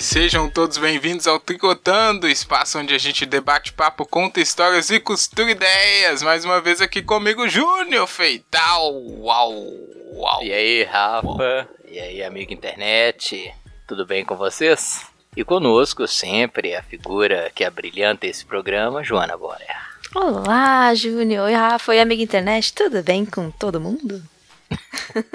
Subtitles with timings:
[0.00, 5.50] sejam todos bem-vindos ao Tricotando, espaço onde a gente debate papo, conta histórias e costura
[5.50, 6.22] ideias.
[6.22, 8.94] Mais uma vez aqui comigo, Júnior Feital.
[8.94, 9.52] Uau,
[10.14, 10.42] uau.
[10.42, 11.28] E aí, Rafa?
[11.28, 11.68] Uau.
[11.90, 13.52] E aí, amigo internet?
[13.86, 15.06] Tudo bem com vocês?
[15.36, 19.76] E conosco sempre a figura que abrilhanta esse programa, Joana Borer.
[20.14, 21.44] Olá, Júnior.
[21.44, 21.92] Oi, Rafa.
[21.92, 22.72] Oi, amigo internet.
[22.72, 24.22] Tudo bem com todo mundo?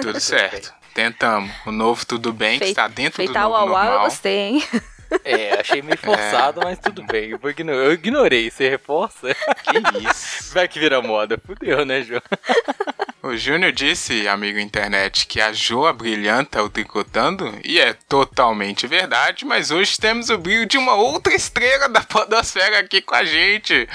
[0.00, 0.81] Tudo certo.
[0.94, 1.50] Tentamos.
[1.66, 3.92] O novo tudo bem, que está dentro do novo au, normal.
[3.92, 4.64] eu gostei, hein?
[5.24, 6.64] É, achei meio forçado, é.
[6.64, 7.30] mas tudo bem.
[7.30, 8.50] Eu, ignorei, eu ignorei.
[8.50, 9.34] Você reforça?
[9.34, 10.52] Que isso?
[10.54, 11.40] Vai que vira moda.
[11.44, 12.22] Fudeu, né, João?
[13.22, 19.44] O Júnior disse, amigo internet, que a Joa brilhanta o tricotando, e é totalmente verdade,
[19.44, 23.88] mas hoje temos o brilho de uma outra estrela da podosfera aqui com a gente.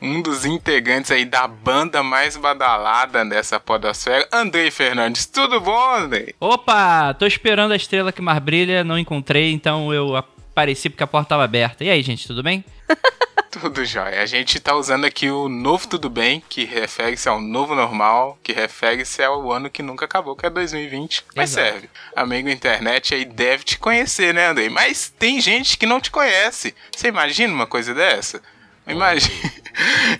[0.00, 5.26] Um dos integrantes aí da banda mais badalada dessa podosfera, Andrei Fernandes.
[5.26, 6.34] Tudo bom, Andrei?
[6.40, 10.16] Opa, tô esperando a estrela que mais brilha, não encontrei, então eu
[10.52, 11.82] apareci porque a porta estava aberta.
[11.82, 12.64] E aí, gente, tudo bem?
[13.52, 14.22] Tudo jóia.
[14.22, 18.50] A gente tá usando aqui o novo Tudo Bem, que refere-se ao novo normal, que
[18.50, 21.22] refere-se ao ano que nunca acabou, que é 2020.
[21.36, 21.70] Mas Exato.
[21.70, 21.90] serve.
[22.16, 24.70] Amigo internet aí deve te conhecer, né, Andrei?
[24.70, 26.74] Mas tem gente que não te conhece.
[26.96, 28.40] Você imagina uma coisa dessa?
[28.86, 29.52] Imagina,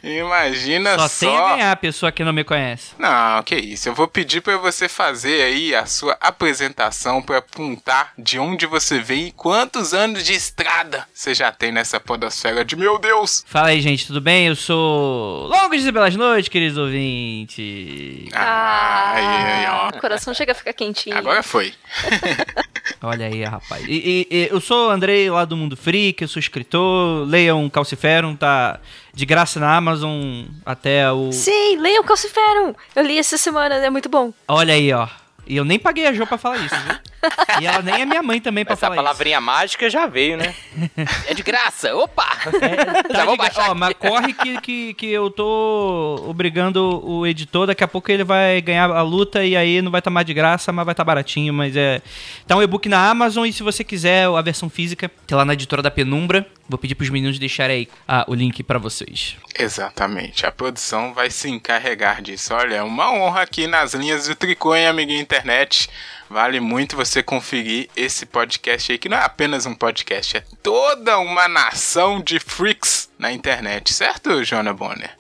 [0.02, 1.08] imagina só.
[1.08, 2.94] Só tem a ganhar a pessoa que não me conhece.
[2.98, 3.88] Não, que isso.
[3.88, 8.98] Eu vou pedir para você fazer aí a sua apresentação para apontar de onde você
[8.98, 13.44] vem e quantos anos de estrada você já tem nessa podosfera de meu Deus.
[13.46, 14.46] Fala aí, gente, tudo bem?
[14.46, 18.28] Eu sou Longos e Belas Noites, queridos ouvintes.
[18.34, 19.88] Ah, aí, ó.
[19.96, 21.16] O coração chega a ficar quentinho.
[21.16, 21.72] Agora foi.
[23.02, 23.84] Olha aí, rapaz.
[23.86, 27.68] E, e, e, eu sou o Andrei lá do Mundo Freak, eu sou escritor, leiam
[27.68, 28.80] Calciferum, tá
[29.14, 31.30] de graça na Amazon até o.
[31.32, 32.74] Sim, leia o Calciferum!
[32.96, 34.32] Eu li essa semana, é muito bom.
[34.48, 35.06] Olha aí, ó.
[35.46, 36.96] E eu nem paguei a Jo pra falar isso, viu?
[37.60, 39.00] e ela nem é minha mãe também pra Essa falar isso.
[39.00, 40.54] Essa palavrinha mágica já veio, né?
[41.26, 42.26] é de graça, opa!
[42.60, 43.70] É, tá já vou baixar.
[43.70, 48.24] Ó, mas corre que, que, que eu tô obrigando o editor, daqui a pouco ele
[48.24, 50.92] vai ganhar a luta e aí não vai estar tá mais de graça, mas vai
[50.92, 52.02] estar tá baratinho, mas é...
[52.46, 55.44] Tá um e-book na Amazon e se você quiser a versão física, que é lá
[55.44, 59.36] na editora da Penumbra, vou pedir pros meninos deixarem aí ah, o link para vocês.
[59.58, 62.54] Exatamente, a produção vai se encarregar disso.
[62.54, 65.88] Olha, é uma honra aqui nas linhas do Tricô, hein, amiguinho internet.
[66.32, 71.18] Vale muito você conferir esse podcast aí, que não é apenas um podcast, é toda
[71.18, 75.10] uma nação de freaks na internet, certo, Joana Bonner?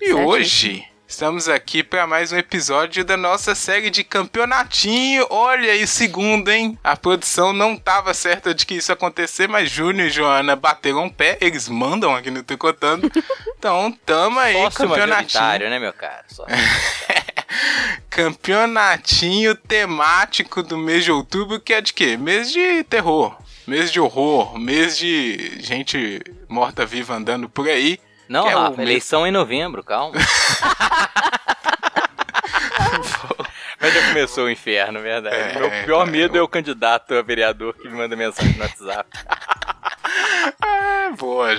[0.00, 0.20] E certo.
[0.20, 5.28] hoje estamos aqui para mais um episódio da nossa série de campeonatinho.
[5.30, 6.76] Olha aí, segundo, hein?
[6.82, 11.06] A produção não estava certa de que isso ia acontecer, mas Júnior e Joana bateram
[11.06, 13.08] o pé, eles mandam aqui no Tricotando.
[13.58, 15.68] Então, tamo aí, Sócio campeonatinho.
[15.68, 16.24] né, meu cara?
[16.28, 16.46] Sócio
[18.10, 22.16] campeonatinho temático do mês de outubro, que é de quê?
[22.16, 23.36] Mês de terror,
[23.66, 27.98] mês de horror, mês de gente morta-viva andando por aí.
[28.28, 29.30] Não, é Rafa, eleição mês...
[29.30, 30.14] em novembro, calma.
[33.88, 35.34] Mas já começou o inferno, verdade.
[35.34, 38.62] É, Meu pior é, medo é o candidato a vereador que me manda mensagem no
[38.62, 39.08] WhatsApp.
[40.62, 41.56] É, boa,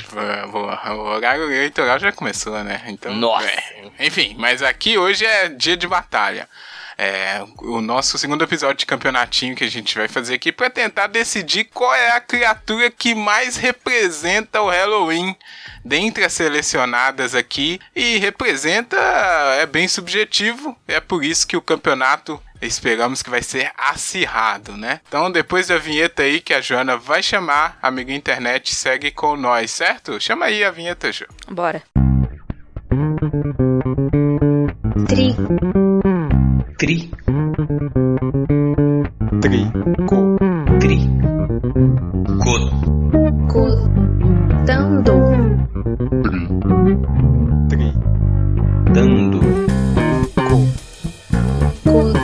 [0.51, 0.93] boa.
[0.93, 2.83] O horário eleitoral já começou, né?
[2.87, 3.47] Então, Nossa.
[3.47, 3.89] É.
[3.99, 6.47] Enfim, mas aqui hoje é dia de batalha.
[7.01, 11.07] É, o nosso segundo episódio de campeonatinho que a gente vai fazer aqui para tentar
[11.07, 15.33] decidir qual é a criatura que mais representa o Halloween
[15.85, 18.97] dentre as selecionadas aqui e representa
[19.61, 24.99] é bem subjetivo, é por isso que o campeonato esperamos que vai ser acirrado, né?
[25.07, 29.71] Então, depois da vinheta aí que a Joana vai chamar, amiga internet segue com nós,
[29.71, 30.19] certo?
[30.19, 31.25] Chama aí a vinheta, Jo.
[31.47, 31.81] Bora.
[35.07, 35.33] Tri.
[36.79, 37.11] Tri.
[39.41, 39.71] Tri.
[40.07, 40.17] Co.
[40.79, 40.97] Tri.
[42.39, 42.55] Co.
[43.51, 43.63] Co.
[44.65, 45.15] Dando.
[47.67, 47.91] Tri.
[48.95, 49.39] Dando.
[50.47, 50.57] Co.
[51.83, 52.15] Co.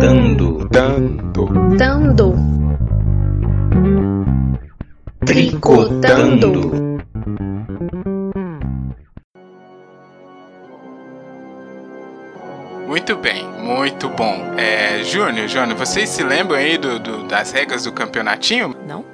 [0.00, 0.48] Dando.
[1.76, 2.49] Dando.
[5.30, 6.98] Tricotando.
[12.84, 14.54] Muito bem, muito bom.
[14.58, 18.74] É, Júnior, Júnior, vocês se lembram aí do, do, das regras do campeonatinho?
[18.84, 19.04] Não.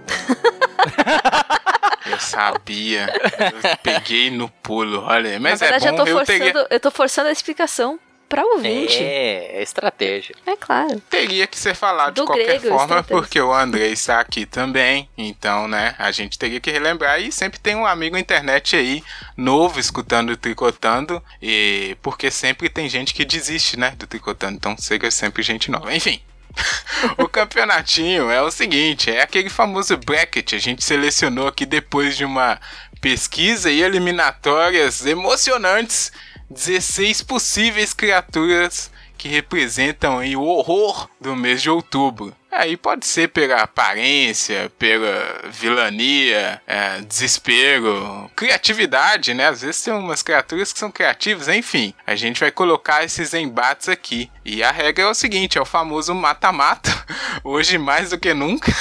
[2.10, 3.12] Eu sabia.
[3.62, 5.38] Eu peguei no pulo, olha aí.
[5.38, 6.66] Mas Na verdade, é bom eu tô, eu forçando, teria...
[6.70, 7.98] eu tô forçando a explicação.
[8.28, 9.02] Pra ouvinte.
[9.02, 10.34] É, é estratégia.
[10.44, 11.00] É, claro.
[11.10, 15.08] Teria que ser falado Do de qualquer grego, forma, porque o André está aqui também.
[15.16, 17.20] Então, né, a gente teria que relembrar.
[17.20, 19.02] E sempre tem um amigo na internet aí,
[19.36, 21.22] novo, escutando o Tricotando.
[21.40, 24.56] E porque sempre tem gente que desiste, né, do Tricotando.
[24.56, 25.94] Então, seja sempre gente nova.
[25.94, 26.20] Enfim.
[27.18, 30.54] o campeonatinho é o seguinte, é aquele famoso bracket.
[30.54, 32.58] A gente selecionou aqui depois de uma
[33.00, 36.10] pesquisa e eliminatórias emocionantes
[36.50, 42.34] 16 possíveis criaturas que representam o horror do mês de outubro.
[42.50, 49.48] Aí pode ser pela aparência, pela vilania, é, desespero, criatividade, né?
[49.48, 51.92] Às vezes tem umas criaturas que são criativas, enfim.
[52.06, 54.30] A gente vai colocar esses embates aqui.
[54.42, 56.90] E a regra é o seguinte: é o famoso mata-mata.
[57.44, 58.72] Hoje mais do que nunca.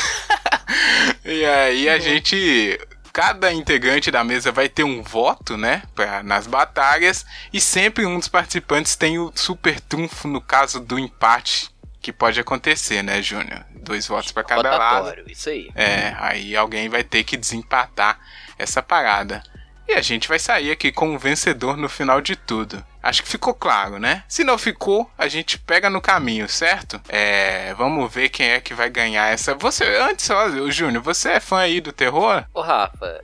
[1.25, 2.79] e aí a gente
[3.15, 8.19] cada integrante da mesa vai ter um voto, né, pra, nas batalhas, e sempre um
[8.19, 11.69] dos participantes tem o super trunfo no caso do empate,
[12.01, 13.63] que pode acontecer, né, Júnior?
[13.73, 15.31] Dois votos pra cada lado.
[15.31, 15.69] Isso aí.
[15.73, 18.19] É, aí alguém vai ter que desempatar
[18.59, 19.41] essa parada.
[19.87, 22.83] E a gente vai sair aqui com o vencedor no final de tudo.
[23.03, 24.23] Acho que ficou claro, né?
[24.27, 26.99] Se não ficou, a gente pega no caminho, certo?
[27.07, 29.53] É, vamos ver quem é que vai ganhar essa.
[29.53, 32.43] Você, antes, ó, o Júnior, você é fã aí do terror?
[32.51, 33.23] Ô, Rafa,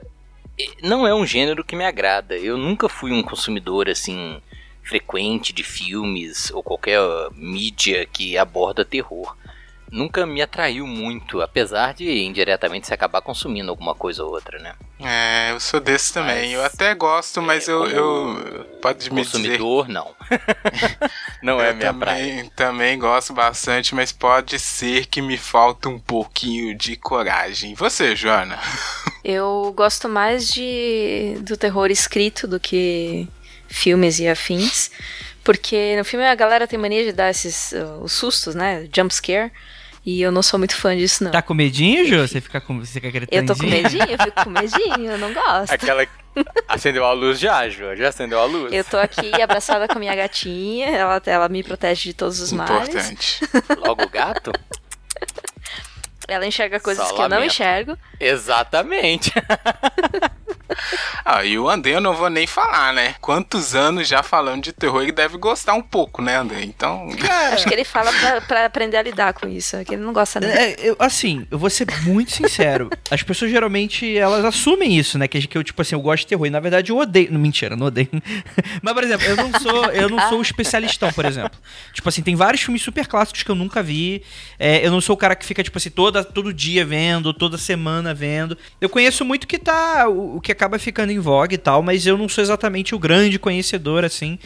[0.84, 2.38] não é um gênero que me agrada.
[2.38, 4.40] Eu nunca fui um consumidor, assim,
[4.84, 7.00] frequente de filmes ou qualquer
[7.34, 9.36] mídia que aborda terror.
[9.92, 14.74] Nunca me atraiu muito, apesar de indiretamente se acabar consumindo alguma coisa ou outra, né?
[15.02, 16.44] É, eu sou desse também.
[16.44, 18.66] Mas, eu até gosto, mas é, eu, eu.
[18.82, 19.38] Pode me dizer.
[19.38, 20.16] Consumidor, não.
[21.44, 22.26] não é eu minha praia.
[22.26, 27.76] também, também gosto bastante, mas pode ser que me falta um pouquinho de coragem.
[27.76, 28.58] Você, Joana?
[29.24, 33.28] Eu gosto mais de do terror escrito do que
[33.68, 34.90] filmes e afins.
[35.44, 38.88] Porque no filme a galera tem mania de dar esses uh, os sustos, né?
[38.96, 39.52] Jump scare.
[40.03, 41.31] E eu não sou muito fã disso, não.
[41.31, 42.27] Tá com medinho, Jô?
[42.27, 45.31] Você fica com, você fica eu tô com medinho, eu fico com medinho, eu não
[45.31, 45.71] gosto.
[45.71, 46.07] Aquela
[46.68, 47.95] acendeu a luz já, Ju?
[47.95, 48.74] Já acendeu a luz?
[48.74, 52.51] Eu tô aqui abraçada com a minha gatinha, ela, ela me protege de todos os
[52.51, 52.89] males.
[52.89, 53.42] Importante.
[53.86, 54.51] Logo o gato?
[56.27, 57.53] Ela enxerga coisas Só que eu não lamento.
[57.53, 57.98] enxergo.
[58.19, 59.31] Exatamente.
[61.24, 63.16] Ah, e o André eu não vou nem falar, né?
[63.22, 66.64] Quantos anos já falando de terror, ele deve gostar um pouco, né, André?
[66.64, 67.08] Então.
[67.54, 70.14] Acho que ele fala pra, pra aprender a lidar com isso, é que ele não
[70.14, 70.48] gosta não.
[70.50, 72.90] É, eu- assim, eu vou ser muito sincero.
[73.10, 75.28] As pessoas geralmente elas assumem isso, né?
[75.28, 76.46] Que, que eu, tipo assim, eu gosto de terror.
[76.48, 77.32] E na verdade eu odeio.
[77.32, 78.10] Não, mentira, não odeio.
[78.82, 81.58] Mas, por exemplo, eu não sou, eu não sou o especialistão, por exemplo.
[81.94, 84.24] Tipo assim, tem vários filmes super clássicos que eu nunca vi.
[84.58, 87.58] É, eu não sou o cara que fica, tipo assim, toda, todo dia vendo, toda
[87.58, 88.58] semana vendo.
[88.80, 90.08] Eu conheço muito que tá.
[90.10, 93.00] O, o que acaba ficando em vogue e tal, mas eu não sou exatamente o
[93.00, 94.38] grande conhecedor, assim.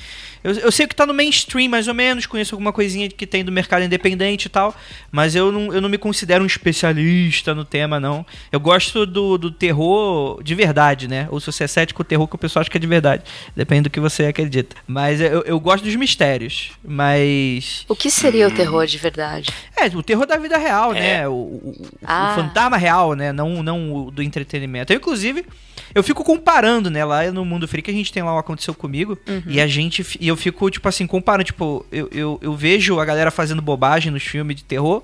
[0.46, 3.44] Eu, eu sei que tá no mainstream, mais ou menos, conheço alguma coisinha que tem
[3.44, 4.76] do mercado independente e tal,
[5.12, 8.26] mas eu não, eu não me considero um especialista no tema, não.
[8.52, 11.28] Eu gosto do, do terror de verdade, né?
[11.32, 13.24] Ou se você é cético, o terror que o pessoal acha que é de verdade.
[13.56, 14.76] Depende do que você acredita.
[14.88, 17.86] Mas eu, eu gosto dos mistérios, mas...
[17.90, 19.50] O que seria o terror de verdade?
[19.76, 21.00] É, o terror da vida real, É.
[21.00, 21.28] né?
[21.28, 22.32] O, o- Ah.
[22.32, 23.32] o fantasma real, né?
[23.32, 24.92] Não, não o do entretenimento.
[24.94, 25.46] Eu, inclusive,
[25.94, 27.04] eu fico comparando, né?
[27.04, 29.18] Lá no Mundo Freak a gente tem lá o Aconteceu Comigo.
[29.48, 30.06] E a gente.
[30.20, 31.46] E eu fico, tipo assim, comparando.
[31.46, 35.04] Tipo, eu, eu, eu vejo a galera fazendo bobagem nos filmes de terror.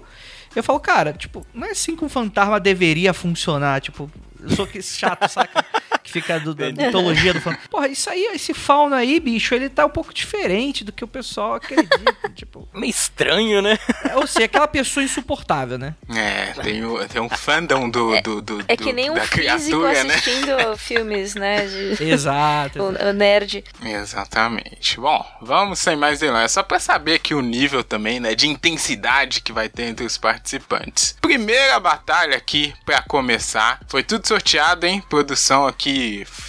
[0.56, 3.80] Eu falo, cara, tipo, não é assim que um fantasma deveria funcionar.
[3.82, 4.10] Tipo,
[4.42, 5.66] eu sou que chato, saca?
[6.04, 7.68] Que fica do, da mitologia do fantasma.
[7.70, 11.08] Porra, isso aí, esse fauna aí, bicho, ele tá um pouco diferente do que o
[11.08, 11.90] pessoal acredita.
[12.36, 13.78] tipo, Meio estranho, né?
[14.16, 15.96] ou seja, aquela pessoa insuportável, né?
[16.10, 19.36] É, tem, o, tem um fandom do, do, do, É que nem um da físico
[19.38, 20.16] criatura, né?
[20.16, 21.66] assistindo filmes, né?
[21.66, 22.82] De, Exato.
[22.82, 23.64] o, o nerd.
[23.84, 25.00] Exatamente.
[25.00, 26.52] Bom, vamos sem mais delongas.
[26.52, 30.18] Só pra saber aqui o nível também, né, de intensidade que vai ter entre os
[30.18, 31.16] participantes.
[31.22, 33.80] Primeira batalha aqui pra começar.
[33.88, 35.04] Foi tudo sorteado, hein?
[35.10, 35.91] Produção aqui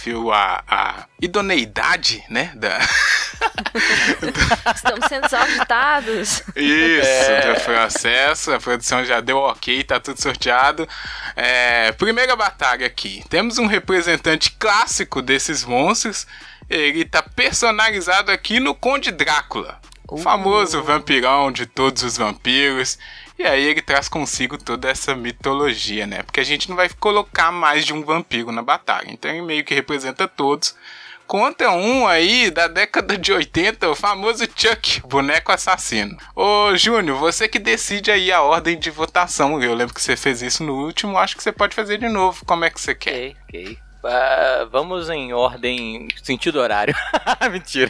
[0.03, 2.79] viu a, a idoneidade, né, da
[4.75, 6.43] Estamos sendo auditados.
[6.55, 8.51] Isso, do processo.
[8.51, 10.87] A produção já deu ok, tá tudo sorteado.
[11.35, 13.23] É, primeira batalha aqui.
[13.29, 16.27] Temos um representante clássico desses monstros.
[16.69, 19.79] Ele tá personalizado aqui no Conde Drácula.
[20.09, 22.97] O famoso vampirão de todos os vampiros.
[23.37, 26.23] E aí ele traz consigo toda essa mitologia, né?
[26.23, 29.11] Porque a gente não vai colocar mais de um vampiro na batalha.
[29.11, 30.75] Então ele meio que representa todos.
[31.25, 36.15] Conta um aí da década de 80, o famoso Chuck, boneco assassino.
[36.35, 39.61] Ô Júnior, você que decide aí a ordem de votação.
[39.61, 42.45] Eu lembro que você fez isso no último, acho que você pode fazer de novo.
[42.45, 43.13] Como é que você quer?
[43.13, 43.82] Ok, ok.
[44.03, 46.95] Ah, vamos em ordem sentido horário.
[47.51, 47.89] Mentira.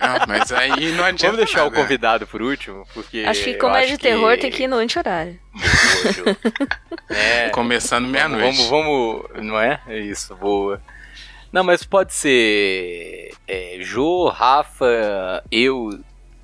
[0.00, 1.36] Ah, mas aí não adianta.
[1.36, 1.76] Vamos deixar o nada.
[1.82, 3.24] convidado por último, porque.
[3.26, 5.38] Acho que eu comédia de que- terror tem que ir no anti-horário.
[7.08, 8.68] É, Começando meia-noite.
[8.68, 9.80] Vamos, vamos, não é?
[9.86, 10.80] É isso, boa.
[11.52, 16.00] Não, mas pode ser é, Jô, Rafa, eu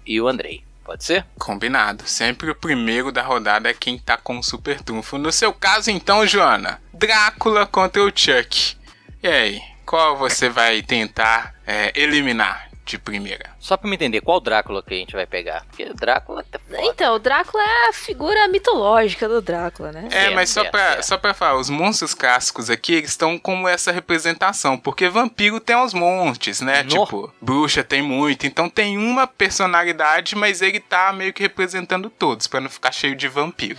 [0.06, 0.62] e o Andrei.
[0.84, 1.24] Pode ser?
[1.38, 2.06] Combinado.
[2.06, 5.16] Sempre o primeiro da rodada é quem tá com o super trunfo.
[5.18, 8.76] No seu caso, então, Joana, Drácula contra o Chuck.
[9.22, 13.50] E aí, qual você vai tentar é, eliminar de primeira?
[13.58, 15.64] Só pra me entender, qual Drácula que a gente vai pegar?
[15.66, 16.80] Porque Drácula tá foda.
[16.84, 20.06] Então, o Drácula é a figura mitológica do Drácula, né?
[20.06, 21.02] É, Certo, mas só certo, pra, certo.
[21.02, 25.76] só pra falar, os monstros clássicos aqui, eles estão como essa representação, porque vampiro tem
[25.76, 26.82] uns montes, né?
[26.84, 26.88] No.
[26.88, 32.46] Tipo, bruxa tem muito, então tem uma personalidade, mas ele tá meio que representando todos,
[32.46, 33.78] pra não ficar cheio de vampiro.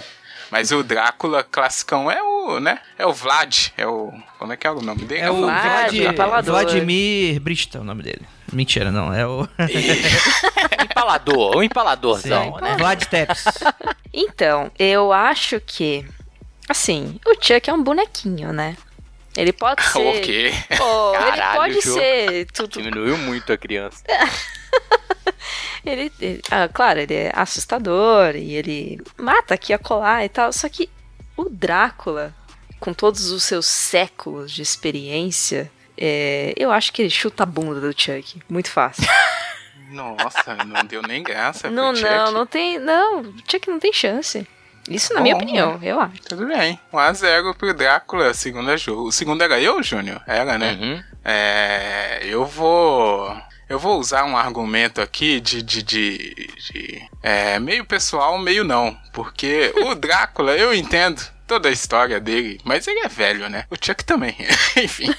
[0.52, 2.80] Mas o Drácula classicão é o, né?
[2.98, 4.12] É o Vlad, é o...
[4.38, 5.22] Como é que é o nome dele?
[5.22, 6.54] É o Vlad, Vlad, Empalador.
[6.54, 8.22] Vladimir Brista, é o nome dele.
[8.52, 9.14] Mentira, não.
[9.14, 9.48] É o
[10.84, 12.62] Empalador, um empaladorzão, Sim.
[12.62, 12.76] né?
[12.78, 13.44] Vlad Tepes.
[14.12, 16.04] Então, eu acho que.
[16.68, 18.76] Assim, o Chuck é um bonequinho, né?
[19.38, 20.00] Ele pode ser.
[20.00, 20.52] o quê?
[20.76, 22.72] Pô, ele Caralho, pode ser tudo.
[22.72, 24.04] Diminuiu muito a criança.
[25.86, 30.52] Ele, ele- ah, claro, ele é assustador e ele mata aqui a colar e tal.
[30.52, 30.90] Só que
[31.38, 32.34] o Drácula,
[32.80, 37.80] com todos os seus séculos de experiência, é, eu acho que ele chuta a bunda
[37.80, 38.42] do Chuck.
[38.50, 39.08] Muito fácil.
[39.90, 42.10] Nossa, não deu nem graça pro não, Chuck.
[42.10, 42.78] não, não tem.
[42.78, 44.46] Não, o Chuck não tem chance.
[44.88, 46.22] Isso na minha Bom, opinião, eu acho.
[46.24, 46.80] Tudo bem.
[46.92, 49.04] 1x0 pro Drácula, segunda jogo.
[49.08, 50.22] O segundo era eu, Júnior?
[50.28, 50.78] Era, né?
[50.82, 51.04] Uhum.
[51.24, 53.36] É, eu vou.
[53.70, 55.62] Eu vou usar um argumento aqui de.
[55.62, 56.18] de, de,
[56.74, 58.98] de- é, meio pessoal, meio não.
[59.14, 63.66] Porque o Drácula, eu entendo toda a história dele, mas ele é velho, né?
[63.70, 64.36] O Chuck também.
[64.78, 65.14] Enfim.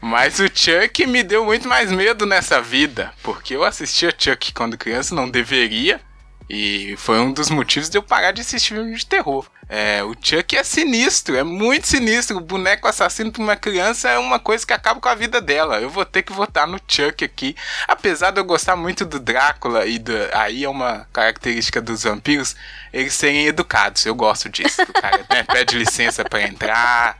[0.00, 3.12] Mas o Chuck me deu muito mais medo nessa vida.
[3.22, 6.00] Porque eu assistia Chuck quando criança, não deveria.
[6.48, 9.46] E foi um dos motivos de eu parar de assistir filmes de terror.
[9.68, 12.36] É, o Chuck é sinistro, é muito sinistro.
[12.36, 15.80] O boneco assassino pra uma criança é uma coisa que acaba com a vida dela.
[15.80, 17.56] Eu vou ter que votar no Chuck aqui.
[17.88, 22.54] Apesar de eu gostar muito do Drácula e do, aí é uma característica dos vampiros,
[22.92, 24.06] eles serem educados.
[24.06, 24.82] Eu gosto disso.
[24.82, 27.18] O cara né, pede licença pra entrar.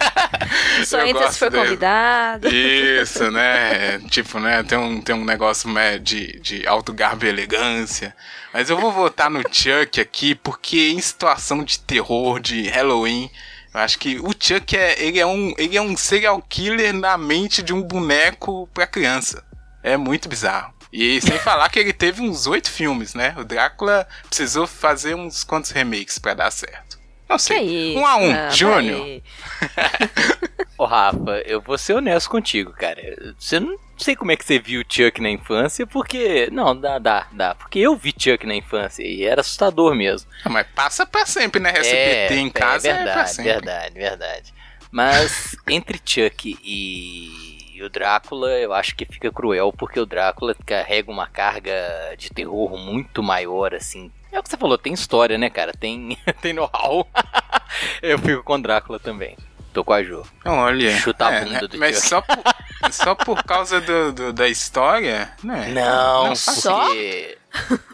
[0.84, 1.64] Só Eu entra se for dele.
[1.64, 2.48] convidado.
[2.48, 3.98] Isso, né?
[4.10, 4.62] Tipo, né?
[4.64, 8.14] Tem um, tem um negócio né, de, de alto garbo e elegância.
[8.52, 13.30] Mas eu vou votar no Chuck aqui, porque em situação de terror, de Halloween,
[13.72, 17.16] eu acho que o Chuck é, ele é, um, ele é um serial killer na
[17.16, 19.44] mente de um boneco pra criança.
[19.82, 20.74] É muito bizarro.
[20.92, 23.34] E sem falar que ele teve uns oito filmes, né?
[23.38, 26.98] O Drácula precisou fazer uns quantos remakes pra dar certo.
[27.28, 27.92] Não sei.
[27.92, 28.00] isso?
[28.00, 29.22] um a um, Não, Júnior.
[30.80, 33.34] Ô, Rafa, eu vou ser honesto contigo, cara.
[33.38, 36.48] Você não sei como é que você viu Chuck na infância, porque.
[36.50, 37.54] Não, dá, dá, dá.
[37.54, 40.30] Porque eu vi Chuck na infância e era assustador mesmo.
[40.42, 41.74] Ah, Mas passa pra sempre, né?
[41.76, 43.52] SBT em casa é, pra verdade, sempre.
[43.52, 44.54] verdade, verdade.
[44.90, 51.10] Mas entre Chuck e o Drácula, eu acho que fica cruel, porque o Drácula carrega
[51.10, 51.74] uma carga
[52.16, 54.10] de terror muito maior, assim.
[54.32, 55.72] É o que você falou, tem história, né, cara?
[55.72, 57.06] Tem, tem know-how.
[58.00, 59.36] eu fico com Drácula também.
[59.72, 60.22] Tô com a Jo.
[60.44, 60.96] Não, olha.
[60.98, 62.08] Chuta a é, bunda né, do Mas Chuck.
[62.08, 62.42] só por,
[62.92, 65.68] só por causa do, do- da história, né?
[65.72, 66.86] Não, faz- só?
[66.86, 67.36] porque...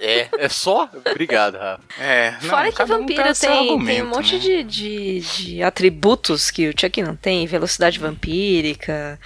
[0.00, 0.88] É, é só?
[1.10, 1.82] Obrigado, Rafa.
[1.98, 4.38] É, não, Fora que cada um vampiro tem, tem, tem um monte né?
[4.38, 9.18] de, de, de atributos que o Chuck não tem, velocidade vampírica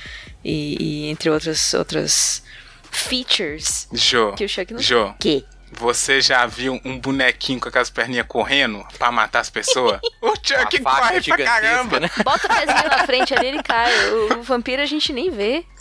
[0.44, 2.44] e, e entre outras, outras
[2.92, 5.44] features Jô, que o Chuck não Jô, tem.
[5.72, 10.00] Você já viu um bonequinho com aquelas perninhas correndo pra matar as pessoas?
[10.20, 12.00] o Chuck corre pra caramba.
[12.00, 12.10] né?
[12.24, 13.92] Bota o pezinho na frente ali, ele cai.
[14.10, 15.64] O, o vampiro a gente nem vê.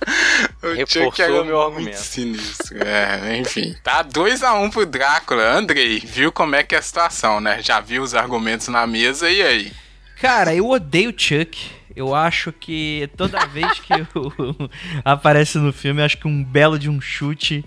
[0.62, 1.98] O Reforçou Chuck era meu muito argumento.
[1.98, 2.78] sinistro.
[2.86, 3.74] É, enfim.
[3.82, 5.42] Tá 2x1 um pro Drácula.
[5.42, 7.62] Andrei, viu como é que é a situação, né?
[7.62, 9.72] Já viu os argumentos na mesa e aí?
[10.20, 11.70] Cara, eu odeio Chuck.
[11.94, 14.70] Eu acho que toda vez que o-
[15.04, 17.64] aparece no filme, eu acho que um belo de um chute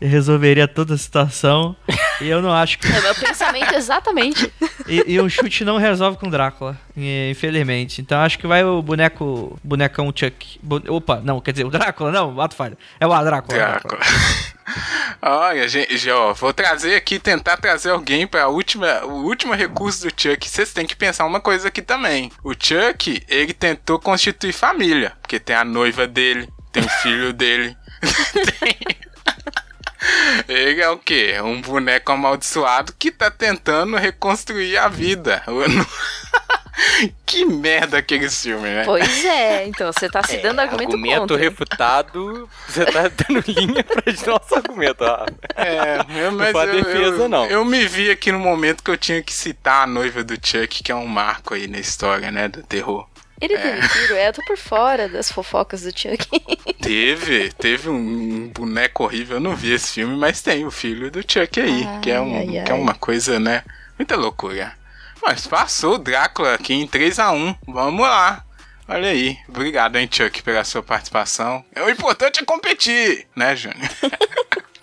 [0.00, 1.74] resolveria toda a situação.
[2.20, 2.86] E eu não acho que.
[2.86, 4.52] É meu pensamento exatamente.
[4.86, 6.78] E, e um chute não resolve com Drácula,
[7.30, 8.00] infelizmente.
[8.00, 9.58] Então acho que vai o boneco.
[9.64, 10.58] Bonecão Chuck.
[10.62, 12.76] Bu- opa, não, quer dizer, o Drácula, não, ato falho.
[13.00, 13.56] É o a Drácula.
[13.58, 13.98] Drácula.
[15.22, 20.10] Olha, gente, ó, vou trazer aqui, tentar trazer alguém para última, o último recurso do
[20.10, 20.48] Chuck.
[20.48, 22.30] Vocês têm que pensar uma coisa aqui também.
[22.42, 27.76] O Chuck, ele tentou constituir família, porque tem a noiva dele, tem o filho dele,
[28.60, 28.76] tem...
[30.48, 31.40] Ele é o quê?
[31.42, 35.42] Um boneco amaldiçoado que tá tentando reconstruir a vida.
[37.24, 38.84] que merda aquele filme, né?
[38.84, 41.36] Pois é, então você tá se dando argumento, argumento contra.
[41.36, 45.04] refutado, você tá dando linha pra nosso argumento.
[45.04, 47.46] Ah, É, eu, mas faz eu, defesa, eu, não.
[47.46, 50.82] eu me vi aqui no momento que eu tinha que citar a noiva do Chuck,
[50.82, 53.06] que é um marco aí na história, né, do terror.
[53.40, 56.26] Ele teve filho, é, eu tô por fora das fofocas do Chuck.
[56.80, 61.20] Teve, teve um boneco horrível, eu não vi esse filme, mas tem o filho do
[61.20, 62.80] Chuck aí, Ai, que, é um, ai, que é ai.
[62.80, 63.64] uma coisa, né,
[63.98, 64.72] muita loucura.
[65.20, 68.44] Mas passou o Drácula aqui em 3x1, vamos lá.
[68.88, 71.64] Olha aí, obrigado, hein, Chuck, pela sua participação.
[71.84, 73.88] O importante é competir, né, Júnior?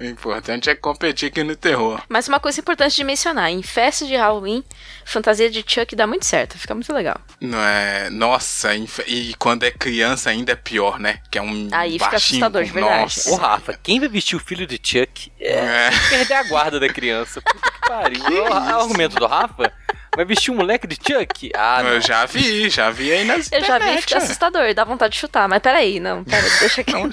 [0.00, 2.00] o importante é competir aqui no terror.
[2.08, 4.64] Mas uma coisa importante de mencionar, em festa de Halloween,
[5.04, 7.20] fantasia de Chuck dá muito certo, fica muito legal.
[7.40, 11.20] Não é, nossa, inf- e quando é criança ainda é pior, né?
[11.30, 13.00] Que é um Aí fica baixinho assustador, com- de verdade.
[13.02, 13.30] Nossa.
[13.30, 15.90] Ô, Rafa, quem vai vestir o filho de Chuck é, É.
[16.10, 17.40] perder a guarda da criança.
[17.42, 18.44] Puta que pariu.
[18.44, 19.72] o, o argumento do Rafa
[20.16, 21.50] vai vestir um moleque de Chuck?
[21.54, 21.90] Ah, não.
[21.90, 24.18] Eu já vi, já vi aí nas Eu já vi, fica é.
[24.18, 26.92] assustador, dá vontade de chutar, mas peraí, não, pera, deixa aqui.
[27.00, 27.10] Não,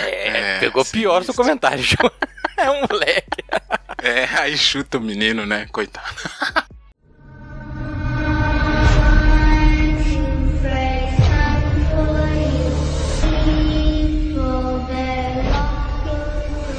[0.00, 2.10] É, É, pegou pior seu comentário, João.
[2.58, 3.44] É um moleque.
[4.02, 5.66] É, aí chuta o menino, né?
[5.70, 6.16] Coitado.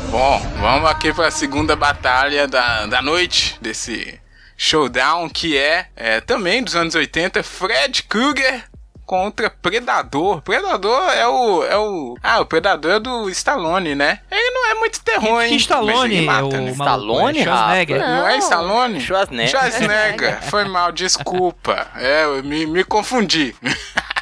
[0.10, 4.20] Bom, vamos aqui para a segunda batalha da, da noite desse
[4.58, 8.66] showdown que é, é também dos anos 80, Fred Krueger
[9.06, 10.42] contra Predador.
[10.42, 14.20] Predador é o é o ah, o Predador é do Stallone, né?
[14.30, 15.50] Ele não é muito terror, hein?
[15.50, 16.60] Que Stallone, mata, o né?
[16.60, 18.00] maluco, Stallone, é Schwarzenegger.
[18.00, 18.40] Não é Não.
[18.40, 19.02] Stallone?
[19.02, 19.50] Schwarzenegger.
[19.50, 20.44] Schwarzenegger.
[20.50, 21.88] Foi mal, desculpa.
[21.96, 23.56] É, eu me, me confundi.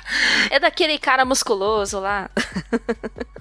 [0.50, 2.29] É daquele cara musculoso lá.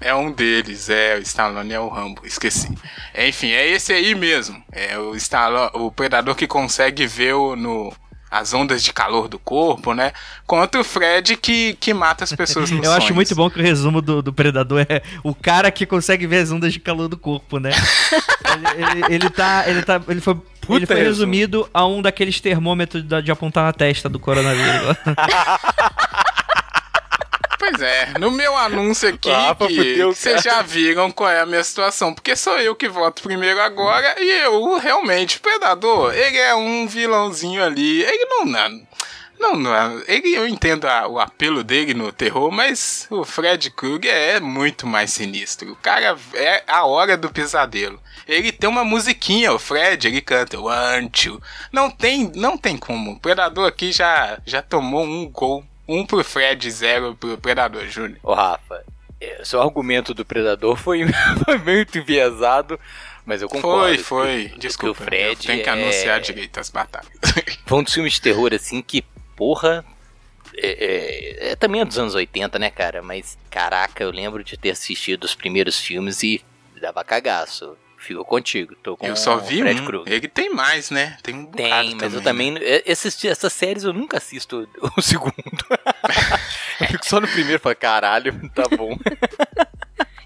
[0.01, 2.69] É um deles, é, o Stallone é o Rambo, esqueci.
[3.17, 4.63] Enfim, é esse aí mesmo.
[4.71, 7.93] É o Stallone, o predador que consegue ver o, no,
[8.29, 10.11] as ondas de calor do corpo, né?
[10.45, 13.15] Contra o Fred que, que mata as pessoas nos Eu acho sonhos.
[13.15, 16.51] muito bom que o resumo do, do Predador é o cara que consegue ver as
[16.51, 17.71] ondas de calor do corpo, né?
[18.55, 19.63] ele, ele, ele tá.
[19.67, 20.01] Ele tá.
[20.07, 20.37] Ele foi.
[20.69, 24.97] ele foi resumido a um daqueles termômetros de apontar na testa do coronavírus.
[27.77, 31.45] Pois é, no meu anúncio aqui, Ah, que, o vocês já viram qual é a
[31.45, 36.37] minha situação, porque sou eu que voto primeiro agora, e eu, realmente, o Predador, ele
[36.37, 38.45] é um vilãozinho ali, ele não...
[38.45, 38.85] Não,
[39.37, 44.13] não, não ele, eu entendo a- o apelo dele no terror, mas o Fred Krueger
[44.15, 45.73] é muito mais sinistro.
[45.73, 48.01] O cara é a hora do pesadelo.
[48.25, 51.41] Ele tem uma musiquinha, o Fred, ele canta One, two.
[51.71, 53.11] Não tem, não tem como.
[53.11, 55.65] O Predador aqui já, já tomou um gol.
[55.87, 58.19] Um pro Fred, zero pro Predador Júnior.
[58.23, 58.83] Ô, Rafa,
[59.21, 61.01] é, seu argumento do Predador foi,
[61.45, 62.79] foi muito enviesado,
[63.25, 63.85] mas eu concordo.
[63.87, 64.49] Foi, que- foi.
[64.49, 65.01] que Desculpa.
[65.01, 67.09] o Fred tenho que é- anunciar direito as batalhas.
[67.65, 69.03] Foi um dos filmes de terror, assim, que,
[69.35, 69.83] porra.
[70.57, 73.01] É, é- é- também é dos anos 80, né, cara?
[73.01, 76.41] Mas, caraca, eu lembro de ter assistido os primeiros filmes e
[76.79, 77.75] dava cagaço.
[78.05, 79.85] Fico contigo, tô com eu só vi Fred um.
[79.85, 80.13] Krueger.
[80.13, 81.17] Ele tem mais, né?
[81.23, 82.53] Tem um Tem, mas eu também.
[82.53, 82.63] também.
[82.69, 85.33] é, Esses, essas séries eu nunca assisto o segundo.
[86.81, 88.95] eu fico só no primeiro e falo, caralho, tá bom.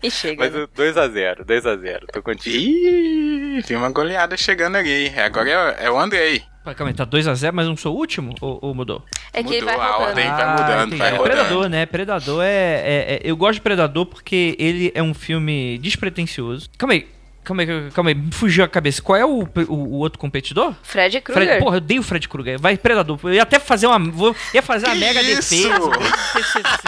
[0.01, 0.45] E chega.
[0.45, 0.61] Mas né?
[0.61, 2.55] o 2x0, 2x0, tô contigo.
[2.55, 5.09] Ih, tem uma goleada chegando ali.
[5.19, 6.41] Agora é, é o Andrei.
[6.63, 8.33] Pô, Calma aí, tá 2x0, mas não sou o último?
[8.39, 9.03] Ou, ou mudou?
[9.33, 10.09] É que ele mudou vai a rodando.
[10.09, 10.25] ordem.
[10.29, 10.97] vai mudando, entendi.
[10.97, 11.23] vai é rodando.
[11.35, 11.85] Predador, né?
[11.85, 16.69] Predador é, é- é- Eu gosto de Predador porque ele é um filme despretensioso.
[16.77, 17.05] Calma aí,
[17.49, 19.01] calma aí, calma aí, me fugiu a cabeça.
[19.01, 20.75] Qual é o, o, o outro competidor?
[20.83, 21.59] Fred Krueger.
[21.59, 22.59] Porra, eu odeio o Fred Krueger.
[22.59, 23.19] Vai Predador.
[23.23, 23.99] Eu ia até fazer uma.
[23.99, 25.49] Vou, ia fazer uma Que mega isso?
[25.55, 25.89] defesa
[26.33, 26.87] TCC,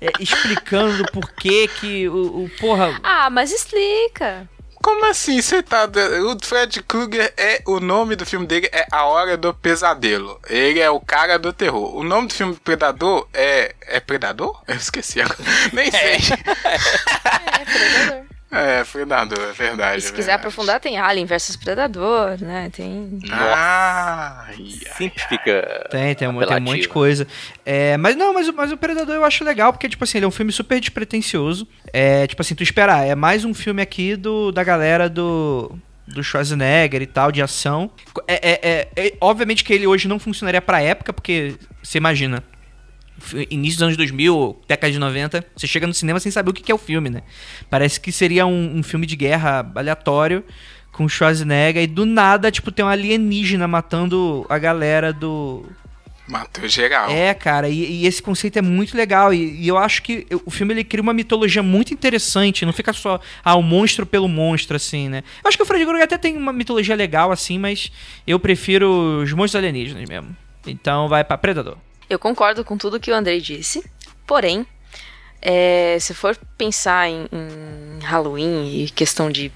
[0.00, 2.50] é, explicando por que que o, o.
[2.60, 2.98] Porra.
[3.02, 4.48] Ah, mas explica.
[4.82, 5.88] Como assim você tá.
[6.24, 7.62] O Fred Krueger é.
[7.66, 10.40] O nome do filme dele é A Hora do Pesadelo.
[10.48, 11.96] Ele é o cara do terror.
[11.96, 13.74] O nome do filme Predador é.
[13.86, 14.60] É Predador?
[14.66, 15.38] Eu esqueci agora.
[15.72, 16.18] Nem sei.
[16.64, 18.31] É, Predador.
[18.52, 19.98] É, Predador, é verdade.
[19.98, 20.36] E se é quiser verdade.
[20.40, 22.70] aprofundar, tem Alien versus Predador, né?
[22.70, 23.18] Tem.
[23.30, 24.92] Ah, ia.
[24.94, 25.86] Sempre fica.
[25.90, 27.26] Tem, tem, um- tem um monte de coisa.
[27.64, 30.24] É, mas não, mas, o- mas o Predador eu acho legal, porque, tipo assim, ele
[30.26, 31.66] é um filme super despretensioso.
[31.92, 35.72] É, tipo assim, tu esperar, é mais um filme aqui do, da galera do.
[36.04, 37.88] Do Schwarzenegger e tal, de ação.
[38.26, 42.42] É, é, é- é- obviamente que ele hoje não funcionaria pra época, porque você imagina.
[43.50, 46.70] Início dos anos 2000, década de 90, você chega no cinema sem saber o que
[46.70, 47.22] é o filme, né?
[47.70, 50.44] Parece que seria um, um filme de guerra aleatório
[50.90, 55.64] com Schwarzenegger e do nada, tipo, tem um alienígena matando a galera do,
[56.26, 57.10] Matou geral.
[57.10, 59.34] É, cara, e, e esse conceito é muito legal.
[59.34, 62.64] E, e eu acho que o filme ele cria uma mitologia muito interessante.
[62.64, 65.24] Não fica só, ah, o monstro pelo monstro, assim, né?
[65.42, 67.90] Eu acho que o Fred Krueger até tem uma mitologia legal, assim, mas
[68.26, 70.34] eu prefiro os monstros alienígenas mesmo.
[70.66, 71.76] Então vai pra Predador.
[72.12, 73.82] Eu concordo com tudo que o Andrei disse,
[74.26, 74.66] porém,
[75.40, 79.50] é, se for pensar em, em Halloween e questão de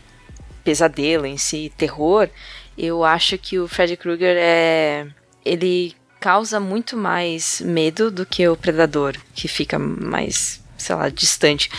[0.65, 2.29] pesadelo em si, terror,
[2.77, 5.07] eu acho que o Freddy Krueger é.
[5.45, 11.71] Ele causa muito mais medo do que o Predador, que fica mais, sei lá, distante.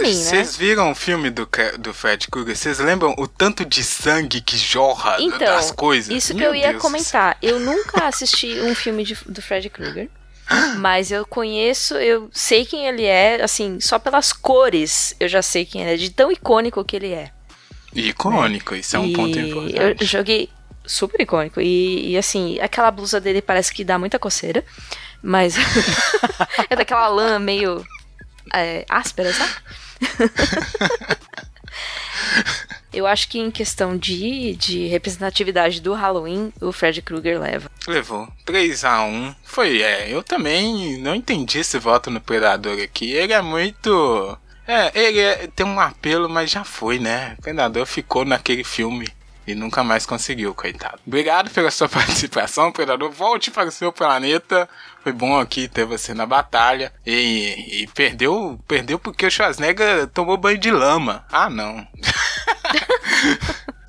[0.00, 0.12] mim, né?
[0.12, 2.56] Vocês viram o filme do, do Fred Krueger?
[2.56, 6.12] Vocês lembram o tanto de sangue que jorra Então, das coisas?
[6.12, 7.36] Isso que Meu eu ia Deus comentar.
[7.40, 10.10] Eu nunca assisti um filme de- do Freddy Krueger.
[10.78, 15.64] Mas eu conheço, eu sei quem ele é, assim, só pelas cores eu já sei
[15.64, 17.30] quem ele é, de tão icônico que ele é.
[17.94, 20.04] Icônico, isso é um E ponto Eu importante.
[20.04, 20.48] joguei
[20.84, 21.60] super icônico.
[21.60, 24.64] E, e, assim, aquela blusa dele parece que dá muita coceira.
[25.22, 25.54] Mas
[26.68, 27.84] é daquela lã meio
[28.52, 29.52] é, áspera, sabe?
[32.92, 37.70] Eu acho que em questão de, de representatividade do Halloween, o Fred Krueger leva.
[37.86, 39.34] Levou 3x1.
[39.42, 40.08] Foi, é.
[40.12, 43.10] Eu também não entendi esse voto no Predador aqui.
[43.12, 44.38] Ele é muito.
[44.68, 47.34] É, ele é- tem um apelo, mas já foi, né?
[47.38, 49.08] O Predador ficou naquele filme
[49.46, 50.98] e nunca mais conseguiu, coitado.
[51.06, 53.10] Obrigado pela sua participação, Predador.
[53.10, 54.68] Volte para o seu planeta.
[55.02, 56.92] Foi bom aqui ter você na batalha.
[57.04, 61.24] E, e perdeu, perdeu porque o Schwarzenegger tomou banho de lama.
[61.30, 61.86] Ah, não.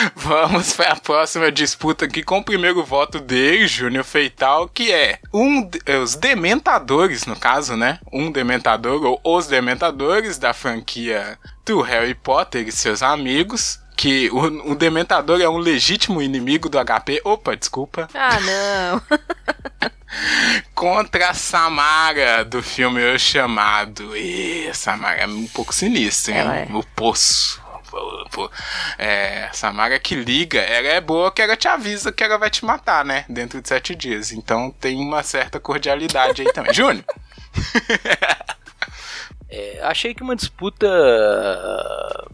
[0.16, 5.18] Vamos para a próxima disputa aqui com o primeiro voto dele, Júnior Feital, que é
[5.32, 7.98] um de- é, os Dementadores, no caso, né?
[8.12, 13.78] Um Dementador ou os Dementadores da franquia do Harry Potter e seus amigos.
[13.96, 17.20] Que o, o Dementador é um legítimo inimigo do HP.
[17.22, 18.08] Opa, desculpa.
[18.14, 19.02] Ah, não.
[20.74, 24.16] Contra a Samara do filme O Chamado.
[24.16, 26.66] E Samara é um pouco sinistra, hein?
[26.70, 26.74] É.
[26.76, 27.59] O Poço.
[27.90, 28.50] Pô, pô.
[28.98, 32.64] É, Samara que liga, ela é boa que ela te avisa que ela vai te
[32.64, 33.24] matar, né?
[33.28, 34.32] Dentro de sete dias.
[34.32, 36.72] Então tem uma certa cordialidade aí também.
[36.74, 37.04] Júnior!
[39.52, 42.28] É, achei que uma disputa ah,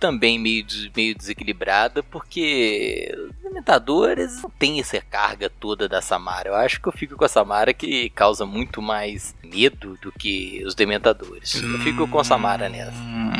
[0.00, 0.64] também meio,
[0.96, 6.48] meio desequilibrada, porque os Dementadores não tem essa carga toda da Samara.
[6.48, 10.62] Eu acho que eu fico com a Samara que causa muito mais medo do que
[10.66, 11.62] os Dementadores.
[11.62, 12.92] Eu fico com a Samara nessa.
[12.92, 13.32] Hum,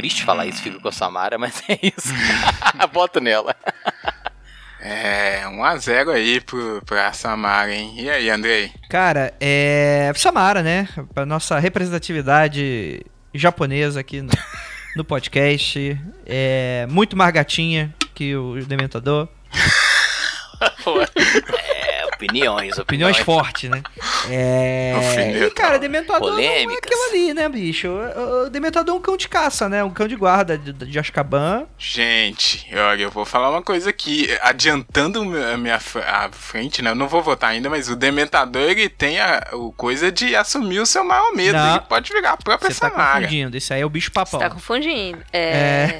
[0.00, 2.08] Triste falar isso, fico com a Samara, mas é isso.
[2.90, 3.54] Boto nela.
[4.80, 7.96] É, 1x0 aí pro, pra Samara, hein?
[7.98, 8.72] E aí, Andrei?
[8.88, 10.10] Cara, é.
[10.16, 10.88] Samara, né?
[11.12, 14.30] Pra nossa representatividade japonesa aqui no,
[14.96, 16.00] no podcast.
[16.24, 19.28] É muito mais gatinha que o Dementador.
[20.62, 21.79] É,
[22.24, 23.18] opiniões, Opiniões opiniões.
[23.18, 23.82] fortes, né?
[24.28, 25.46] É.
[25.46, 27.88] E, cara, Dementador não é aquilo ali, né, bicho?
[27.88, 29.82] O o Dementador é um cão de caça, né?
[29.84, 31.66] Um cão de guarda de, de Azkaban.
[31.78, 36.90] Gente, olha, eu vou falar uma coisa aqui, adiantando a minha a frente, né?
[36.90, 40.80] Eu não vou votar ainda, mas o Dementador ele tem a o coisa de assumir
[40.80, 41.56] o seu maior medo.
[41.58, 41.76] Não.
[41.76, 43.20] Ele pode virar a própria Você tá Samara.
[43.20, 43.56] confundindo.
[43.56, 44.40] Esse aí é o bicho Você papão.
[44.40, 45.18] tá confundindo.
[45.32, 45.98] É.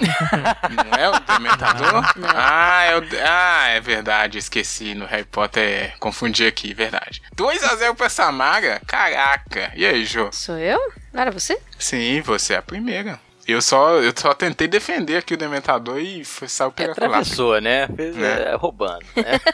[0.71, 2.03] Não é o Dementador?
[2.17, 2.29] Não.
[2.35, 4.95] Ah, é o, ah, é verdade, esqueci.
[4.95, 7.23] No Harry Potter, é, confundi aqui, verdade.
[7.37, 8.81] 2x0 pra Samara?
[8.87, 9.73] Caraca.
[9.77, 10.29] E aí, Jô?
[10.33, 10.79] Sou eu?
[11.13, 11.59] Não era você?
[11.79, 13.21] Sim, você é a primeira.
[13.47, 17.11] Eu só, eu só tentei defender aqui o Dementador e foi, saiu É pela culatra.
[17.25, 17.89] travessou, né?
[17.97, 18.53] Fez, É.
[18.53, 19.05] é, roubando.
[19.17, 19.41] Né?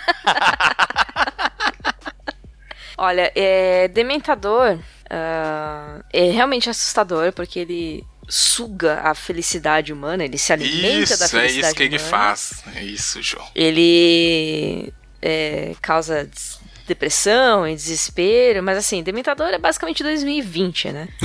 [2.99, 4.79] Olha, é, Dementador
[5.11, 11.25] ah, é realmente assustador porque ele suga a felicidade humana, ele se alimenta da Isso,
[11.25, 12.11] é felicidade isso que ele humana.
[12.11, 12.64] faz.
[12.75, 13.38] É isso, Jô.
[13.55, 14.92] Ele
[15.29, 16.31] é, causa
[16.87, 21.09] depressão e desespero, mas assim, Dementador é basicamente 2020, né?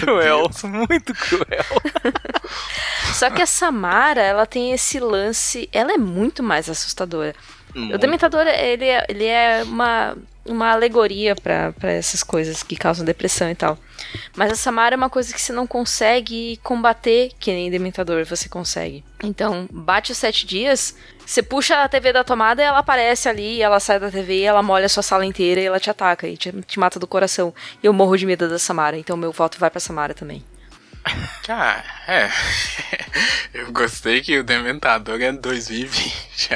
[0.00, 1.66] cruel, muito cruel.
[3.12, 7.34] Só que a Samara, ela tem esse lance, ela é muito mais assustadora.
[7.92, 10.16] O Dementador, ele é, ele é uma,
[10.48, 13.78] uma alegoria pra essas coisas que causam depressão e tal.
[14.36, 18.48] Mas a Samara é uma coisa que você não consegue combater que nem Dementador você
[18.48, 19.04] consegue.
[19.22, 23.62] Então, bate os sete dias, você puxa a TV da tomada e ela aparece ali,
[23.62, 26.36] ela sai da TV, ela molha a sua sala inteira e ela te ataca e
[26.36, 27.54] te, te mata do coração.
[27.82, 30.44] E eu morro de medo da Samara, então meu voto vai pra Samara também.
[31.44, 32.30] Cara, é.
[33.54, 36.50] Eu gostei que o Dementador é 2020.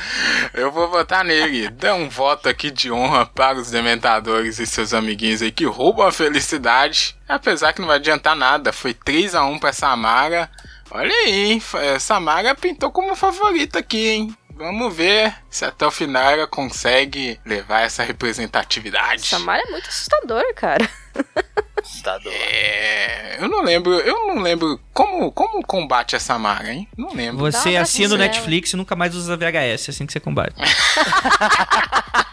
[0.54, 1.68] Eu vou votar nele.
[1.68, 6.06] Dá um voto aqui de honra para os Dementadores e seus amiguinhos aí que roubam
[6.06, 7.16] a felicidade.
[7.28, 8.72] Apesar que não vai adiantar nada.
[8.72, 10.48] Foi 3 a 1 pra Samara.
[10.90, 11.62] Olha aí, hein?
[11.98, 14.36] Samara pintou como favorita aqui, hein?
[14.56, 19.26] Vamos ver se até o final ela consegue levar essa representatividade.
[19.26, 20.88] Samara é muito assustador, cara.
[21.82, 22.32] Assustador.
[22.32, 26.88] É, eu não lembro, eu não lembro como, como combate a Samara, hein?
[26.96, 27.38] Não lembro.
[27.44, 28.18] Você assina o.
[28.18, 30.54] Netflix e nunca mais usa VHS, assim que você combate.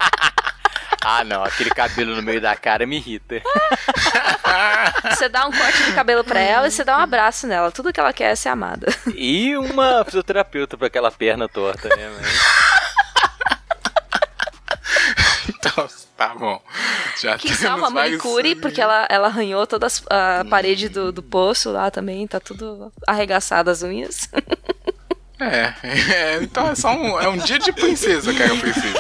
[1.04, 3.42] Ah, não, aquele cabelo no meio da cara me irrita.
[5.12, 7.72] Você dá um corte de cabelo pra ela e você dá um abraço nela.
[7.72, 8.88] Tudo que ela quer é ser amada.
[9.16, 12.10] E uma fisioterapeuta pra aquela perna torta, né?
[15.50, 16.62] Então, tá bom.
[17.20, 21.24] Já Que temos só uma manicure, porque ela, ela arranhou toda a parede do, do
[21.24, 22.28] poço lá também.
[22.28, 24.30] Tá tudo arregaçado as unhas.
[25.44, 28.94] É, é, então é só um, é um dia de princesa que eu preciso.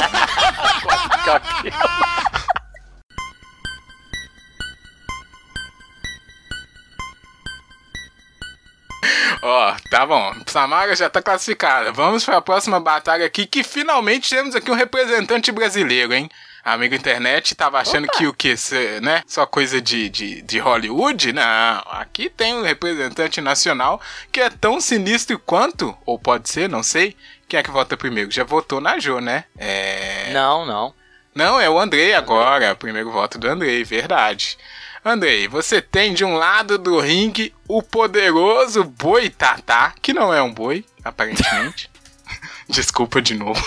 [9.41, 10.33] Ó, tá bom.
[10.47, 11.91] Samara já tá classificada.
[11.91, 16.29] Vamos para a próxima batalha aqui, que finalmente temos aqui um representante brasileiro, hein?
[16.63, 18.55] Amigo internet tava achando que o que,
[19.01, 19.21] né?
[19.27, 21.33] Só coisa de, de, de Hollywood?
[21.33, 23.99] Não, aqui tem um representante nacional
[24.31, 27.17] que é tão sinistro quanto, ou pode ser, não sei.
[27.49, 28.31] Quem é que vota primeiro?
[28.31, 29.43] Já votou na Jo, né?
[29.57, 30.31] É.
[30.31, 30.93] Não, não.
[31.35, 32.75] Não, é o Andrei agora.
[32.75, 34.57] Primeiro voto do Andrei, verdade.
[35.03, 40.41] Andrei, você tem de um lado do ringue o poderoso boi Tatá, que não é
[40.41, 41.91] um boi, aparentemente.
[42.69, 43.61] Desculpa de novo.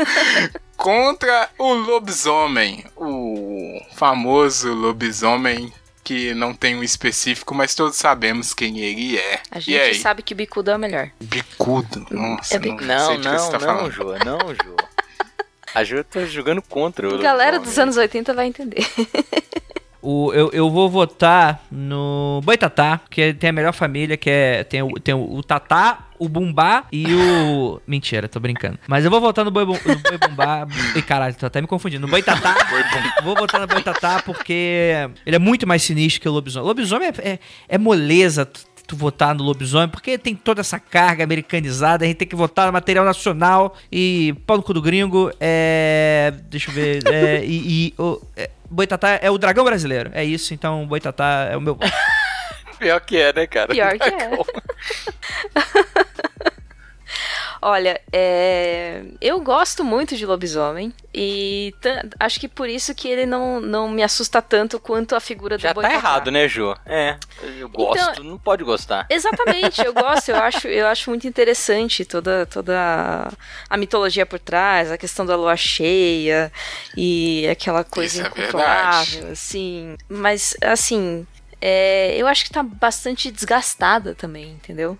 [0.82, 8.80] Contra o lobisomem, o famoso lobisomem que não tem um específico, mas todos sabemos quem
[8.80, 9.40] ele é.
[9.48, 9.92] A e aí?
[9.92, 11.08] gente sabe que bicudo é o melhor.
[11.20, 12.04] Bicudo.
[12.10, 12.84] Nossa, É não, bicudo.
[12.86, 13.90] Não, sei de que não, você tá não, falando.
[13.92, 14.76] Jô, não, Jô.
[15.72, 17.68] A Jô tá jogando contra o Galera lobisomem.
[17.68, 18.84] dos anos 80 vai entender.
[20.02, 24.64] O, eu, eu vou votar no Boitatá, que tem a melhor família, que é.
[24.64, 27.80] Tem o, tem o, o Tatá, o Bumbá e o.
[27.86, 28.80] Mentira, tô brincando.
[28.88, 30.66] Mas eu vou votar no Boi, Bum- no boi Bumbá.
[30.96, 32.04] Ih, caralho, tô até me confundindo.
[32.04, 32.54] No Boitatá.
[33.22, 36.66] vou votar no Boitatá porque ele é muito mais sinistro que o lobisomem.
[36.66, 37.38] Lobisomem é, é,
[37.68, 38.48] é moleza.
[38.94, 42.72] Votar no lobisomem, porque tem toda essa carga americanizada, a gente tem que votar no
[42.72, 46.32] material nacional e pau no cu do gringo, é.
[46.50, 47.02] Deixa eu ver.
[47.06, 47.88] É, e.
[47.88, 50.10] e o, é, Boitatá é o dragão brasileiro.
[50.14, 51.78] É isso, então Boitatá é o meu.
[52.78, 53.68] Pior que é, né, cara?
[53.68, 54.30] Pior que é.
[57.64, 61.72] Olha, é, eu gosto muito de lobisomem e
[62.18, 65.68] acho que por isso que ele não, não me assusta tanto quanto a figura Já
[65.68, 65.96] do tá Boitatá.
[65.96, 66.74] errado, né, Jô?
[66.84, 67.16] É,
[67.56, 69.06] eu gosto, não pode gostar.
[69.08, 73.32] Exatamente, eu gosto, eu acho, eu acho muito interessante toda, toda
[73.70, 76.50] a- mitologia por trás, a questão da lua cheia
[76.96, 79.96] e aquela coisa Isso é incontrolável, assim.
[80.08, 81.24] Mas, assim,
[81.60, 84.98] é, eu acho que tá bastante desgastada também, entendeu?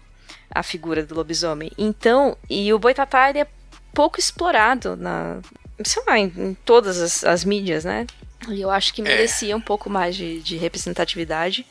[0.55, 1.71] A figura do lobisomem.
[1.79, 3.47] Então, e o Boitatá, ele é
[3.95, 5.39] pouco explorado na,
[5.85, 8.07] sei lá, em, em todas as, as mídias, né?
[8.49, 11.65] E eu acho que merecia um pouco mais de, de representatividade.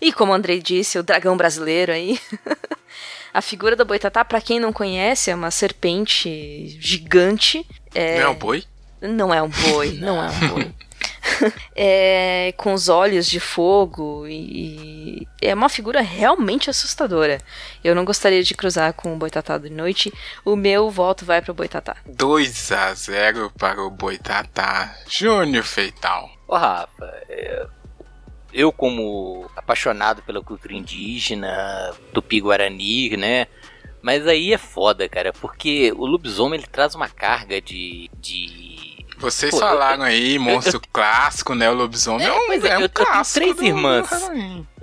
[0.00, 2.18] E como o Andrei disse, o dragão brasileiro aí.
[3.32, 7.66] A figura do Boitatá, pra quem não conhece, é uma serpente gigante.
[7.92, 8.64] É, Não é um boi?
[9.02, 10.72] não é um boi, não é um boi.
[11.76, 17.38] É, com os olhos de fogo e, e é uma figura realmente assustadora.
[17.82, 20.12] Eu não gostaria de cruzar com o Boitatá de noite.
[20.44, 21.96] O meu voto vai pro Boitatá.
[22.06, 24.96] 2 a 0 para o Boitatá.
[25.08, 26.30] Júnior Feital.
[26.46, 27.12] Ô, Rafa,
[28.52, 33.48] eu como apaixonado pela cultura indígena, tupi-guarani, né?
[34.00, 38.10] Mas aí é foda, cara, porque o lobisomem ele traz uma carga de...
[38.20, 38.73] de...
[39.24, 41.70] Vocês Pô, falaram aí, monstro clássico, né?
[41.70, 43.40] O lobisomem é, um, pois é, é um eu- eu tenho clássico.
[43.40, 44.08] três do- irmãs.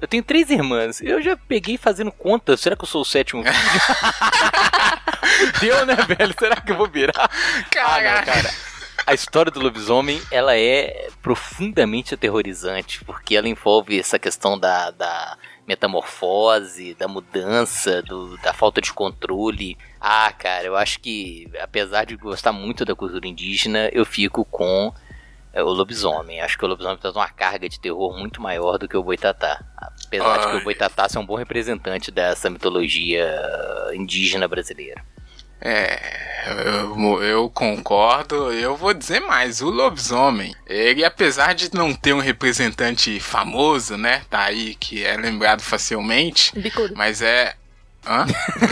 [0.01, 0.99] Eu tenho três irmãs.
[1.01, 2.58] Eu já peguei fazendo conta.
[2.58, 3.54] Será que eu sou o sétimo filho?
[5.62, 6.34] Deu, né, velho?
[6.39, 7.13] Será que eu vou virar?
[7.17, 8.32] Ah, não, Caraca.
[8.32, 8.49] cara.
[9.06, 15.38] A história do lobisomem, ela é profundamente aterrorizante, porque ela envolve essa questão da, da
[15.67, 19.77] metamorfose, da mudança, do- da falta de controle.
[20.04, 24.92] Ah, cara, eu acho que, apesar de gostar muito da cultura indígena, eu fico com
[25.54, 26.42] é, o lobisomem.
[26.42, 29.64] Acho que o lobisomem traz uma carga de terror muito maior do que o boitatá.
[30.08, 30.58] Apesar de que Ai.
[30.58, 33.32] o boitatá ser um bom representante dessa mitologia
[33.94, 35.04] indígena brasileira.
[35.64, 36.00] É,
[36.66, 38.52] eu, eu, concordo.
[38.52, 39.62] Eu vou dizer mais.
[39.62, 44.24] O lobisomem, ele, apesar de não ter um representante famoso, né?
[44.28, 46.58] Tá aí, que é lembrado facilmente.
[46.60, 46.96] Bicudo.
[46.96, 47.54] Mas é.
[48.06, 48.26] Hã?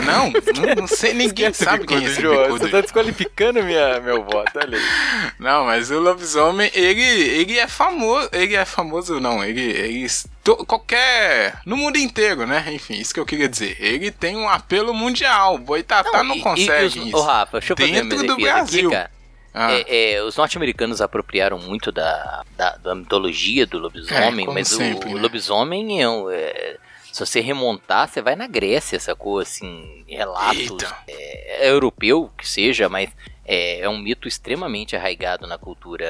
[0.04, 2.42] Não, não, não sei, ninguém Esquece sabe bicudo, quem é esse João.
[2.44, 2.58] bicudo.
[2.58, 5.32] Você tá desqualificando minha, meu voto, olha aí.
[5.38, 8.28] Não, mas o lobisomem, ele, ele é famoso.
[8.32, 9.44] Ele é famoso, não.
[9.44, 9.60] Ele.
[9.60, 10.06] ele
[10.42, 11.60] to- qualquer.
[11.64, 12.64] No mundo inteiro, né?
[12.72, 13.76] Enfim, isso que eu queria dizer.
[13.78, 15.54] Ele tem um apelo mundial.
[15.54, 17.16] O Boitatá não, e- consegue e os- isso.
[17.16, 18.88] Ô, Rafa, deixa eu fazer Dentro do Brasil.
[18.88, 19.10] aqui, cara.
[19.54, 24.54] Ah, É, é, os norte-americanos apropriaram muito da, da, da mitologia do lobisomem, É, como
[24.54, 25.20] mas sempre, o, né?
[25.22, 26.76] lobisomem é, um- é-
[27.12, 29.40] Se você remontar, você vai na Grécia, sacou?
[29.40, 30.92] Assim, relatos.
[31.08, 33.10] É europeu que seja, mas
[33.52, 36.06] é, é um mito extremamente arraigado na cultura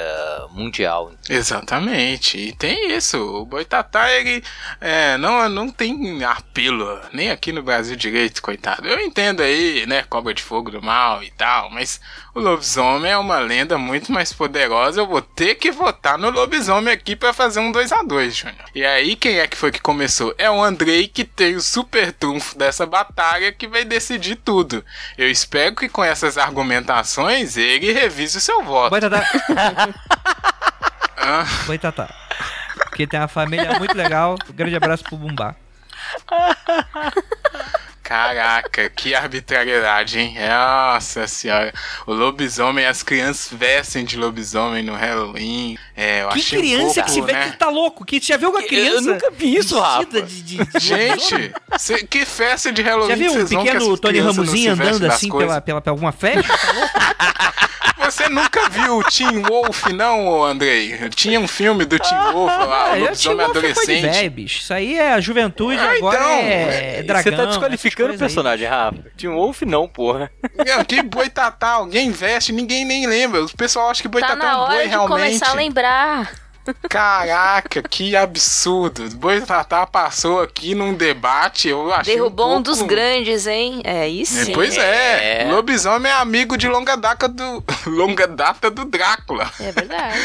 [0.50, 1.10] mundial.
[1.26, 2.36] Exatamente.
[2.36, 3.16] E tem isso.
[3.18, 4.44] O Boitatá, ele
[4.78, 8.86] é, não, não tem apelo, nem aqui no Brasil direito, coitado.
[8.86, 11.98] Eu entendo aí, né, cobra de fogo do mal e tal, mas
[12.34, 15.00] o lobisomem é uma lenda muito mais poderosa.
[15.00, 18.66] Eu vou ter que votar no lobisomem aqui pra fazer um 2 a 2 Júnior.
[18.74, 20.34] E aí, quem é que foi que começou?
[20.36, 24.84] É o Andrei que tem o super trunfo dessa batalha que vai decidir tudo.
[25.16, 28.90] Eu espero que com essas argumentações ele revise o seu voto.
[28.90, 29.24] Boitatá.
[31.16, 31.44] Ah.
[31.66, 32.14] Boitatá.
[32.88, 34.36] Porque tem uma família muito legal.
[34.48, 35.54] Um grande abraço pro Bumbá.
[38.14, 40.34] Caraca, que arbitrariedade, hein?
[40.48, 41.72] Nossa senhora.
[42.08, 45.78] O lobisomem, as crianças vestem de lobisomem no Halloween.
[45.96, 47.50] É, eu Que achei criança um pouco, que se vê né?
[47.52, 48.04] que tá louco?
[48.04, 49.10] Que você já viu uma criança?
[49.10, 50.22] Eu nunca vi isso, Rafa.
[50.22, 54.68] de, de, de Gente, cê- que festa de Halloween Já viu um pequeno Tony vestem
[54.70, 56.42] andando assim pela, pela, pela alguma festa?
[56.52, 57.70] Tá louco?
[58.02, 60.98] Você nunca viu o Teen Wolf, não, Andrei?
[61.10, 64.00] Tinha um filme do Teen Wolf lá, Ah, o eu lobisomem de adolescente.
[64.00, 64.58] velho, bicho.
[64.62, 67.30] Isso aí é a juventude, Ah, agora então, é, é, dragão.
[67.30, 68.58] Você tá desqualificando o essas coisas aí.
[68.58, 69.28] personagem, Rafa.
[69.28, 70.30] Um Wolf não, porra.
[70.64, 73.44] Meu, que boitatá, alguém veste, ninguém nem lembra.
[73.44, 75.22] O pessoal acha que Tá boitatá é na um boi hora de realmente.
[75.24, 76.32] começar a lembrar.
[76.88, 79.08] Caraca, que absurdo.
[79.16, 82.62] Boitatá passou aqui num debate, eu achei Derrubou um, pouco...
[82.64, 83.80] dos grandes, hein?
[83.84, 84.38] É isso.
[84.38, 84.52] É, sim.
[84.52, 85.50] Pois é, É.
[85.50, 89.50] lobisomem é amigo de longa data do longa data do Drácula.
[89.58, 90.18] É verdade.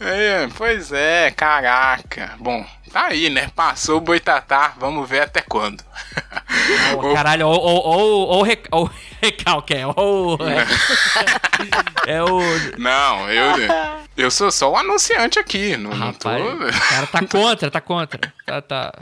[0.00, 2.32] É, pois é, caraca.
[2.38, 3.50] Bom, tá aí, né?
[3.54, 5.82] Passou o Boitatá, vamos ver até quando.
[6.96, 8.68] Ô, caralho, ou, ou, ou, rec-
[9.20, 10.38] recalque, é, ou...
[12.06, 12.40] É, é o...
[12.78, 13.52] Não, eu
[14.16, 16.28] eu sou só o anunciante aqui, não, não tô...
[16.28, 18.20] Rapaz, o cara tá contra, tá contra.
[18.46, 18.92] Tá, tá...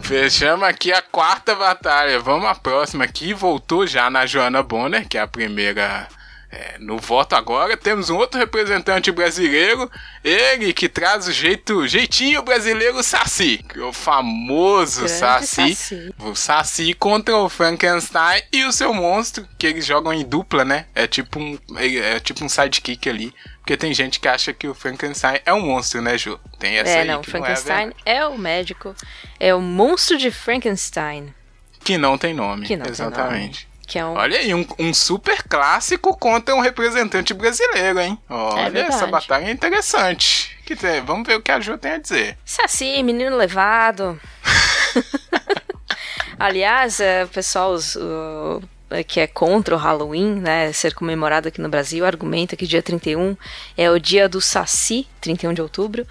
[0.00, 2.20] Fechamos aqui a quarta batalha.
[2.20, 3.32] Vamos à próxima aqui.
[3.34, 6.06] Voltou já na Joana Bonner, que é a primeira
[6.50, 7.76] é, no voto agora.
[7.76, 9.90] Temos um outro representante brasileiro.
[10.22, 13.64] Ele que traz o jeito, jeitinho brasileiro Saci.
[13.74, 15.74] é O famoso Saci.
[15.74, 16.14] Saci.
[16.18, 20.86] O Saci contra o Frankenstein e o seu monstro, que eles jogam em dupla, né?
[20.94, 23.34] É tipo um, é tipo um sidekick ali.
[23.58, 26.38] Porque tem gente que acha que o Frankenstein é um monstro, né, Ju?
[26.56, 28.94] Tem essa É, aí não, que Frankenstein não é, o médico.
[29.40, 31.34] É o monstro de Frankenstein.
[31.82, 32.66] Que não tem nome.
[32.66, 33.68] Que não tem Exatamente.
[33.86, 34.14] Que é um.
[34.14, 38.18] Olha aí, um, um super clássico contra um representante brasileiro, hein?
[38.28, 40.56] Olha, É essa batalha é interessante.
[40.66, 42.36] Que tem- vamos ver o que a Ju tem a dizer.
[42.44, 44.20] Saci, menino levado.
[46.38, 51.48] Aliás, é, o pessoal os- o- é, que é contra o Halloween, né, ser comemorado
[51.48, 53.36] aqui no Brasil, argumenta que dia 31
[53.76, 56.06] é o dia do Saci, 31 de outubro,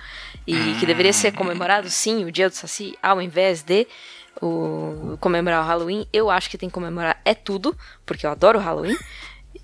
[0.48, 3.88] e que deveria ser comemorado, sim, o dia do Saci, ao invés de
[4.42, 6.08] o, comemorar o Halloween.
[6.12, 8.98] Eu acho que tem que comemorar é tudo, porque eu adoro Halloween,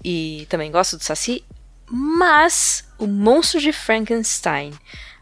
[0.04, 1.44] e também gosto do Saci,
[1.90, 4.74] mas o monstro de Frankenstein,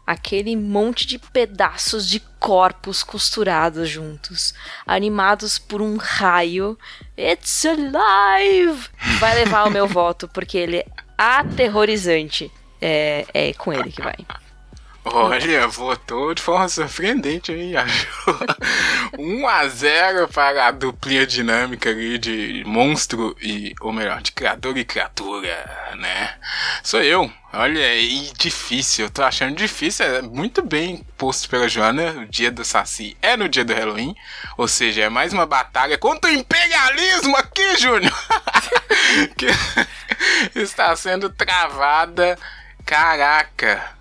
[0.06, 4.54] aquele monte de pedaços de corpos costurados juntos,
[4.86, 6.78] animados por um raio,
[7.18, 10.86] it's alive, vai levar o meu voto, porque ele é
[11.18, 12.50] aterrorizante.
[12.82, 14.16] É, é com ele que vai.
[15.12, 17.74] Olha, votou de forma surpreendente, hein?
[17.76, 18.06] a Ju?
[19.18, 24.78] 1 a 0 para a duplinha dinâmica ali de monstro e, ou melhor, de criador
[24.78, 26.34] e criatura, né?
[26.84, 27.30] Sou eu.
[27.52, 32.48] Olha, e difícil, eu tô achando difícil, é muito bem posto pela Joana, o dia
[32.48, 34.14] do Saci é no dia do Halloween,
[34.56, 38.14] ou seja, é mais uma batalha contra o imperialismo aqui, Júnior!
[39.36, 39.48] que
[40.54, 42.38] está sendo travada,
[42.86, 43.98] caraca,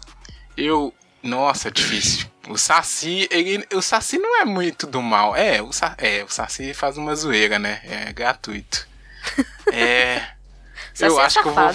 [0.56, 0.94] eu.
[1.22, 2.28] Nossa, difícil.
[2.48, 5.36] O Saci, ele, o Saci não é muito do mal.
[5.36, 7.82] É, o, Sa, é, o Saci faz uma zoeira, né?
[7.84, 8.88] É gratuito.
[9.72, 10.24] É.
[11.00, 11.72] Eu é acho que eu vou.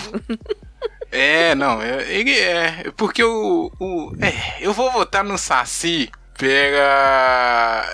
[1.12, 2.90] É, não, ele é.
[2.96, 3.70] Porque o.
[3.78, 7.84] o é, eu vou votar no Saci pela.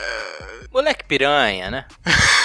[0.72, 1.84] Moleque piranha, né?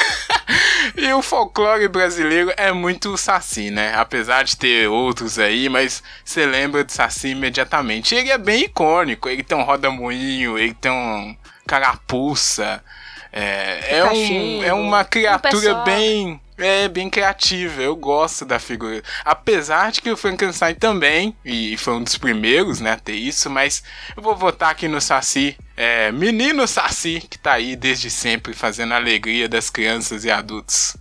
[0.98, 3.94] E o folclore brasileiro é muito saci, né?
[3.96, 8.16] Apesar de ter outros aí, mas você lembra de saci imediatamente.
[8.16, 11.36] Ele é bem icônico, ele tem um roda-moinho, ele tem um
[11.66, 12.84] carapuça.
[13.32, 17.82] É, é, um, é uma criatura um bem, é, bem criativa.
[17.82, 19.02] Eu gosto da figura.
[19.24, 23.50] Apesar de que o Frankenstein também, e foi um dos primeiros né, a ter isso,
[23.50, 23.84] mas
[24.16, 25.58] eu vou votar aqui no Saci.
[25.76, 30.96] É, menino Saci, que tá aí desde sempre fazendo a alegria das crianças e adultos.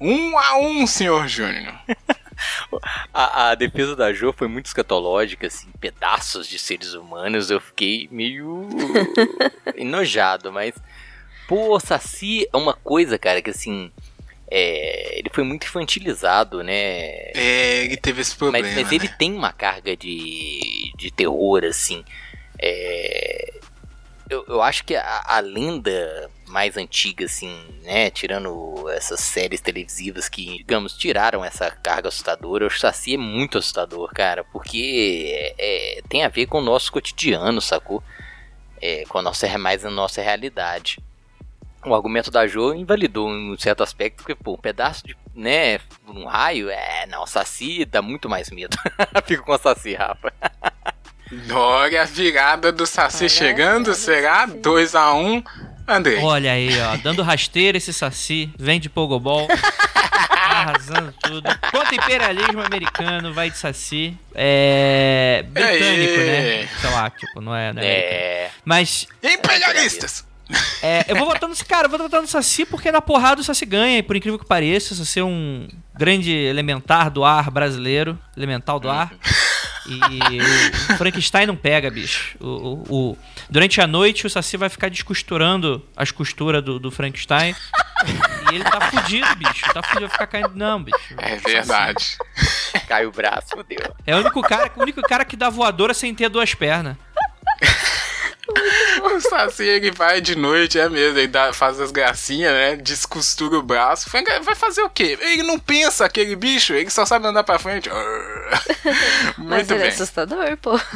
[0.00, 1.74] Um a um, senhor Júnior.
[3.12, 7.50] A, a defesa da Jo foi muito escatológica, assim, pedaços de seres humanos.
[7.50, 8.68] Eu fiquei meio
[9.76, 10.74] enojado, mas.
[11.46, 13.92] Pô, Saci é uma coisa, cara, que assim.
[14.54, 16.74] É, ele foi muito infantilizado, né?
[17.34, 18.66] É, ele teve esse problema.
[18.68, 19.16] Mas, mas ele né?
[19.18, 22.04] tem uma carga de, de terror, assim.
[22.58, 23.54] É,
[24.28, 28.10] eu, eu acho que a, a lenda mais antiga, assim, né?
[28.10, 34.12] Tirando essas séries televisivas que, digamos, tiraram essa carga assustadora, o Saci é muito assustador,
[34.12, 34.44] cara.
[34.44, 38.02] Porque é, tem a ver com o nosso cotidiano, sacou?
[38.82, 40.98] É, com a nossa, mais a nossa realidade.
[41.84, 45.80] O argumento da Jo invalidou em um certo aspecto, porque, pô, um pedaço de, né,
[46.08, 48.76] um raio, é, não, Saci dá muito mais medo.
[49.26, 50.32] Fico com o Saci, Rafa.
[51.50, 54.44] Olha a virada do Saci Olha, chegando, será?
[54.44, 54.58] o Saci.
[54.58, 55.42] 2 a 1 um.
[55.88, 56.18] Andrei.
[56.22, 59.48] Olha aí, ó, dando rasteira esse saci, vem de pogobol,
[60.30, 61.50] arrasando tudo.
[61.72, 64.16] Contra imperialismo americano, vai de saci.
[64.32, 65.44] É.
[65.48, 66.62] britânico, Aê.
[66.62, 66.68] né?
[66.80, 67.86] Sei lá, tipo, não é, não é.
[67.86, 68.50] É.
[68.64, 70.24] Mas Imperialistas!
[70.82, 73.44] É, eu vou votar nesse cara, eu vou votar no Saci porque na porrada o
[73.44, 77.50] Saci ganha, e por incrível que pareça, o Saci é um grande elementar do ar
[77.50, 79.12] brasileiro, elemental do ar.
[79.84, 82.36] E o Frankenstein não pega, bicho.
[82.40, 83.18] O, o- o-
[83.50, 87.52] durante a noite o Saci vai ficar descosturando as costuras do, do Frankenstein.
[88.52, 89.64] e ele tá fudido, bicho.
[89.74, 90.52] Tá fudido, vai ficar caindo.
[90.54, 91.14] Não, bicho.
[91.18, 92.16] É verdade.
[92.86, 93.92] Cai o braço, fodeu.
[94.06, 96.96] É o único cara, o único cara que dá voadora sem ter duas pernas.
[99.02, 102.76] O Saci ele vai de noite, é mesmo, ele dá, faz as gracinhas, né?
[102.76, 104.08] Descostura o braço.
[104.42, 105.18] Vai fazer o quê?
[105.20, 107.88] Ele não pensa aquele bicho, ele só sabe andar pra frente.
[109.38, 109.88] Mas Muito ele é bem.
[109.88, 110.78] assustador, pô.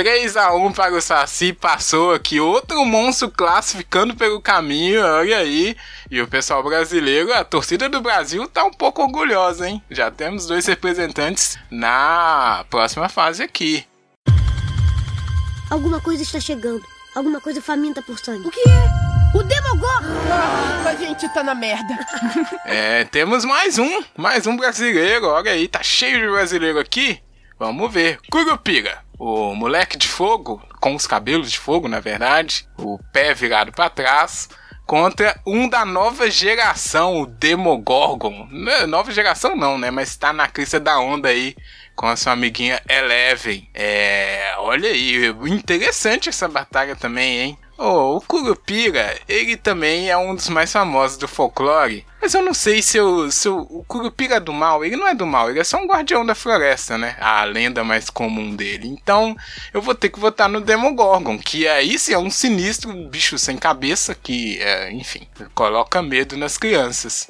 [0.00, 5.76] 3x1 para o Saci, passou aqui outro monstro classificando pelo caminho, olha aí.
[6.10, 9.82] E o pessoal brasileiro, a torcida do Brasil tá um pouco orgulhosa, hein?
[9.90, 13.84] Já temos dois representantes na próxima fase aqui.
[15.70, 16.82] Alguma coisa está chegando.
[17.14, 18.48] Alguma coisa faminta por sangue.
[18.48, 19.36] O que é?
[19.36, 20.08] O Demogorgon!
[20.84, 21.96] A gente tá na merda.
[22.66, 27.20] É, temos mais um, mais um brasileiro, olha aí, tá cheio de brasileiro aqui.
[27.58, 28.18] Vamos ver.
[28.30, 33.72] Curupira, o moleque de fogo, com os cabelos de fogo, na verdade, o pé virado
[33.72, 34.48] pra trás,
[34.86, 38.48] contra um da nova geração, o Demogorgon.
[38.88, 41.56] Nova geração não, né, mas tá na crista da onda aí.
[42.00, 43.68] Com a sua amiguinha Eleven.
[43.74, 44.54] É.
[44.56, 47.58] Olha aí, interessante essa batalha também, hein?
[47.76, 52.06] Oh, o Curupira, ele também é um dos mais famosos do folclore.
[52.18, 54.82] Mas eu não sei se, eu, se eu- o Curupira é do mal.
[54.82, 57.18] Ele não é do mal, ele é só um guardião da floresta, né?
[57.20, 58.88] A lenda mais comum dele.
[58.88, 59.36] Então,
[59.74, 63.58] eu vou ter que votar no Demogorgon, que aí sim é um sinistro bicho sem
[63.58, 67.26] cabeça que, é, enfim, coloca medo nas crianças.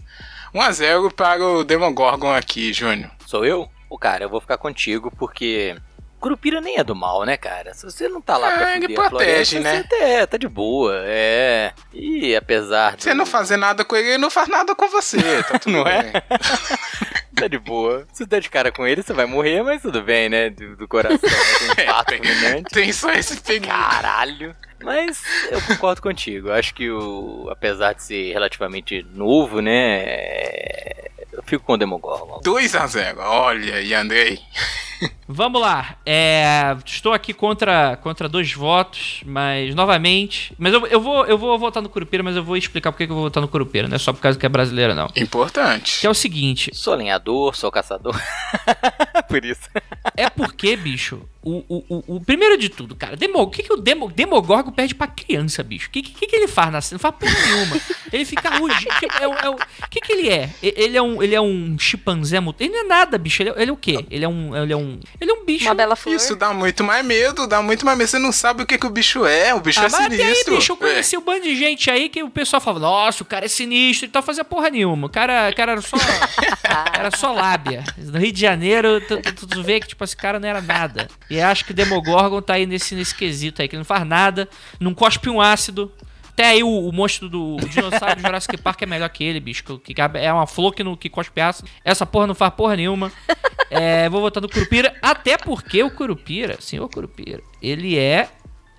[0.54, 3.10] 1x0 para o Demogorgon aqui, Júnior.
[3.26, 3.68] Sou eu?
[3.90, 5.76] Ô, cara, eu vou ficar contigo porque.
[6.20, 7.72] Curupira nem é do mal, né, cara?
[7.72, 9.84] Se você não tá lá pra É, ele fuder a protege, floresta, né?
[9.88, 11.72] Você é, tá de boa, é.
[11.94, 13.02] E apesar de.
[13.04, 15.16] Você não fazer nada com ele, ele não faz nada com você.
[15.44, 16.02] Tá tudo Não é?
[16.02, 16.12] bem.
[17.34, 18.06] Tá de boa.
[18.12, 20.50] Se der de cara com ele, você vai morrer, mas tudo bem, né?
[20.50, 21.18] Do, do coração.
[21.22, 21.74] Né?
[21.74, 22.70] Tem fato fulminante.
[22.70, 23.66] Tem só esse perigo.
[23.66, 24.54] Caralho.
[24.82, 26.48] Mas eu concordo contigo.
[26.48, 27.48] Eu acho que o.
[27.50, 30.02] Apesar de ser relativamente novo, né?
[31.32, 32.40] Eu fico com o Demogorgon.
[32.44, 33.16] 2x0.
[33.18, 34.40] Olha, e Andrei.
[35.28, 35.96] Vamos lá.
[36.04, 40.52] É, estou aqui contra, contra dois votos, mas novamente.
[40.58, 43.06] Mas eu, eu, vou, eu vou votar no Curupira, mas eu vou explicar por que
[43.06, 43.86] que eu vou votar no Curupira.
[43.88, 45.08] Não é só por causa que é brasileira, não.
[45.16, 46.00] Importante.
[46.00, 48.14] Que é o seguinte: Sou lenhador, sou caçador.
[49.28, 49.68] Por isso.
[50.16, 53.72] é porque, bicho, o, o, o, o- primeiro de tudo, cara, Demo, o que, que
[53.72, 55.86] o Demo, Demogorgon perde pra criança, bicho?
[55.86, 56.96] O que, que, que ele faz na cena?
[56.96, 57.80] Não faz porra nenhuma.
[58.12, 58.90] Ele fica rugindo.
[59.20, 59.56] é, o- é, o
[59.88, 60.50] que, que ele é?
[60.60, 62.64] Ele é um, ele é um chimpanzé mutante?
[62.70, 63.40] Ele não é nada, bicho.
[63.42, 64.04] Ele é, ele é o quê?
[64.10, 64.89] Ele é um, ele é um,
[65.20, 65.64] ele é um bicho.
[65.66, 66.14] Uma bela flor.
[66.14, 68.08] Isso dá muito mais medo, dá muito mais medo.
[68.08, 69.54] Você não sabe o que, que o bicho é.
[69.54, 70.56] O bicho Ah, é mas até aí, sinistro.
[70.56, 73.44] bicho, eu conheci um bando de gente aí que o pessoal falava, nossa, o cara
[73.44, 75.06] é sinistro e tal, fazia porra nenhuma.
[75.06, 75.96] O cara, o cara era só.
[76.94, 77.84] era só lábia.
[77.98, 81.08] No Rio de Janeiro, tu, tu, tu vê que, tipo, esse cara não era nada.
[81.28, 84.06] E acho que o Demogorgon tá aí nesse, nesse quesito aí, que ele não faz
[84.06, 85.92] nada, não cospe um ácido.
[86.32, 89.40] Até aí o, o monstro do o dinossauro do Jurassic Park é melhor que ele,
[89.40, 89.62] bicho.
[89.78, 91.64] Que, que é uma flor que, no, que cospe aço.
[91.84, 93.12] Essa porra não faz porra nenhuma.
[93.70, 94.94] É, vou votar no Curupira.
[95.02, 98.28] Até porque o Curupira, senhor Curupira, ele é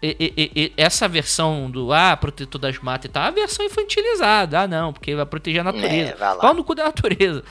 [0.04, 3.64] e- e- e- essa versão do ah, protetor das matas e tal, é a versão
[3.64, 4.62] infantilizada.
[4.62, 6.10] Ah, não, porque vai proteger a natureza.
[6.20, 6.36] É.
[6.42, 7.44] Pau no cu da natureza.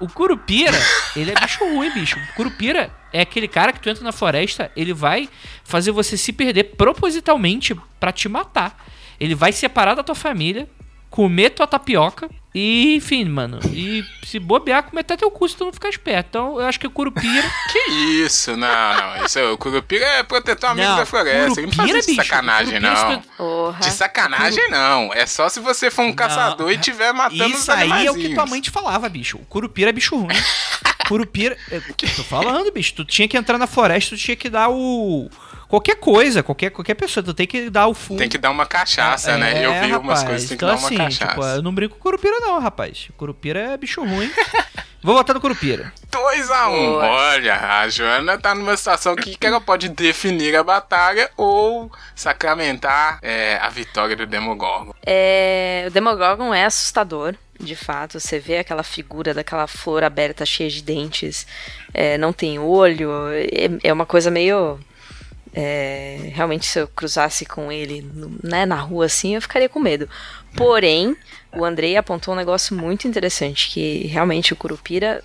[0.00, 0.78] O Curupira,
[1.14, 2.16] ele é bicho ruim, bicho.
[2.18, 5.28] O Curupira é aquele cara que tu entra na floresta, ele vai
[5.64, 8.86] fazer você se perder propositalmente pra te matar.
[9.20, 10.68] Ele vai separar da tua família,
[11.10, 13.58] comer tua tapioca e, enfim, mano.
[13.72, 16.28] E se bobear, comer até teu cu se tu não ficar esperto.
[16.28, 17.44] Então, eu acho que o Curupira.
[17.72, 17.90] Que
[18.24, 18.56] isso?
[18.56, 18.66] Não,
[19.16, 19.24] não.
[19.24, 21.60] Isso, é- o Curupira é protetor amigo Não, da floresta.
[21.60, 23.20] Ele não faz Curupira, isso de bicho, sacanagem, Curupira, não.
[23.20, 23.80] tu- Porra.
[23.80, 25.12] De sacanagem, não.
[25.14, 28.14] É só se você for um caçador e estiver matando os Isso aí é o
[28.14, 29.36] que tua mãe te falava, bicho.
[29.38, 30.28] O Curupira é bicho ruim.
[31.08, 31.56] Curupira.
[31.70, 31.80] é,
[32.14, 32.94] Tô falando, bicho.
[32.94, 35.30] Tu tinha que entrar na floresta, tu tinha que dar o.
[35.68, 38.16] Qualquer coisa, qualquer, qualquer pessoa, tu tem que dar o full.
[38.16, 39.64] Tem que dar uma cachaça, né?
[39.64, 40.22] Eu vi umas rapaz.
[40.22, 41.28] coisas, tem que então, dar uma assim, cachaça.
[41.28, 43.08] Tipo, eu não brinco com Curupira, não, rapaz.
[43.18, 44.30] Curupira é bicho ruim.
[45.02, 45.92] Vou votar no Curupira.
[46.10, 46.70] 2x1.
[46.70, 46.94] Um.
[46.96, 53.18] Olha, a Joana tá numa situação que, que ela pode definir a batalha ou sacramentar
[53.22, 54.92] é, a vitória do Demogorgon.
[55.06, 58.18] É, o Demogorgon é assustador, de fato.
[58.18, 61.46] Você vê aquela figura daquela flor aberta cheia de dentes,
[61.94, 63.10] é, não tem olho.
[63.32, 64.80] É, é uma coisa meio.
[65.54, 68.08] É, realmente, se eu cruzasse com ele
[68.42, 70.08] né, na rua assim, eu ficaria com medo.
[70.56, 71.16] Porém,
[71.56, 75.22] o Andrei apontou um negócio muito interessante: que realmente o Curupira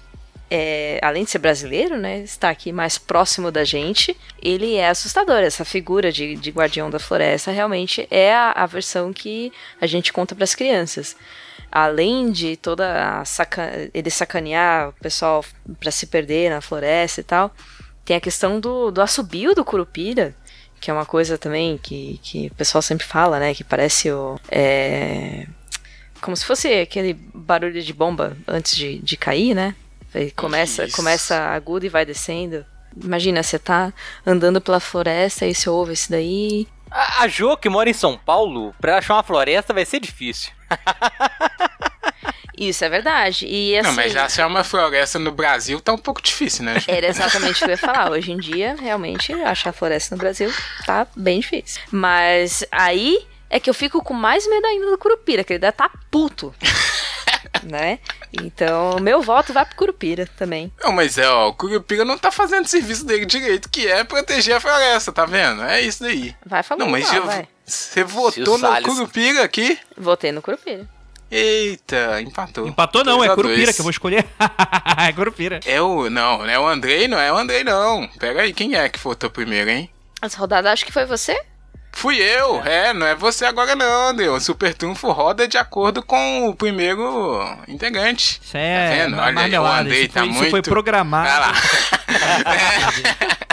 [0.56, 5.38] é, além de ser brasileiro, né, está aqui mais próximo da gente, ele é assustador.
[5.38, 9.52] Essa figura de, de guardião da floresta realmente é a, a versão que
[9.82, 11.16] a gente conta para as crianças.
[11.72, 15.44] Além de toda a saca ele sacanear o pessoal
[15.80, 17.52] para se perder na floresta e tal,
[18.06, 20.36] tem a questão do, do assobio do Curupira,
[20.80, 24.40] que é uma coisa também que, que o pessoal sempre fala, né, que parece o...
[24.50, 25.48] é,
[26.22, 29.76] como se fosse aquele barulho de bomba antes de, de cair, né?
[30.36, 30.96] Começa, Isso.
[30.96, 32.66] começa agudo e vai descendo.
[32.96, 33.92] Imagina, você tá
[34.26, 36.68] andando pela floresta e você ouve isso daí.
[36.92, 40.52] A, a Jo, que mora em São Paulo, pra achar uma floresta vai ser difícil.
[42.58, 43.46] Isso é verdade.
[43.48, 46.64] E assim, Não, mas já se é uma floresta no Brasil, tá um pouco difícil,
[46.64, 46.76] né?
[46.88, 48.12] Era exatamente o que eu ia falar.
[48.12, 50.54] Hoje em dia, realmente, achar floresta no Brasil
[50.86, 51.82] tá bem difícil.
[51.92, 55.74] Mas aí é que eu fico com mais medo ainda do Curupira, que ele deve
[55.78, 56.54] tá puto.
[57.64, 58.00] né?
[58.42, 60.72] Então, meu voto vai pro Curupira também.
[60.84, 64.04] Não, mas é, ó, o Curupira não tá fazendo o serviço dele direito, que é
[64.04, 65.64] proteger a floresta, tá vendo?
[65.64, 66.36] É isso daí.
[66.46, 67.48] Vai falando Não, mas mal, eu- vai.
[67.66, 69.78] você votou no Curupira aqui?
[69.98, 70.88] Votei no Curupira.
[71.36, 72.68] Eita, empatou.
[72.68, 73.76] Empatou não, é Curupira dois.
[73.76, 74.26] que eu vou escolher.
[74.98, 75.60] é Curupira.
[75.66, 76.10] É o.
[76.10, 78.08] Não, não é o Andrei, não é o Andrei, não.
[78.20, 79.90] Pega aí, quem é que votou primeiro, hein?
[80.22, 81.38] Essa rodada acho que foi você?
[81.96, 84.28] Fui eu, é, não é você agora não, Andrei.
[84.28, 88.42] O Super Trunfo roda de acordo com o primeiro integrante.
[88.44, 89.18] Isso é Tá vendo?
[89.20, 89.66] Olha aí, o.
[89.66, 91.30] Andrei Isso, tá foi, isso muito- foi programado.
[91.30, 91.54] Olha lá.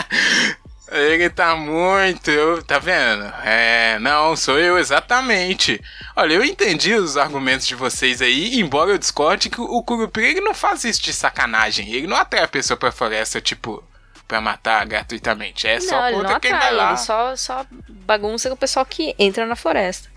[0.91, 3.23] Ele tá muito, eu, tá vendo?
[3.45, 5.81] É, não, sou eu exatamente.
[6.15, 10.41] Olha, eu entendi os argumentos de vocês aí, embora eu discorde que o Curupira ele
[10.41, 11.89] não faz isso de sacanagem.
[11.89, 13.81] Ele não atrai a pessoa pra floresta, tipo,
[14.27, 15.65] pra matar gratuitamente.
[15.65, 16.89] É só não, não contra quem vai atrai, lá.
[16.89, 20.09] ele só, só bagunça com o pessoal que entra na floresta.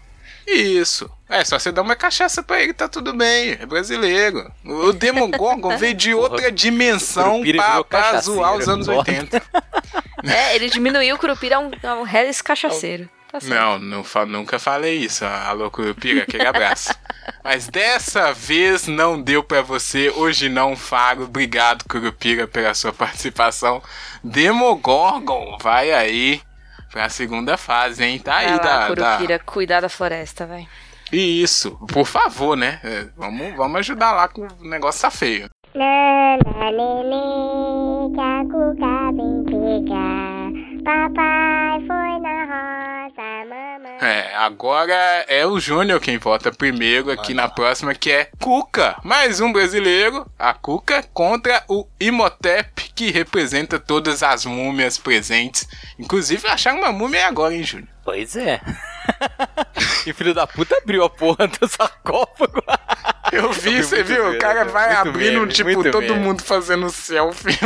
[0.47, 1.11] Isso.
[1.29, 3.53] É, só você dar uma cachaça pra ele, tá tudo bem.
[3.61, 4.51] É brasileiro.
[4.65, 9.43] O Demogorgon veio de outra dimensão pra, pra zoar os anos não 80.
[10.27, 13.11] É, ele diminuiu o Curupira a um, a um Hellis cachaceiro.
[13.31, 13.39] Tá.
[13.43, 15.23] Não, não fa- nunca falei isso.
[15.23, 16.95] Alô, Curupira, aquele abraço.
[17.43, 20.09] Mas dessa vez não deu pra você.
[20.17, 21.25] Hoje não, Faro.
[21.25, 23.83] Obrigado, Curupira, pela sua participação.
[24.49, 26.41] Demogorgon, vai aí
[26.95, 28.21] pra segunda fase, hein?
[28.21, 29.17] Tá aí Vai lá, da, da...
[29.17, 30.69] Curupira, cuidar da floresta, vai.
[31.13, 32.79] Isso, por favor, né?
[32.85, 35.49] É, vamos, vamos ajudar lá que o negócio tá feio.
[35.75, 40.53] Nana, lelê, que a cuca vem pegar.
[40.85, 42.84] Papai foi na roça, mamãe.
[44.01, 44.95] É, agora
[45.29, 48.97] é o Júnior quem vota primeiro aqui na próxima, que é Cuca.
[49.05, 55.69] Mais um brasileiro, a Cuca, contra o Imhotep, que representa todas as múmias presentes.
[55.97, 57.89] Inclusive, acharam uma múmia agora, hein, Júnior?
[58.05, 58.61] Pois é.
[60.07, 62.63] e filho da puta abriu a porra do sarcófago.
[63.33, 64.33] Eu vi, você viu?
[64.33, 67.59] O cara vai muito abrindo, tipo, todo mundo fazendo selfie.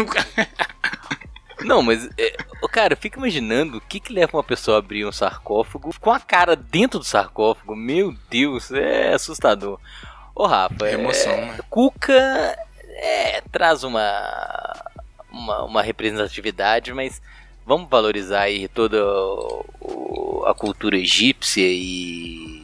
[1.61, 2.37] Não, mas, é,
[2.71, 6.11] cara, eu fico imaginando o que que leva uma pessoa a abrir um sarcófago com
[6.11, 7.75] a cara dentro do sarcófago.
[7.75, 9.79] Meu Deus, é assustador.
[10.35, 11.59] Ô, Rafa, É emoção, é, né?
[11.69, 12.57] Cuca
[12.91, 14.75] é, traz uma,
[15.31, 17.21] uma, uma representatividade, mas
[17.67, 18.99] vamos valorizar aí toda
[20.47, 22.58] a cultura egípcia e,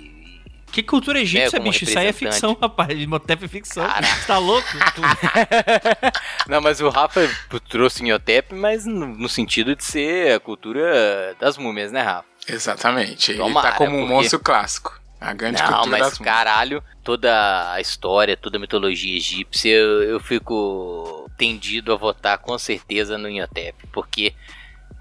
[0.75, 1.85] Que cultura egípcia, É, bicho?
[1.85, 2.91] Isso aí é ficção, rapaz.
[2.91, 3.87] Imhotep é ficção.
[3.89, 4.67] Você tá louco?
[6.49, 7.31] Não, mas o Rafa
[7.69, 12.25] trouxe Inhotep, mas no, sentido de ser a cultura das múmias, né, Rafa?
[12.49, 13.31] Exatamente.
[13.31, 15.01] Ele Tomara, tá como um porque- monstro clássico.
[15.21, 16.35] A grande Não, cultura mas das múmias.
[16.35, 22.59] caralho, toda a história, toda a mitologia egípcia, eu, eu fico tendido a votar com
[22.59, 24.35] certeza no Inhotep, porque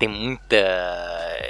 [0.04, 0.58] tem muita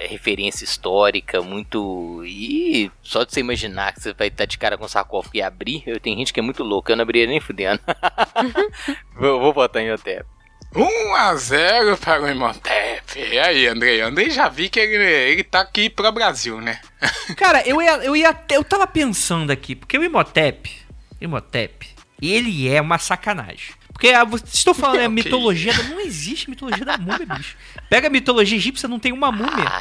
[0.09, 2.23] referência histórica, muito.
[2.25, 5.41] E só de você imaginar que você vai estar de cara com um sarcófago e
[5.41, 7.79] abrir, eu tenho gente que é muito louca, eu não abriria nem fudendo.
[9.15, 10.25] Vou, vou botar em Inhotep.
[10.75, 13.19] 1 a 0 para o Imhotep.
[13.31, 14.01] E aí, Andrei?
[14.01, 16.79] Andrei já vi que ele, ele tá aqui pro Brasil, né?
[17.37, 20.71] Cara, eu ia, eu ia até- eu tava pensando aqui, porque o Imhotep,
[21.21, 21.89] Imhotep,
[22.21, 23.75] ele é uma sacanagem.
[24.03, 25.15] Porque ah, vocês estão falando é Ok.
[25.15, 27.55] mitologia, não existe mitologia da múmia, bicho.
[27.89, 29.71] Pega a mitologia egípcia, não tem uma múmia.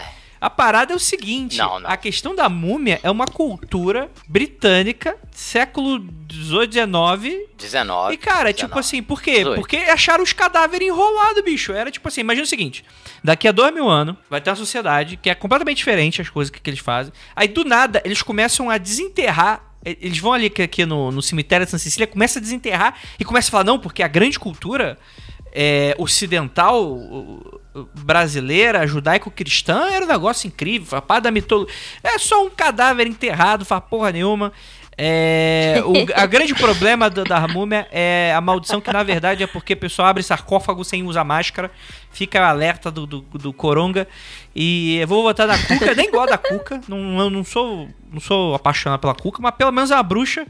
[0.40, 1.88] A parada é o seguinte, Não, não.
[1.90, 8.14] a questão da múmia é uma cultura britânica, século 18, 19, 19.
[8.14, 8.54] e, cara, 19.
[8.54, 9.38] tipo assim, por quê?
[9.38, 9.56] 18.
[9.56, 11.72] Porque acharam os cadáveres enrolados, bicho.
[11.72, 12.84] Era tipo assim, imagina o seguinte:
[13.24, 16.50] daqui a dois mil anos, vai ter uma sociedade que é completamente diferente as coisas
[16.50, 17.12] que, que eles fazem.
[17.34, 19.71] Aí, do nada, eles começam a desenterrar.
[19.84, 23.48] Eles vão ali aqui no, no cemitério de Santa Cecília, começa a desenterrar e começa
[23.48, 24.98] a falar, não, porque a grande cultura
[25.52, 26.98] é, ocidental
[27.94, 31.02] brasileira, judaico-cristã, era um negócio incrível.
[31.06, 31.74] A da mitologia.
[32.02, 34.52] É só um cadáver enterrado, faz porra nenhuma.
[34.96, 39.72] É, o a grande problema da, múmia é a maldição, que na verdade é porque
[39.72, 41.70] o pessoal abre sarcófago sem usar máscara,
[42.10, 44.06] fica alerta do, do, do coronga.
[44.54, 48.20] E eu vou votar na Cuca, nem gosto da Cuca, não, eu não sou, não
[48.20, 50.46] sou apaixonado pela Cuca, mas pelo menos é uma bruxa.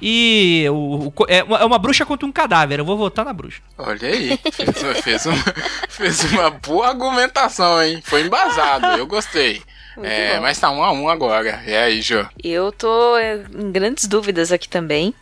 [0.00, 3.32] E o, o é, uma, é uma bruxa contra um cadáver, eu vou votar na
[3.32, 3.62] bruxa.
[3.78, 5.44] Olha aí, fez, fez, uma,
[5.88, 8.02] fez uma boa argumentação, hein?
[8.04, 9.62] Foi embasado, eu gostei.
[10.02, 10.42] É, bom.
[10.42, 11.62] mas tá um a um agora.
[11.66, 12.24] E aí, Jô?
[12.42, 15.14] Eu tô é, em grandes dúvidas aqui também,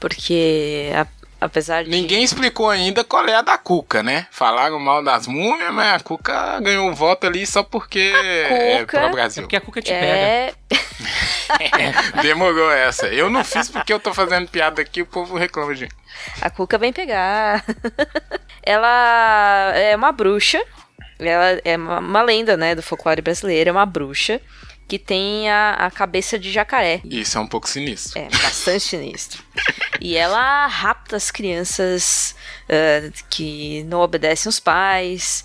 [0.00, 1.06] porque a-
[1.40, 1.90] apesar de...
[1.90, 4.26] Ninguém explicou ainda qual é a da Cuca, né?
[4.30, 8.98] Falaram mal das múmias, mas a Cuca ganhou um voto ali só porque é Cuca-
[8.98, 9.42] pro É Brasil.
[9.42, 10.06] porque a Cuca te pega.
[10.06, 10.52] É,
[12.22, 13.06] Demorou essa.
[13.08, 15.90] Eu não fiz porque eu tô fazendo piada aqui o povo reclama de mim.
[16.40, 17.64] a Cuca vem pegar.
[18.62, 20.62] ela é uma bruxa,
[21.18, 24.40] ela é uma, lenda, né, do folclore brasileiro, é uma bruxa
[24.88, 27.00] que tem a, a cabeça de jacaré.
[27.04, 28.18] Isso é um pouco sinistro.
[28.20, 29.42] É, bastante sinistro.
[30.00, 32.34] E ela rapta as crianças
[32.68, 35.44] ah, que não obedecem os pais.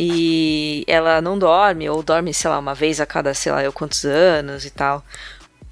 [0.00, 3.72] E ela não dorme, ou dorme, sei lá, uma vez a cada, sei lá, eu
[3.72, 5.04] quantos anos e tal.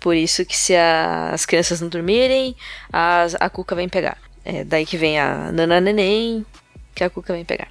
[0.01, 2.57] Por isso que se a- as crianças não dormirem,
[2.93, 4.19] as- a Cuca vem pegar.
[4.45, 6.45] É daí que vem a Nana Neném,
[6.95, 7.69] que a Cuca vem pegar.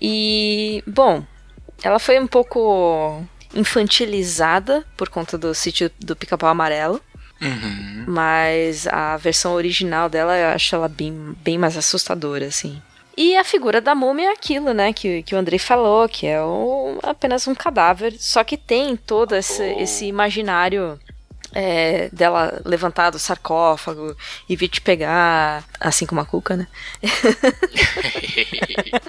[0.00, 1.24] E, bom,
[1.82, 3.24] ela foi um pouco
[3.54, 7.00] infantilizada por conta do sítio do Pica-Pau Amarelo.
[7.40, 8.04] Uhum.
[8.08, 12.82] Mas a versão original dela eu acho ela bem, bem mais assustadora, assim.
[13.16, 16.40] E a figura da múmia é aquilo, né, que, que o Andrei falou, que é
[16.42, 20.98] o- apenas um cadáver, só que tem todo esse, esse imaginário
[21.60, 24.16] é, dela levantar do sarcófago
[24.48, 26.68] e vir te pegar, assim como a Cuca, né?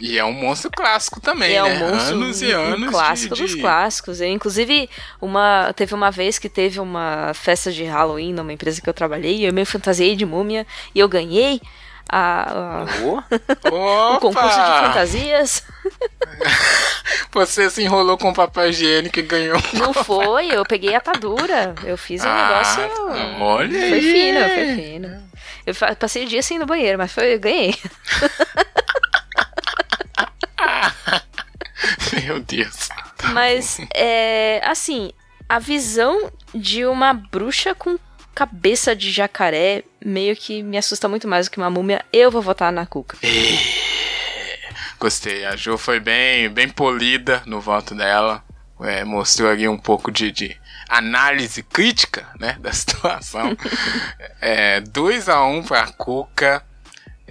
[0.00, 1.84] E é um monstro clássico também, é né?
[1.84, 4.20] um monstro, anos e um- um anos clássico de, dos de- clássicos.
[4.20, 4.88] Eu, inclusive,
[5.20, 9.36] uma, teve uma vez que teve uma festa de Halloween numa empresa que eu trabalhei,
[9.38, 11.60] e eu me fantasiei de múmia e eu ganhei
[12.12, 12.84] a, a-
[13.70, 15.62] o concurso de fantasias.
[17.32, 19.58] Você se enrolou com papel higiênico e ganhou.
[19.72, 21.74] Não foi, eu peguei a atadura.
[21.84, 22.82] Eu fiz um Ah, negócio.
[23.40, 24.02] olha foi aí.
[24.02, 25.22] fino, foi fino.
[25.66, 27.74] Eu passei o dia sem ir no banheiro, mas foi, eu ganhei.
[32.24, 32.88] Meu Deus.
[33.32, 35.12] Mas, é, assim,
[35.48, 37.98] a visão de uma bruxa com
[38.42, 42.04] cabeça de jacaré meio que me assusta muito mais do que uma múmia.
[42.12, 43.16] Eu vou votar na Cuca.
[44.98, 45.44] Gostei.
[45.44, 48.42] A Jo foi bem, bem polida no voto dela.
[48.80, 53.56] É, mostrou ali um pouco de, de análise crítica né, da situação.
[54.40, 56.64] é, 2 a 1 um pra Cuca.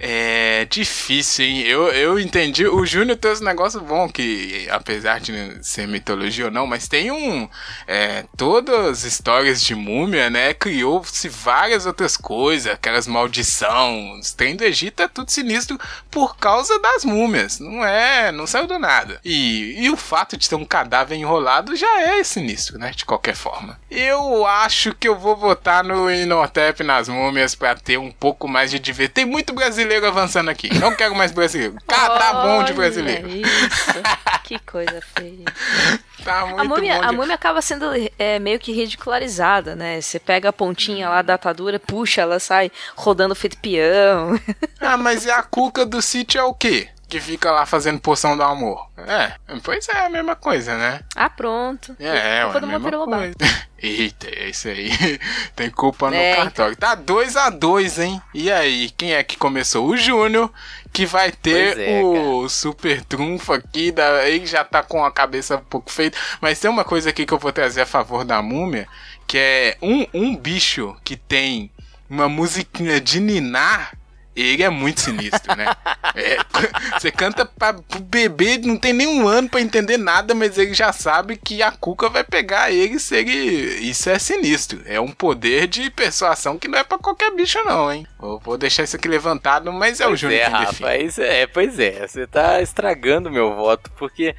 [0.04, 1.60] É difícil, hein?
[1.60, 2.66] Eu, eu entendi.
[2.66, 5.32] O Júnior tem um negócio bom que, apesar de
[5.62, 7.48] ser mitologia ou não, mas tem um.
[7.86, 10.54] É, todas as histórias de múmia, né?
[10.54, 14.18] Criou-se várias outras coisas, aquelas maldição.
[14.18, 15.78] Os trem do Egito é tudo sinistro
[16.10, 17.60] por causa das múmias.
[17.60, 18.32] Não é.
[18.32, 19.20] Não saiu do nada.
[19.24, 22.90] E, e o fato de ter um cadáver enrolado já é sinistro, né?
[22.90, 23.78] De qualquer forma.
[23.88, 28.68] Eu acho que eu vou votar no Inotep nas múmias pra ter um pouco mais
[28.68, 29.14] de diversão.
[29.14, 30.72] Tem muito brasileiro brasileiro avançando aqui.
[30.78, 31.76] Não quero mais brasileiro.
[31.86, 33.28] Cara, tá bom de brasileiro.
[33.28, 34.02] Isso,
[34.44, 35.44] que coisa feia.
[36.22, 37.04] Tá muito A múmia, de...
[37.04, 37.86] a múmia acaba sendo
[38.16, 40.00] é, meio que ridicularizada, né?
[40.00, 44.38] Você pega a pontinha lá da atadura, puxa, ela sai rodando feito peão.
[44.80, 46.88] Ah, mas e a cuca do sítio é o quê?
[47.12, 48.88] Que fica lá fazendo poção do amor.
[48.96, 51.00] É, pois é a mesma coisa, né?
[51.14, 51.94] Ah, pronto.
[52.00, 53.34] É, é Culpa a mesma Lobato.
[53.38, 53.54] coisa.
[53.78, 54.88] Eita, é isso aí.
[55.54, 56.74] Tem culpa no É, cartório.
[56.74, 58.22] Tá 2 a 2 hein?
[58.32, 59.88] E aí, quem é que começou?
[59.88, 60.50] O Júnior,
[60.90, 63.92] que vai ter é, o super trunfo aqui.
[63.92, 64.26] Da...
[64.26, 66.16] Ele já tá com a cabeça um pouco feita.
[66.40, 68.88] Mas tem uma coisa aqui que eu vou trazer a favor da múmia,
[69.26, 71.70] que é um, um bicho que tem
[72.08, 73.92] uma musiquinha de ninar.
[74.34, 75.66] Ele é muito sinistro, né?
[76.14, 76.38] É,
[76.98, 80.90] você canta pra, pro bebê, não tem nenhum ano pra entender nada, mas ele já
[80.92, 83.34] sabe que a Cuca vai pegar ele se ele.
[83.80, 84.80] Isso é sinistro.
[84.86, 88.06] É um poder de persuasão que não é pra qualquer bicho, não, hein?
[88.18, 91.46] Vou, vou deixar isso aqui levantado, mas é o Pois Júnior é, que rapaz, é,
[91.46, 94.34] pois é, você tá estragando meu voto, porque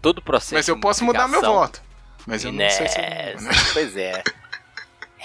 [0.00, 1.82] todo o processo Mas eu posso mudar meu voto.
[2.26, 3.50] Mas eu não sei se né?
[3.72, 4.22] Pois é.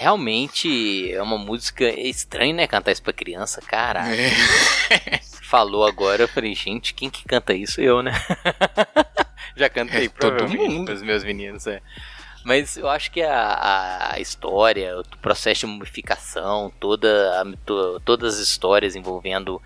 [0.00, 2.66] Realmente é uma música estranha, né?
[2.66, 4.14] Cantar isso pra criança, caralho.
[4.18, 5.20] É.
[5.42, 7.82] Falou agora, eu falei, gente, quem que canta isso?
[7.82, 8.12] Eu, né?
[9.54, 10.86] Já cantei É, todo mundo.
[10.86, 11.82] pros meus meninos, é.
[12.46, 18.36] Mas eu acho que a, a história, o processo de mumificação, toda a mito- todas
[18.36, 19.60] as histórias envolvendo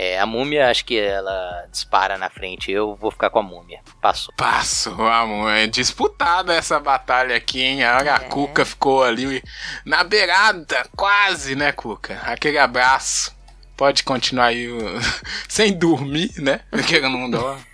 [0.00, 2.70] é, a múmia, acho que ela dispara na frente.
[2.70, 3.80] Eu vou ficar com a múmia.
[4.00, 4.32] Passou.
[4.36, 5.50] Passo, amor.
[5.50, 7.82] É disputada essa batalha aqui, hein?
[7.84, 8.18] A É.
[8.28, 9.42] Cuca ficou ali
[9.84, 12.20] na beirada, quase, né, Cuca?
[12.24, 13.36] Aquele abraço.
[13.76, 14.78] Pode continuar aí o-
[15.48, 16.60] sem dormir, né?
[16.70, 17.64] Porque ela não dorme.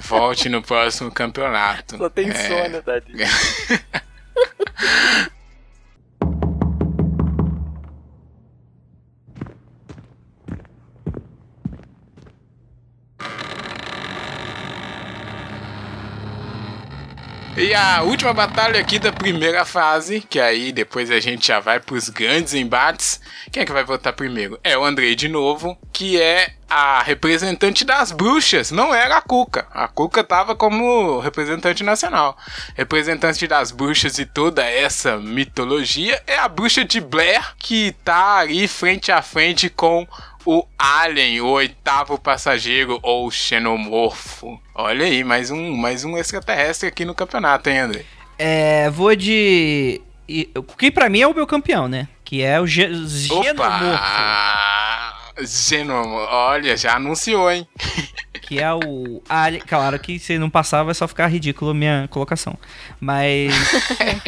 [0.00, 1.98] Volte no próximo campeonato.
[1.98, 2.34] Só tem É.
[2.34, 3.18] sono, tadinho.
[17.62, 21.78] E a última batalha aqui da primeira fase, que aí depois a gente já vai
[21.78, 23.20] pros grandes embates.
[23.52, 24.58] Quem é que vai votar primeiro?
[24.64, 29.66] É o Andrei de novo, que é a representante das bruxas, não era a Cuca.
[29.72, 32.34] A Cuca tava como representante nacional.
[32.74, 38.66] Representante das bruxas e toda essa mitologia é a bruxa de Blair, que tá ali
[38.66, 40.08] frente a frente com
[40.44, 44.60] o Alien, o oitavo passageiro ou xenomorfo.
[44.74, 48.04] Olha aí, mais um, mais um extraterrestre aqui no campeonato, hein, André?
[48.38, 50.00] É, vou de.
[50.78, 52.08] que pra mim é o meu campeão, né?
[52.24, 53.94] Que é o ge Genomorfo.
[53.94, 55.14] Opa!
[55.46, 56.34] Xenomorfo.
[56.34, 57.66] Olha, já anunciou, hein?
[58.50, 59.62] Que é o Alien.
[59.64, 62.58] Claro que se não passar vai só ficar ridículo a minha colocação.
[62.98, 63.52] Mas.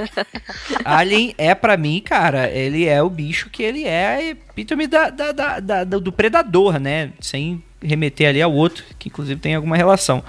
[0.85, 5.11] Alien é pra mim, cara, ele é o bicho que ele é a epítome da,
[5.11, 7.11] da- da- da- do predador, né?
[7.21, 10.23] Sem remeter ali ao outro, que inclusive tem alguma relação.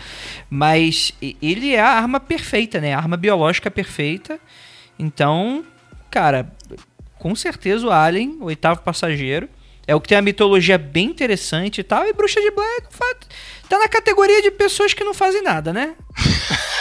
[0.50, 2.96] Mas ele é a arma perfeita, né?
[2.96, 4.39] A arma biológica perfeita.
[4.98, 5.64] Então,
[6.10, 6.52] cara,
[7.20, 9.48] com certeza o Alien, o oitavo passageiro.
[9.86, 12.05] É o que tem a mitologia bem interessante e tal.
[12.05, 13.15] E Bruxa de Blair fa-
[13.67, 15.93] tá na categoria de pessoas que não fazem nada, né?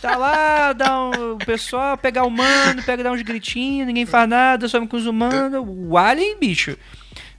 [0.00, 4.66] Tá lá, dá um, o pessoal pegar humano, pega dar uns gritinhos, ninguém faz nada,
[4.68, 5.62] some com os humanos.
[5.66, 6.76] O Alien, bicho,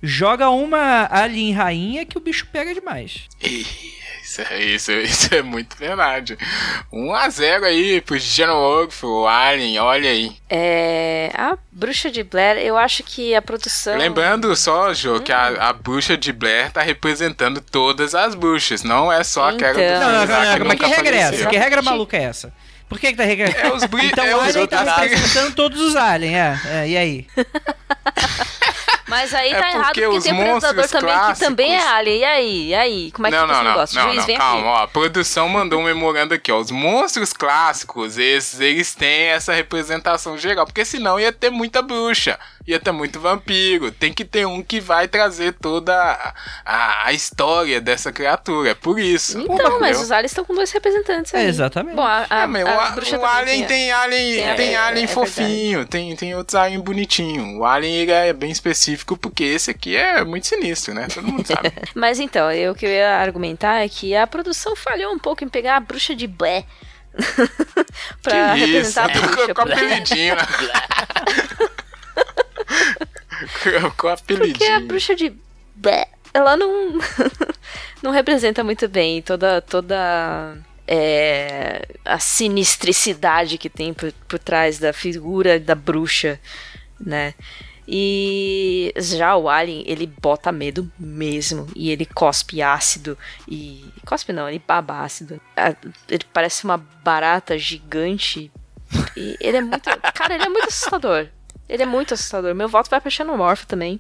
[0.04, 3.28] joga uma Alien rainha que o bicho pega demais.
[4.32, 6.38] Isso, é- isso, isso é muito verdade.
[6.94, 10.32] 1x0 aí pro Xenomorfo, o Alien, olha aí.
[10.50, 13.98] É, a Bruxa de Blair, eu acho que a produção.
[13.98, 19.12] Lembrando só, Jô, que a, a bruxa de Blair tá representando todas as bruxas, não
[19.12, 20.00] é só aquela do Então.
[20.00, 21.28] Não, não, filme lá não, que não, mas que regra é essa?
[21.28, 21.50] apareceu.
[21.50, 22.54] Que regra maluca é essa?
[22.88, 23.50] Por que, que tá regra?
[23.50, 26.98] É os bri- Então é o Alien tá representando todos os aliens, é, é, e
[26.98, 27.28] aí?
[29.12, 32.20] Mas aí É tá errado porque tem o Predador também, que também é clássicos- alien.
[32.20, 32.68] E aí?
[32.70, 33.12] E aí?
[33.12, 33.96] Como é que não, fica não, esse não, negócio?
[33.98, 34.68] não, Juiz, não, vem calma, aqui.
[34.68, 39.54] ó, a produção mandou um memorando aqui, ó, os monstros clássicos, esses, eles têm essa
[39.54, 44.46] representação geral, porque senão ia ter muita bruxa, ia ter muito vampiro, tem que ter
[44.46, 46.34] um que vai trazer toda a,
[46.66, 49.40] a, a história dessa criatura, é por isso.
[49.40, 50.02] Então, mas entendeu?
[50.02, 51.46] os aliens estão com dois representantes aí.
[51.46, 51.96] É, exatamente.
[51.96, 54.76] Bom, a, a, Ah, mas a o, a- bruxa o Alien tem Alien, tem tem,
[54.76, 57.60] Alien é fofinho, tem, tem outros Alien bonitinho.
[57.60, 61.08] O Alien ele é bem específico porque esse aqui é muito sinistro, né?
[61.14, 61.72] Todo mundo sabe.
[61.96, 65.44] Mas então, eu, o que eu ia argumentar é que a produção falhou um pouco
[65.44, 66.64] em pegar a bruxa de Blair.
[68.24, 69.54] pra que isso, representar a bruxa.
[69.54, 70.42] com apelidinho, né?
[73.98, 74.58] com apelidinho.
[74.58, 75.34] Porque a bruxa de
[75.76, 76.98] Blair, ela não
[78.02, 84.92] não representa muito bem toda toda é, a sinistricidade que tem por, por trás da
[84.92, 86.40] figura da bruxa,
[87.00, 87.34] né?
[87.94, 91.68] E já o Alien, ele bota medo mesmo.
[91.76, 93.18] E ele cospe ácido.
[93.48, 93.84] E.
[94.06, 95.42] Cospe não, ele baba ácido.
[96.08, 98.52] Ele parece uma barata gigante.
[99.18, 99.90] E ele é muito.
[100.14, 101.28] Cara, ele é muito assustador.
[101.72, 102.54] Ele é muito assustador.
[102.54, 103.98] Meu voto vai pra Xenomorph também.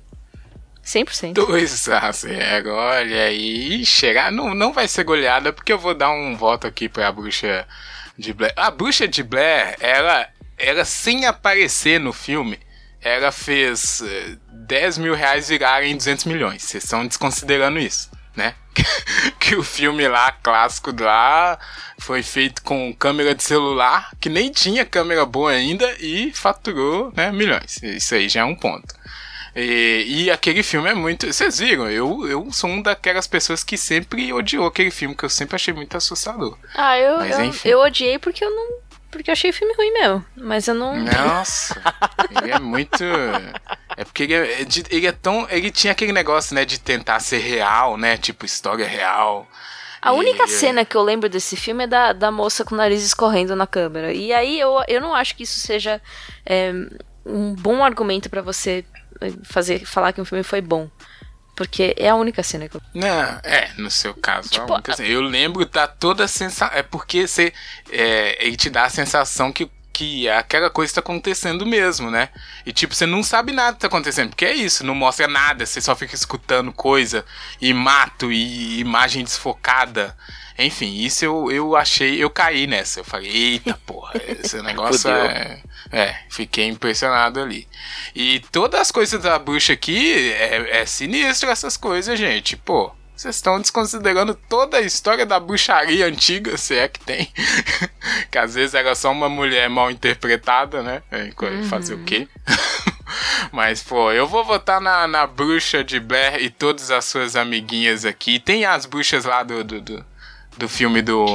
[0.83, 1.33] 100%.
[1.33, 3.85] Dois a zero, olha aí.
[3.85, 7.65] Chegar, não, não vai ser goleada, porque eu vou dar um voto aqui pra bruxa
[8.17, 8.53] de Blair.
[8.57, 12.59] A bruxa de Blair, ela, ela sem aparecer no filme,
[12.99, 14.03] ela fez
[14.49, 16.63] 10 eh, mil reais virarem 200 milhões.
[16.63, 18.55] Vocês estão desconsiderando isso, né?
[19.39, 21.59] que o filme lá, clássico lá,
[21.99, 27.31] foi feito com câmera de celular, que nem tinha câmera boa ainda, e faturou né,
[27.31, 27.81] milhões.
[27.83, 28.95] Isso aí já é um ponto.
[29.55, 31.27] E, e, aquele filme é muito.
[31.27, 31.89] Vocês viram?
[31.89, 35.73] Eu, eu sou um daquelas pessoas que sempre odiou aquele filme, que eu sempre achei
[35.73, 36.57] muito assustador.
[36.73, 38.79] Ah, eu, Mas, eu, eu odiei porque eu não.
[39.11, 40.25] Porque eu achei o filme ruim mesmo.
[40.37, 40.97] Mas eu não.
[40.97, 41.81] Nossa!
[42.41, 43.03] ele é muito.
[44.01, 45.47] É porque ele é, ele é tão.
[45.47, 48.17] Ele tinha aquele negócio, né, de tentar ser real, né?
[48.17, 49.47] Tipo, história real.
[50.01, 53.03] A única cena que eu lembro desse filme é da, da moça com o nariz
[53.03, 54.11] escorrendo na câmera.
[54.11, 56.01] E aí eu, eu não acho que isso seja
[56.43, 56.73] é,
[57.23, 58.83] um bom argumento para você
[59.43, 60.89] fazer falar que um filme foi bom.
[61.55, 62.81] Porque é a única cena que eu.
[62.95, 64.49] Não, é, no seu caso.
[64.49, 65.07] Tipo, a cena.
[65.07, 66.75] Eu lembro da toda a sensação.
[66.75, 67.53] É porque você.
[67.91, 72.29] É, ele te dá a sensação que, que aquela coisa está acontecendo mesmo, né?
[72.65, 74.29] E tipo, você não sabe nada que tá acontecendo.
[74.29, 77.25] Porque é isso, não mostra nada, você só fica escutando coisa
[77.61, 80.15] e mato e imagem desfocada.
[80.57, 82.99] Enfim, isso eu, eu achei, eu caí nessa.
[82.99, 85.61] Eu falei, eita porra, esse negócio é.
[85.91, 87.67] É, fiquei impressionado ali.
[88.15, 92.55] E todas as coisas da bruxa aqui é, é sinistro essas coisas, gente.
[92.55, 97.31] Pô, vocês estão desconsiderando toda a história da bruxaria antiga, se é que tem.
[98.31, 101.03] que às vezes era só uma mulher mal interpretada, né?
[101.11, 101.63] É, uhum.
[101.65, 102.27] Fazer o quê?
[103.51, 108.05] Mas, pô, eu vou votar na, na bruxa de Blair e todas as suas amiguinhas
[108.05, 108.39] aqui.
[108.39, 110.11] Tem as bruxas lá do, do, do
[110.57, 111.25] do filme do.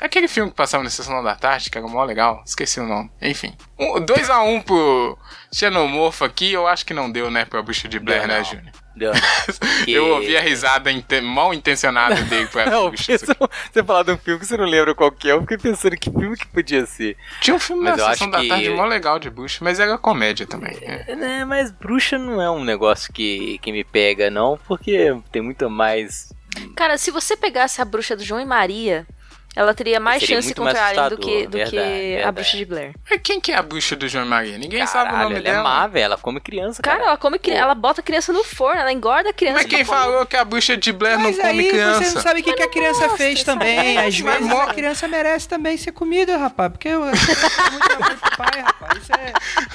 [0.00, 3.10] Aquele filme que passava na sessão da tarde, que era mó legal, esqueci o nome.
[3.22, 3.54] Enfim.
[3.78, 5.18] 2x1 um, um pro
[5.52, 8.72] Xenomorfo aqui, eu acho que não deu, né, pra Bruxa de Blair, né, Júnior?
[9.86, 10.90] Eu ouvi a risada
[11.22, 13.18] mal intencionada dele pra não, Bruxa.
[13.18, 15.96] Você falar de um filme que você não lembra qual que é, eu fiquei pensando
[15.96, 17.16] que filme que podia ser.
[17.40, 18.48] Tinha um filme mas na sessão da que...
[18.48, 20.76] tarde mó legal de Bruxa, mas era comédia também.
[20.82, 21.04] É.
[21.08, 25.68] é, mas Bruxa não é um negócio que, que me pega, não, porque tem muito
[25.68, 26.32] mais
[26.76, 29.06] Cara, se você pegasse a bruxa do João e Maria,
[29.54, 32.28] ela teria mais Seria chance contra a Alien do que, do verdade, que verdade.
[32.28, 32.94] a bruxa de Blair.
[33.08, 34.58] Mas quem que é a bruxa do João Maria?
[34.58, 35.58] Ninguém Caralho, sabe o nome ela dela.
[35.58, 36.04] Ela é má, velho.
[36.04, 36.96] Ela come criança, cara.
[36.96, 37.62] Cara, ela come criança.
[37.62, 39.58] Ela bota a criança no forno, ela engorda a criança.
[39.58, 42.04] Mas quem falou que a bruxa de Blair Mas não come criança?
[42.04, 43.98] você não sabe o que, que a criança mostra, fez também.
[43.98, 46.72] Às vezes a criança merece também ser comida, rapaz.
[46.72, 49.02] Porque eu, eu muito amor pro pai, rapaz.
[49.02, 49.32] Isso é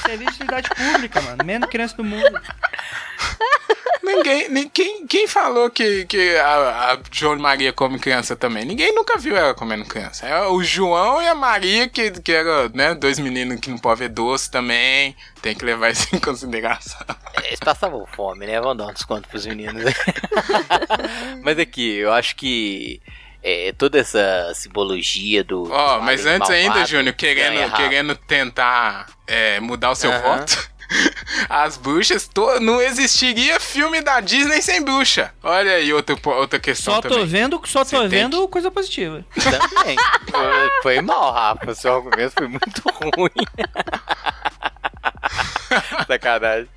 [0.07, 1.45] serviço de utilidade pública, mano.
[1.45, 2.41] Menos criança do mundo.
[4.01, 8.65] Ninguém, ninguém, quem falou que, que a, a João Maria come criança também?
[8.65, 10.26] Ninguém nunca viu ela comendo criança.
[10.26, 14.07] É o João e a Maria, que, que eram né, dois meninos que não podem
[14.07, 15.15] ver doce também.
[15.41, 17.05] Tem que levar isso em consideração.
[17.43, 18.59] Eles passavam fome, né?
[18.59, 19.84] Vão dar um desconto pros meninos.
[21.43, 23.01] Mas aqui, eu acho que
[23.43, 25.72] é, toda essa simbologia do.
[25.72, 30.22] Ó, oh, mas antes ainda, Júnior, querendo, querendo tentar é, mudar o seu uhum.
[30.22, 30.70] voto.
[31.47, 32.59] As bruxas, to...
[32.59, 35.33] não existiria filme da Disney sem bruxa.
[35.43, 37.25] Olha aí outra, outra questão só tô também.
[37.25, 38.47] vendo, só tô vendo que...
[38.47, 39.23] coisa positiva.
[39.35, 39.95] Também.
[40.29, 41.75] foi, foi mal, Rafa.
[41.75, 42.81] Seu argumento foi muito
[43.15, 43.29] ruim.
[46.07, 46.69] Sacanagem.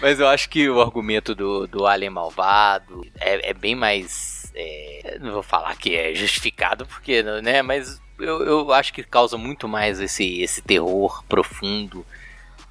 [0.00, 4.52] Mas eu acho que o argumento do, do Alien malvado é, é bem mais.
[4.56, 7.62] É, não vou falar que é justificado, porque, né?
[7.62, 12.04] Mas eu, eu acho que causa muito mais esse, esse terror profundo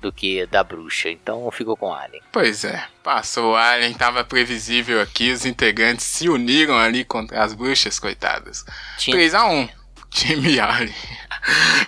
[0.04, 1.10] do que da bruxa.
[1.10, 2.22] Então ficou com Alien.
[2.32, 7.54] Pois é, passou o Alien, tava previsível aqui, os integrantes se uniram ali contra as
[7.54, 8.66] bruxas, coitadas.
[8.98, 9.18] Tinha...
[9.18, 9.70] 3x1.
[10.14, 10.94] Time Alien.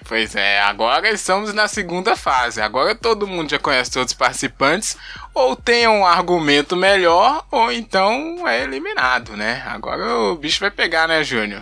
[0.08, 2.60] pois é, agora estamos na segunda fase.
[2.60, 4.98] Agora todo mundo já conhece todos os participantes.
[5.32, 9.62] Ou tem um argumento melhor, ou então é eliminado, né?
[9.68, 11.62] Agora o bicho vai pegar, né, Júnior?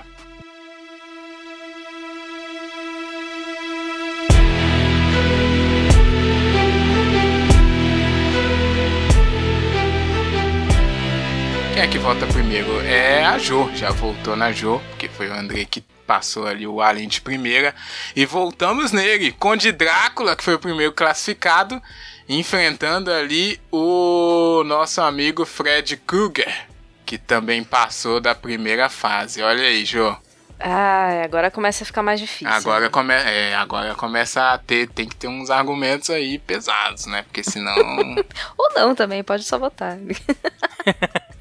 [11.73, 12.79] Quem é que volta primeiro?
[12.81, 16.79] É a Jo, já voltou na Jo, porque foi o André que passou ali o
[16.79, 17.73] Alien de primeira.
[18.15, 21.81] E voltamos nele, Conde Drácula, que foi o primeiro classificado,
[22.29, 26.67] enfrentando ali o nosso amigo Fred Krueger,
[27.07, 29.41] que também passou da primeira fase.
[29.41, 30.15] Olha aí, Jo.
[30.59, 32.53] Ah, agora começa a ficar mais difícil.
[32.53, 37.23] Agora, come é, agora começa a ter, tem que ter uns argumentos aí pesados, né?
[37.23, 37.75] Porque senão.
[38.55, 39.97] Ou não também, pode só votar.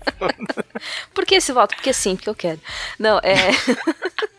[1.15, 1.75] Por que esse voto?
[1.75, 2.61] Porque sim, porque eu quero.
[2.99, 3.35] Não, é.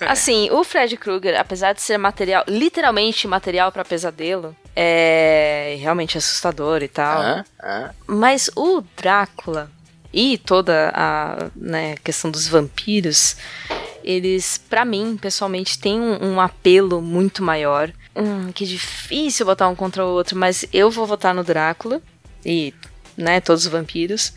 [0.00, 6.82] Assim, o Fred Krueger, apesar de ser material, literalmente material para pesadelo, é realmente assustador
[6.82, 7.20] e tal.
[7.20, 7.90] Ah, ah.
[8.06, 9.70] Mas o Drácula
[10.12, 13.36] e toda a né, questão dos vampiros,
[14.04, 17.92] eles, para mim, pessoalmente, têm um, um apelo muito maior.
[18.14, 22.00] Hum, que difícil botar um contra o outro, mas eu vou votar no Drácula
[22.44, 22.72] e,
[23.18, 24.32] né, todos os vampiros,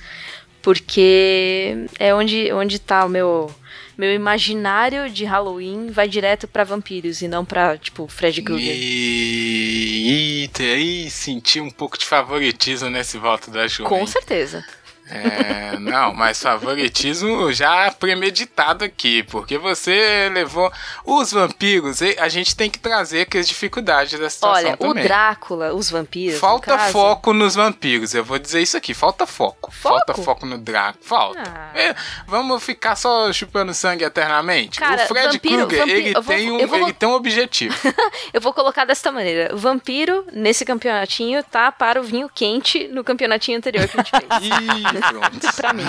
[0.62, 3.54] porque é onde, onde tá o meu
[3.98, 8.74] meu imaginário de Halloween vai direto para vampiros e não pra, tipo, Fred Krueger.
[8.76, 13.84] E aí senti um pouco de favoritismo nesse voto da Ju.
[13.84, 14.08] Com hein?
[14.08, 14.66] certeza.
[15.12, 20.72] É, não, mas favoritismo já premeditado aqui, porque você levou
[21.06, 25.04] os vampiros, a gente tem que trazer aqui as dificuldades da situação Olha, também.
[25.04, 26.40] o Drácula, os vampiros.
[26.40, 29.72] Falta no foco nos vampiros, eu vou dizer isso aqui, falta foco.
[29.72, 29.96] Foco?
[29.98, 31.44] Falta foco no Drácula, falta.
[31.46, 31.72] Ah.
[31.78, 31.96] É,
[32.26, 34.80] vamos ficar só chupando sangue eternamente?
[34.80, 37.76] Cara, o Fred Krueger, ele, vou- tem um, vou- ele tem um objetivo.
[38.34, 43.58] Eu vou colocar desta maneira: vampiro nesse campeonatinho tá para o vinho quente no campeonatinho
[43.58, 45.01] anterior que a gente fez.
[45.02, 45.54] Pronto.
[45.56, 45.84] pra mim.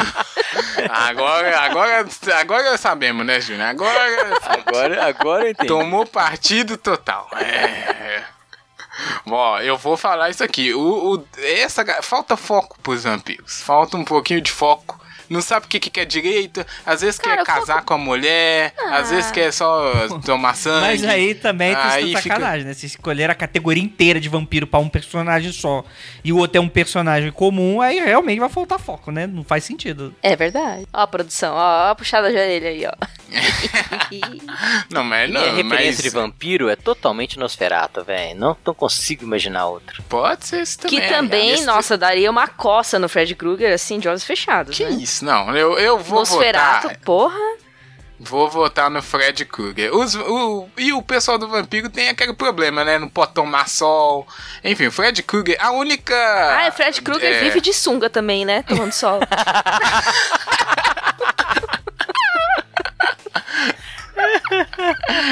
[0.91, 2.07] Agora, agora,
[2.41, 3.69] agora sabemos, né, Júnior?
[3.69, 5.69] Agora Agora, agora entendi.
[5.69, 7.29] tomou partido total.
[7.37, 8.25] É.
[9.27, 10.75] Ó, eu vou falar isso aqui.
[10.75, 13.61] O, o- essa, falta foco pros vampiros.
[13.63, 15.01] Falta um pouquinho de foco.
[15.33, 16.64] Não sabe o que, que quer direito.
[16.85, 18.74] Às vezes Cara, quer casar com a mulher.
[18.91, 19.33] Às vezes Ah.
[19.33, 19.93] quer só
[20.24, 20.80] tomar sangue.
[20.87, 22.74] Mas aí também tem Aí sido fica- sacanagem, né?
[22.74, 25.85] Se escolher a categoria inteira de vampiro pra um personagem só
[26.22, 29.26] e o outro é um personagem comum, aí realmente vai faltar foco, né?
[29.26, 30.14] Não faz sentido.
[30.22, 30.87] É verdade.
[30.93, 32.93] Ó, a produção, ó, ó a puxada de orelha aí, ó.
[34.91, 35.57] Não, mas Minha não.
[35.57, 38.39] referência mas de vampiro é totalmente Nosferatu, velho.
[38.39, 40.03] Não, não consigo imaginar outro.
[40.09, 41.01] Pode ser isso também.
[41.01, 44.76] que também, Esse- nossa, daria uma coça no Fred Krueger, assim, de olhos fechados.
[44.76, 44.91] Que né?
[44.91, 45.22] isso?
[45.23, 47.01] Não, eu, eu vou Nosferatu, votar.
[47.05, 47.39] porra.
[48.25, 49.93] Vou votar no Fred Krueger.
[49.93, 52.97] Os- o, e o pessoal do vampiro tem aquele problema, né?
[52.97, 54.29] Não pode tomar sol.
[54.62, 56.14] Enfim, o Fred Krueger, a única.
[56.14, 58.62] Ah, o Fred Krueger é, vive de sunga também, né?
[58.62, 59.18] Tomando sol.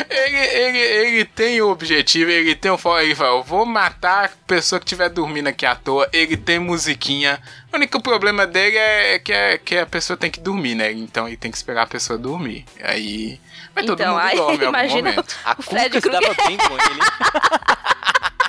[0.09, 2.99] Ele, ele, ele tem o objetivo, ele tem o foco.
[2.99, 6.09] Ele fala: eu vou matar a pessoa que estiver dormindo aqui à toa.
[6.13, 7.41] Ele tem musiquinha.
[7.73, 10.93] O único problema dele é que, é que a pessoa tem que dormir, né?
[10.93, 12.65] Então ele tem que esperar a pessoa dormir.
[12.83, 13.41] Aí.
[13.75, 15.37] Mas todo então, mundo aí dorme em algum imagina momento.
[15.45, 17.01] A o Fred Cuca se dava bem com ele.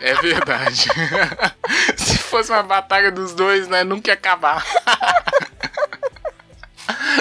[0.02, 0.88] É verdade.
[1.96, 3.84] Se fosse uma batalha dos dois, né?
[3.84, 4.66] Nunca ia acabar.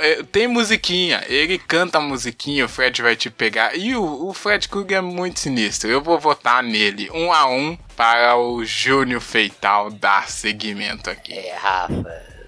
[0.00, 3.76] É, tem musiquinha, ele canta a musiquinha, o Fred vai te pegar.
[3.76, 5.90] E o, o Fred Krueger é muito sinistro.
[5.90, 11.32] Eu vou votar nele, um a um, para o Júnior Feital dar seguimento aqui.
[11.32, 12.38] É, Rafa.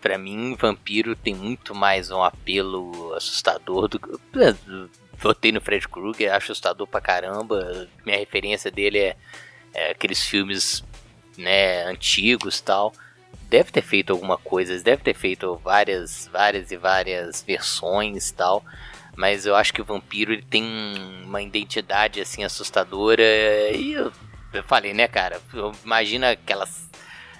[0.00, 4.08] Pra mim, vampiro tem muito mais um apelo assustador do que.
[5.16, 7.88] Votei no Fred Krueger, acho assustador pra caramba.
[8.04, 9.16] Minha referência dele é,
[9.72, 10.82] é aqueles filmes
[11.38, 12.92] né, antigos tal.
[13.52, 18.64] Deve ter feito alguma coisa, deve ter feito várias, várias e várias versões e tal.
[19.14, 20.64] Mas eu acho que o vampiro ele tem
[21.22, 23.22] uma identidade assim assustadora.
[23.74, 24.10] E eu,
[24.54, 25.38] eu falei, né, cara?
[25.84, 26.88] Imagina aquelas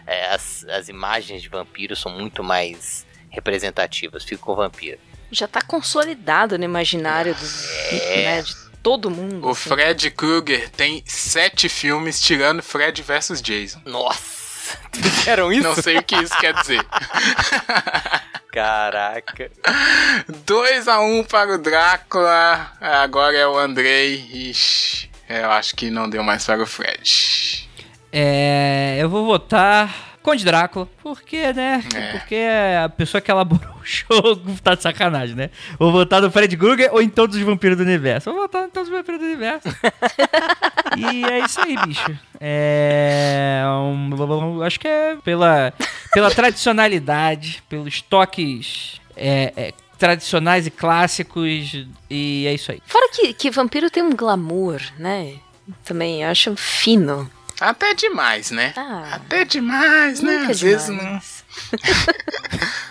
[0.06, 4.22] é, as, as imagens de vampiro são muito mais representativas.
[4.22, 4.98] Fico com vampiro.
[5.30, 7.46] Já tá consolidado no imaginário do,
[7.90, 9.46] né, de todo mundo.
[9.46, 9.70] O assim.
[9.70, 13.80] Fred Krueger tem sete filmes tirando Fred vs Jason.
[13.86, 14.41] Nossa!
[14.92, 15.62] Fizeram isso?
[15.62, 16.84] Não sei o que isso quer dizer.
[18.52, 19.50] Caraca.
[20.44, 22.70] 2 a 1 para o Drácula.
[22.80, 24.16] Agora é o Andrei.
[24.50, 27.68] Ixi, eu acho que não deu mais para o Fred.
[28.12, 28.98] É.
[29.00, 30.88] Eu vou votar Conde Drácula.
[31.02, 31.82] Porque, né?
[31.94, 32.12] É.
[32.12, 32.36] Porque
[32.84, 35.50] a pessoa que elaborou o jogo tá de sacanagem, né?
[35.78, 38.30] Vou votar no Fred Krueger ou em todos os vampiros do universo.
[38.30, 39.68] Vou votar em todos os vampiros do universo.
[40.96, 42.18] e é isso aí, bicho.
[42.40, 43.62] É.
[43.66, 45.72] um, acho que é pela,
[46.12, 49.00] pela tradicionalidade, pelos toques.
[49.16, 52.82] é, é, tradicionais e clássicos e é isso aí.
[52.84, 55.34] Fora que, que vampiro tem um glamour, né?
[55.84, 57.30] Também, eu acho fino.
[57.62, 58.72] Até demais, né?
[58.76, 60.46] Ah, Até demais, né?
[60.50, 61.20] Às vezes não.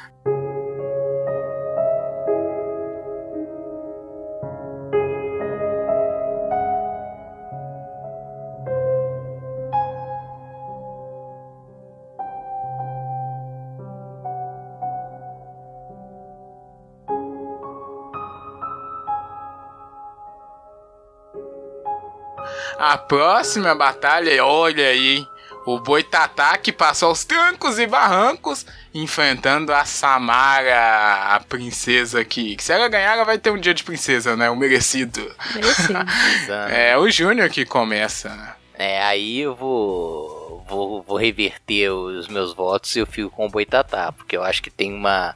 [22.82, 25.28] A próxima batalha, olha aí, hein?
[25.68, 32.64] O Boitatá que passou aos trancos e barrancos enfrentando a Samara, a princesa que, que
[32.64, 34.50] se ela ganhar, ela vai ter um dia de princesa, né?
[34.50, 35.22] O merecido.
[35.54, 36.00] Merecido.
[36.74, 38.30] é o Júnior que começa.
[38.30, 38.56] né?
[38.74, 43.52] É, aí eu vou, vou, vou reverter os meus votos e eu fico com o
[43.52, 45.36] Boitatá, porque eu acho que tem uma.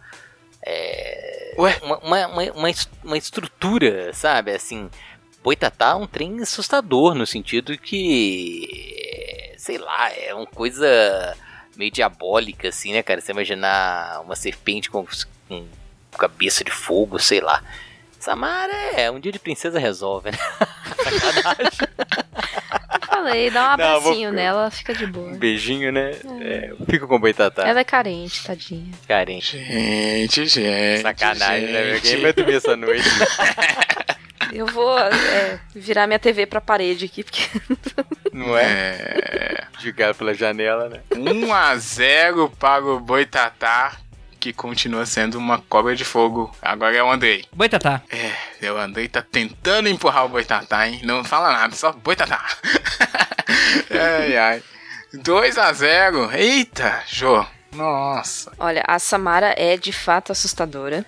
[0.65, 1.77] É, Ué?
[1.83, 2.71] Uma, uma, uma,
[3.03, 4.51] uma estrutura, sabe?
[4.51, 4.89] Assim,
[5.45, 9.53] Boitatá é um trem assustador no sentido que.
[9.59, 11.37] Sei lá, é uma coisa
[11.75, 13.21] meio diabólica, assim, né, cara?
[13.21, 15.05] Você imaginar uma serpente com,
[15.47, 15.67] com
[16.17, 17.63] cabeça de fogo, sei lá.
[18.19, 20.37] Samara é um dia de princesa resolve, né?
[23.05, 25.29] Falei, dá um Não, vou- abracinho nela, fica de boa.
[25.29, 26.13] Um beijinho, né?
[26.41, 27.67] É, eu fico com o Boitatá.
[27.67, 28.91] Ela é carente, tadinha.
[29.07, 29.59] Carente.
[29.63, 31.01] Gente, gente.
[31.03, 31.93] Sacanagem, né?
[31.95, 32.01] gente.
[32.01, 33.07] Quem vai dormir essa noite?
[34.51, 37.43] Eu vou é, virar minha TV pra parede aqui, porque
[38.33, 38.63] Não é?
[38.65, 39.63] É.
[39.79, 41.01] Jogar pela janela, né?
[41.15, 43.93] 1 a 0 para o Boitatá,
[44.39, 46.53] que continua sendo uma cobra de fogo.
[46.61, 47.45] Agora é o Andrei.
[47.53, 48.01] Boitatá.
[48.09, 50.99] É, o Andrei tá tentando empurrar o Boitatá, hein?
[51.03, 52.45] Não fala nada, só Boitatá.
[53.89, 54.63] ai, ai.
[55.13, 57.45] 2 a 0 Eita, Jô.
[57.71, 58.51] Nossa.
[58.59, 61.05] Olha, a Samara é de fato assustadora.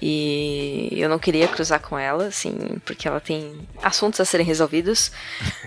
[0.00, 2.52] E eu não queria cruzar com ela, assim,
[2.84, 5.12] porque ela tem assuntos a serem resolvidos.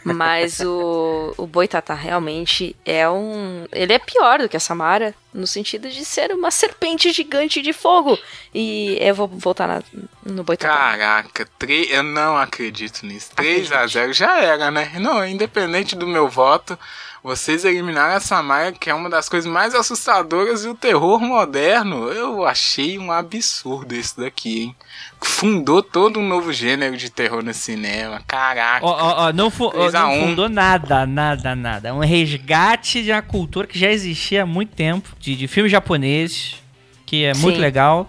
[0.03, 3.65] Mas o, o Boitatá realmente é um.
[3.71, 7.73] Ele é pior do que a Samara, no sentido de ser uma serpente gigante de
[7.73, 8.17] fogo.
[8.53, 9.83] E eu vou voltar na-
[10.25, 10.73] no Boitatá.
[10.73, 11.87] Caraca, tre...
[11.91, 13.31] eu não acredito nisso.
[13.35, 14.91] 3 a 0 já era, né?
[14.99, 16.77] Não, independente do meu voto,
[17.25, 22.07] vocês eliminaram a Samara, que é uma das coisas mais assustadoras e o terror moderno.
[22.09, 24.75] Eu achei um absurdo isso daqui, hein?
[25.21, 28.21] Fundou todo um novo gênero de terror no cinema.
[28.27, 28.85] Caraca.
[28.85, 30.27] Ó, ó, ó, não, fu- ó, 3 a não 1.
[30.27, 31.89] fundou nada, nada, nada.
[31.89, 35.71] É um resgate de uma cultura que já existia há muito tempo, de, de filmes
[35.71, 36.61] japoneses,
[37.07, 37.61] que é muito Sim.
[37.61, 38.07] legal.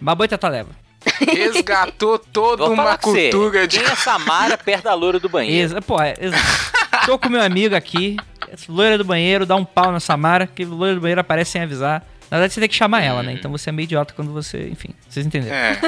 [0.00, 0.70] Mas Boitatá leva.
[1.20, 3.78] Resgatou toda uma cultura de.
[3.80, 5.64] Quem é Samara perto da loura do banheiro?
[5.66, 6.36] Exa, pô, é, exa-
[7.06, 8.16] Tô com meu amigo aqui,
[8.68, 12.02] loira do banheiro, dá um pau na Samara, que loira do banheiro aparece sem avisar.
[12.30, 13.32] Na verdade, você tem que chamar ela, né?
[13.32, 14.66] Então você é meio idiota quando você.
[14.68, 15.54] Enfim, vocês entenderam.
[15.54, 15.78] É,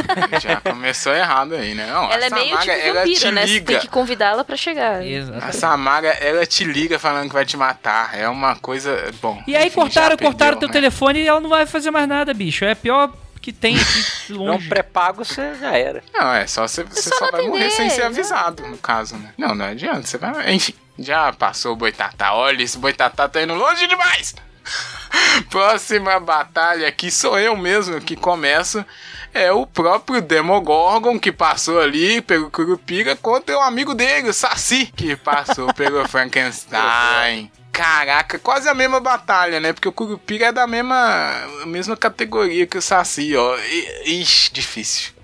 [0.41, 1.87] já começou errado aí, né?
[1.87, 3.47] Não, Ela a é meio Samara, tipo ela te vampiro, né?
[3.47, 3.67] Você liga.
[3.67, 4.97] tem que convidá-la pra chegar.
[5.01, 5.57] A Exatamente.
[5.57, 8.17] Samara, ela te liga falando que vai te matar.
[8.17, 9.11] É uma coisa.
[9.21, 9.43] Bom.
[9.47, 10.73] E aí enfim, cortaram, cortaram perdeu, teu né?
[10.75, 12.65] telefone e ela não vai fazer mais nada, bicho.
[12.65, 14.05] É a pior que tem aqui
[14.35, 14.69] Não longe.
[14.69, 16.03] pré-pago, você já era.
[16.13, 18.07] Não, é só você, você só só não vai morrer atender, sem ser né?
[18.07, 19.31] avisado, no caso, né?
[19.39, 20.03] Não, não adianta.
[20.03, 20.53] Você vai.
[20.53, 22.35] Enfim, já passou o Boitatá.
[22.35, 24.35] Olha, esse Boitatá tá indo longe demais!
[25.51, 28.85] Próxima batalha aqui sou eu mesmo que começo.
[29.33, 34.87] É o próprio Demogorgon que passou ali pelo Curupira contra o amigo dele, o Saci,
[34.87, 37.51] que passou pelo Frankenstein.
[37.71, 39.75] Caraca, quase a mesma batalha, né?
[39.75, 43.59] Porque o Curupira é da mesma, mesma categoria que o Saci, ó.
[44.07, 45.16] Ixi, difícil.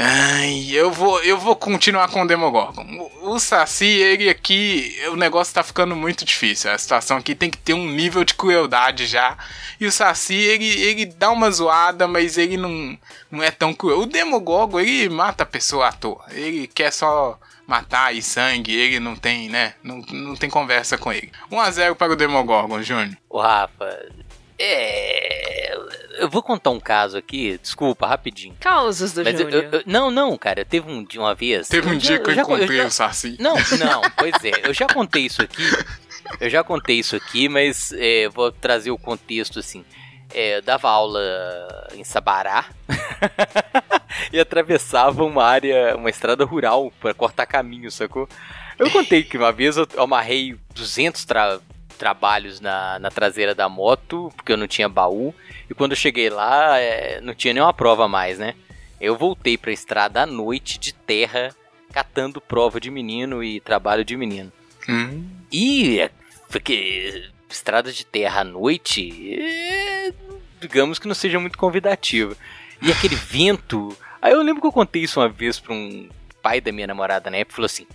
[0.00, 2.86] Ai, eu vou, eu vou continuar com o Demogorgon.
[3.20, 6.70] O, o Saci, ele aqui, o negócio tá ficando muito difícil.
[6.70, 9.36] A situação aqui tem que ter um nível de crueldade já.
[9.80, 12.96] E o Saci, ele, ele dá uma zoada, mas ele não,
[13.28, 14.02] não é tão cruel.
[14.02, 16.24] O Demogorgon, ele mata a pessoa à toa.
[16.30, 17.36] Ele quer só
[17.66, 19.74] matar e sangue, ele não tem, né?
[19.82, 21.32] Não, não tem conversa com ele.
[21.50, 23.16] 1x0 para o Demogorgon, Júnior.
[23.28, 23.98] Ô, Rafa,
[24.58, 25.76] é.
[26.18, 28.54] Eu vou contar um caso aqui, desculpa, rapidinho.
[28.58, 31.68] Causos do Mas eu- eu- não, não, cara, teve um dia, uma vez.
[31.68, 33.36] Teve um dia que eu já- encontrei já- o Saci.
[33.38, 35.62] Não, não, pois é, eu já contei isso aqui.
[36.40, 39.84] Eu já contei isso aqui, mas é, vou trazer o contexto assim.
[40.34, 41.20] É, eu dava aula
[41.94, 42.66] em Sabará
[44.32, 48.28] e atravessava uma área, uma estrada rural para cortar caminho, sacou?
[48.78, 51.60] Eu contei que uma vez eu amarrei 200 tra-
[51.98, 55.34] trabalhos na, na traseira da moto, porque eu não tinha baú,
[55.68, 58.54] e quando eu cheguei lá, é, não tinha nenhuma prova mais, né?
[59.00, 61.54] Eu voltei pra estrada à noite de terra,
[61.92, 64.52] catando prova de menino e trabalho de menino.
[64.88, 65.28] Hum.
[65.52, 66.10] E é,
[66.48, 70.12] porque estrada de terra à noite, é,
[70.60, 72.36] digamos que não seja muito convidativa.
[72.80, 73.96] E aquele vento.
[74.20, 76.08] Aí eu lembro que eu contei isso uma vez pra um
[76.42, 77.86] pai da minha namorada na época, falou assim: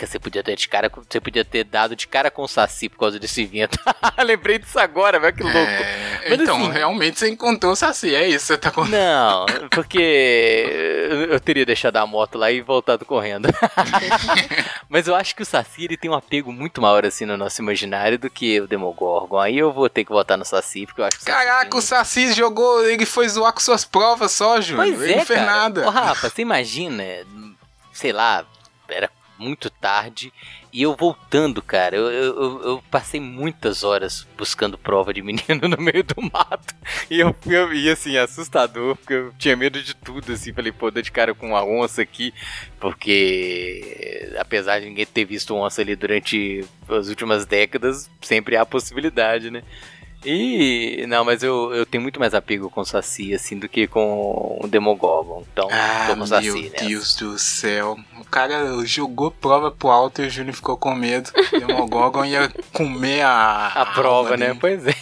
[0.00, 2.88] Caraca, você podia ter de cara, você podia ter dado de cara com o Saci
[2.88, 3.78] por causa desse vento.
[4.24, 5.58] Lembrei disso agora, velho, que louco.
[5.58, 8.92] É, Mas então, assim- realmente você encontrou o Saci, é isso que você tá contando.
[8.92, 13.48] Não, porque eu teria deixado a moto lá e voltado correndo.
[14.88, 17.60] Mas eu acho que o Saci ele tem um apego muito maior assim no nosso
[17.62, 19.38] imaginário do que o Demogorgon.
[19.38, 21.70] Aí eu vou ter que votar no Saci, porque eu acho que o Saci Caraca,
[21.70, 24.86] tem- o Saci jogou, ele foi zoar com suas provas só, Júnior.
[24.86, 25.52] Pois ele é, não fez cara.
[25.52, 25.86] nada.
[25.86, 27.04] Ô, Rafa, você imagina,
[27.92, 28.44] sei lá,
[29.40, 30.32] muito tarde.
[30.72, 35.78] E eu voltando, cara, eu, eu, eu, passei muitas horas buscando prova de menino no
[35.78, 36.74] meio do mato.
[37.10, 40.52] E eu fui, assim, assustador, porque eu tinha medo de tudo, assim.
[40.52, 42.32] Falei, pô, dou de cara com uma onça aqui,
[42.78, 49.50] porque apesar de ninguém ter visto onça ali durante as últimas décadas, sempre há possibilidade,
[49.50, 49.62] né?
[50.24, 51.04] E.
[51.08, 54.58] Não, mas eu, eu tenho muito mais apego com o Saci, assim, do que com
[54.62, 55.44] o Demogorgon.
[55.52, 57.98] Então, ah, tô com o Saci, Meu Deus do céu.
[58.18, 61.30] O cara jogou prova pro alto e o Júnior ficou com medo.
[61.52, 63.68] O Demogorgon ia comer a.
[63.68, 64.56] A prova, né?
[64.58, 64.94] Pois é.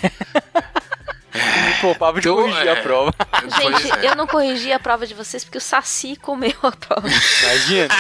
[1.81, 2.73] Poupava de então, corrigir é.
[2.73, 3.15] a prova.
[3.61, 4.11] Gente, é.
[4.11, 7.09] eu não corrigi a prova de vocês porque o Saci comeu a prova.
[7.09, 7.95] Imagina.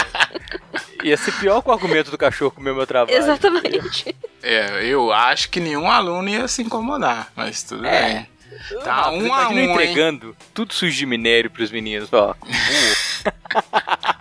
[1.04, 3.16] Ia ser pior com o argumento do cachorro comer meu trabalho.
[3.16, 4.14] Exatamente.
[4.42, 8.02] É, eu acho que nenhum aluno ia se incomodar, mas tudo é.
[8.14, 8.38] bem.
[8.82, 10.36] Tá ah, um a um, entregando hein?
[10.52, 12.34] tudo sujo de minério pros meninos, ó.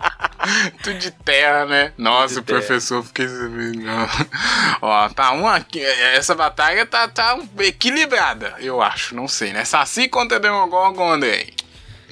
[0.82, 1.92] tudo de terra, né?
[1.96, 3.26] Nossa, o professor fiquei
[4.80, 5.80] Ó, tá um aqui.
[5.80, 9.14] Essa batalha tá, tá equilibrada, eu acho.
[9.14, 9.64] Não sei, né?
[9.64, 11.52] Saci contra Demogorgon, Andrei.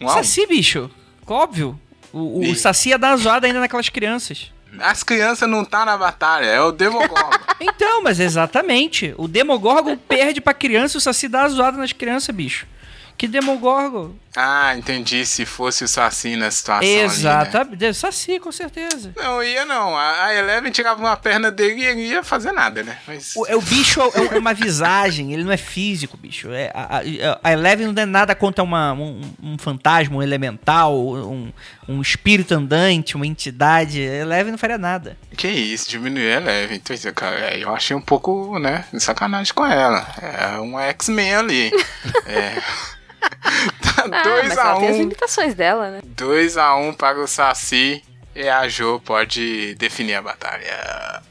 [0.00, 0.90] Um Saci, bicho.
[1.26, 1.78] Óbvio.
[2.12, 4.52] O, o Saci ia dar uma zoada ainda naquelas crianças.
[4.78, 7.30] As crianças não tá na batalha, é o Demogorgon.
[7.60, 9.14] então, mas exatamente.
[9.16, 12.66] O Demogorgon perde pra criança e o Saci dá a zoada nas crianças, bicho.
[13.16, 14.14] Que Demogorgon.
[14.36, 15.24] Ah, entendi.
[15.24, 16.86] Se fosse o Saci na situação.
[16.86, 17.82] Exatamente.
[17.82, 17.92] né?
[17.94, 19.10] Saci, com certeza.
[19.16, 19.96] Não, ia não.
[19.96, 22.98] A Eleven tirava uma perna dele e ele ia fazer nada, né?
[23.06, 23.34] Mas...
[23.34, 26.52] O, é, o bicho é, é, uma visagem, ele não é físico, bicho.
[26.52, 27.00] É, a,
[27.42, 31.50] a, Eleven não é nada contra uma, um, um fantasma, um elemental, um,
[31.88, 34.00] um espírito andante, uma entidade.
[34.00, 35.16] A Eleven não faria nada.
[35.34, 36.76] Que isso, diminuir a Eleven.
[36.76, 40.06] Então, cara, eu achei um pouco, né, sacanagem com ela.
[40.20, 41.70] É uma X-Men ali.
[42.26, 42.62] é.
[43.82, 44.58] Tá 2x1.
[44.58, 46.00] Ah, um, tem as limitações dela, né?
[46.14, 48.02] 2x1 um para o Saci.
[48.34, 51.22] E a Jo pode definir a batalha.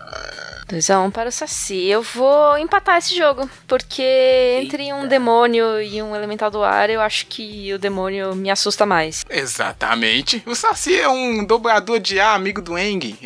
[0.68, 1.86] 2x1 um para o Saci.
[1.86, 3.48] Eu vou empatar esse jogo.
[3.68, 8.50] Porque entre um demônio e um elemental do ar, eu acho que o demônio me
[8.50, 9.24] assusta mais.
[9.30, 10.42] Exatamente.
[10.46, 13.16] O Saci é um dobrador de ar, amigo do Eng.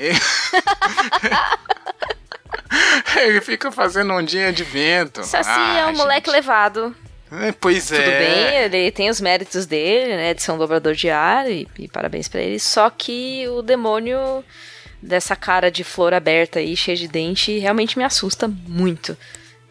[3.15, 5.23] Ele fica fazendo ondinha de vento.
[5.23, 5.97] Saci ah, é um gente.
[5.97, 6.95] moleque levado.
[7.31, 7.97] É, pois é.
[7.97, 11.67] Tudo bem, ele tem os méritos dele, né, de ser um dobrador de ar, e,
[11.77, 12.59] e parabéns para ele.
[12.59, 14.43] Só que o demônio
[15.01, 19.17] dessa cara de flor aberta aí, cheia de dente, realmente me assusta muito.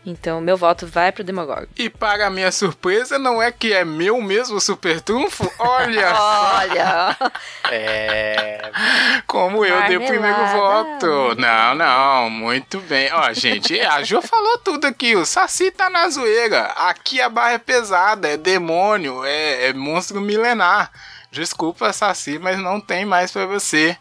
[0.06, 1.66] Então, meu voto vai pro Demogorgon.
[1.76, 5.50] E para minha surpresa, não é que é meu mesmo super trunfo?
[5.58, 6.14] Olha!
[6.16, 7.16] Olha!
[7.70, 8.70] é.
[9.26, 11.34] Como eu dei o primeiro voto.
[11.36, 13.12] Não, não, muito bem.
[13.12, 15.14] Ó, gente, a Jo falou tudo aqui.
[15.16, 16.62] O Saci tá na zoeira.
[16.76, 20.90] Aqui a barra é pesada, é demônio, é, é monstro milenar.
[21.30, 23.96] Desculpa, Saci, mas não tem mais para você.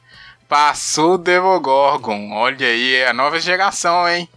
[0.47, 2.31] Passou o Demogorgon.
[2.31, 4.29] Olha aí, é a nova geração, hein?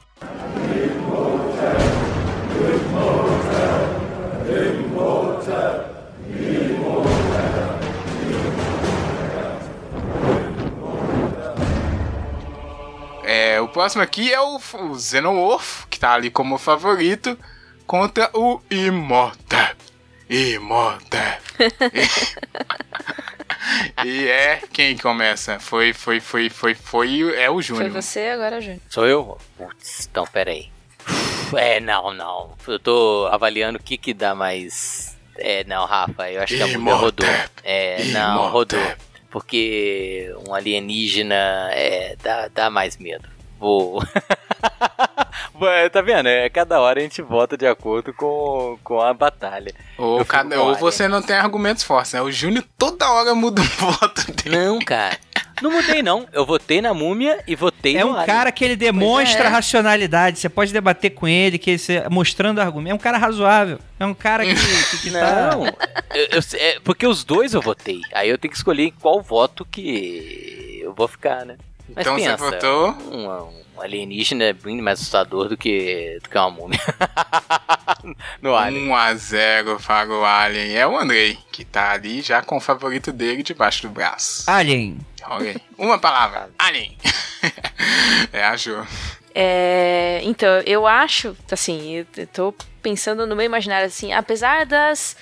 [13.32, 17.38] É, o próximo aqui é o, o Xenomorph, que tá ali como favorito,
[17.86, 19.76] contra o Imhotep.
[20.28, 21.40] Imhotep.
[24.04, 25.60] e é quem começa?
[25.60, 27.92] Foi, foi, foi, foi, foi, é o Júnior.
[27.92, 28.80] Foi você, agora é Júnior.
[28.88, 29.38] Sou eu?
[29.56, 30.68] Putz, então peraí.
[31.56, 32.56] É, não, não.
[32.66, 35.16] Eu tô avaliando o que que dá mais...
[35.36, 37.28] É, não, Rafa, eu acho que a mulher rodou.
[37.62, 38.80] É, não, rodou.
[39.30, 43.28] Porque um alienígena é, dá, dá mais medo.
[43.58, 44.02] Vou.
[45.92, 46.28] tá vendo?
[46.28, 49.74] É, cada hora a gente vota de acordo com, com a batalha.
[49.98, 52.22] Ou, cada, ou você não tem argumentos fortes, né?
[52.22, 54.56] O Júnior toda hora muda o voto dele.
[54.56, 55.18] Não, cara.
[55.60, 56.26] Não mudei, não.
[56.32, 58.26] Eu votei na múmia e votei é no É um Alien.
[58.26, 59.48] cara que ele demonstra é.
[59.48, 60.38] racionalidade.
[60.38, 61.80] Você pode debater com ele, que ele,
[62.10, 62.92] mostrando argumento.
[62.92, 63.78] É um cara razoável.
[63.98, 65.66] É um cara que, que, que tá- Não.
[65.66, 68.00] Eu, eu, é, porque os dois eu votei.
[68.12, 71.56] Aí eu tenho que escolher qual voto que eu vou ficar, né?
[71.94, 72.90] Mas então pensa, você votou?
[73.10, 76.80] Um, um alienígena é bem mais assustador do que, do que uma múmia.
[78.40, 78.88] no Alien.
[78.88, 80.76] 1x0 para o Alien.
[80.76, 84.44] É o Andrei, que tá ali já com o favorito dele debaixo do braço.
[84.48, 84.98] Alien.
[85.26, 85.56] Ok.
[85.78, 86.50] Uma palavra.
[86.58, 86.96] Alien.
[88.32, 88.86] é a Jo.
[89.34, 95.16] É, então, eu acho, assim, eu tô pensando no meu imaginário, assim, apesar das,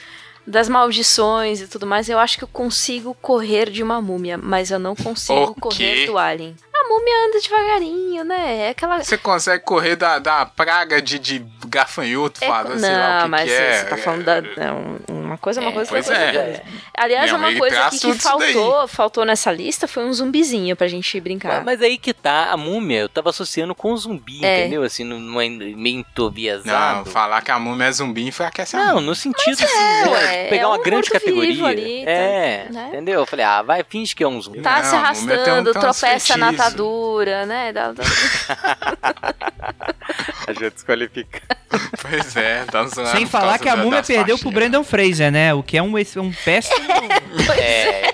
[0.48, 4.70] das maldições e tudo mais, eu acho que eu consigo correr de uma múmia, mas
[4.70, 6.56] eu não consigo correr do alien
[6.88, 8.56] múmia anda devagarinho, né?
[8.66, 9.02] É aquela.
[9.02, 13.22] Você consegue correr da, da praga de, de gafanhoto, É, fala, não, sei lá o
[13.22, 13.72] que mas que é.
[13.78, 14.36] você tá falando da.
[14.36, 14.98] é, um-
[15.28, 16.32] uma coisa uma É, coisa, pois é.
[16.32, 16.62] coisa.
[16.96, 18.18] Aliás, Minha uma coisa que daí.
[18.18, 21.62] faltou, faltou nessa lista foi um zumbizinho pra gente brincar.
[21.64, 24.60] Mas aí que tá, a múmia eu tava associando com zumbi, É.
[24.60, 24.82] entendeu?
[24.82, 27.10] Assim, numa, meio Não, entoviazado.
[27.10, 29.06] falar que a múmia é zumbi enfraquece a Não, múmia.
[29.06, 31.66] no sentido assim, é, é pegar um uma grande categoria.
[31.66, 32.86] ali, tá, é, né?
[32.88, 33.20] entendeu?
[33.20, 34.60] Eu falei, ah, vai, finge que é um zumbi.
[34.62, 36.67] Tá Não, se a um- arrastando, tropeça na feitiços.
[36.68, 37.72] Atadura, né?
[37.72, 38.04] Dá- dá-
[40.46, 41.42] A gente desqualifica.
[42.00, 43.10] Pois é, tá zoando.
[43.10, 44.50] Sem falar que a da- múmia perdeu pro.
[44.50, 45.52] Brandon Fraser, né?
[45.52, 46.86] O que é um, um péssimo.
[47.60, 48.12] É,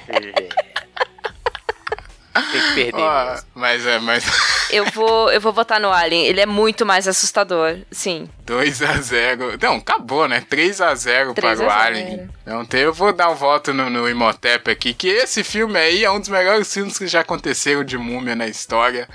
[2.43, 3.47] tem que perder mesmo.
[3.55, 4.25] mas é, mas
[4.71, 6.27] Eu vou, eu vou votar no Alien.
[6.27, 8.29] Ele é muito mais assustador, sim.
[8.47, 9.63] 2x0.
[9.63, 10.45] Não, acabou, né?
[10.51, 11.71] 3x0 para 3 a o 0.
[11.71, 12.31] Alien.
[12.47, 16.11] Então eu vou dar um voto no, no Imhotep aqui, que esse filme aí é
[16.11, 19.09] um dos melhores filmes que já aconteceram de múmia na história.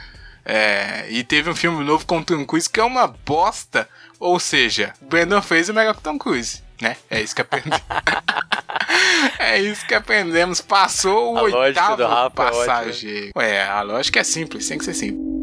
[0.46, 3.88] É, e teve um filme novo com o Tom Cruise que é uma bosta.
[4.20, 6.98] Ou seja, Brandon Fraser é melhor que o Tom Cruise, né?
[7.10, 7.82] É isso que aprendemos.
[9.40, 10.62] é isso que aprendemos.
[10.62, 13.32] Passou o A oitavo é passageiro.
[13.36, 15.39] Ué, a lógica é simples, tem que ser simples.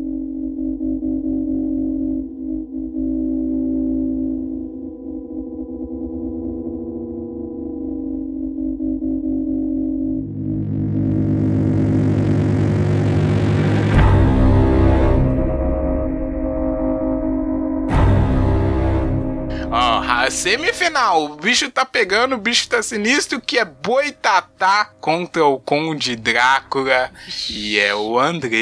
[20.31, 21.25] Semifinal.
[21.25, 27.11] O bicho tá pegando, o bicho tá sinistro, que é Boitatá contra o Conde Drácula.
[27.51, 28.53] E é o André.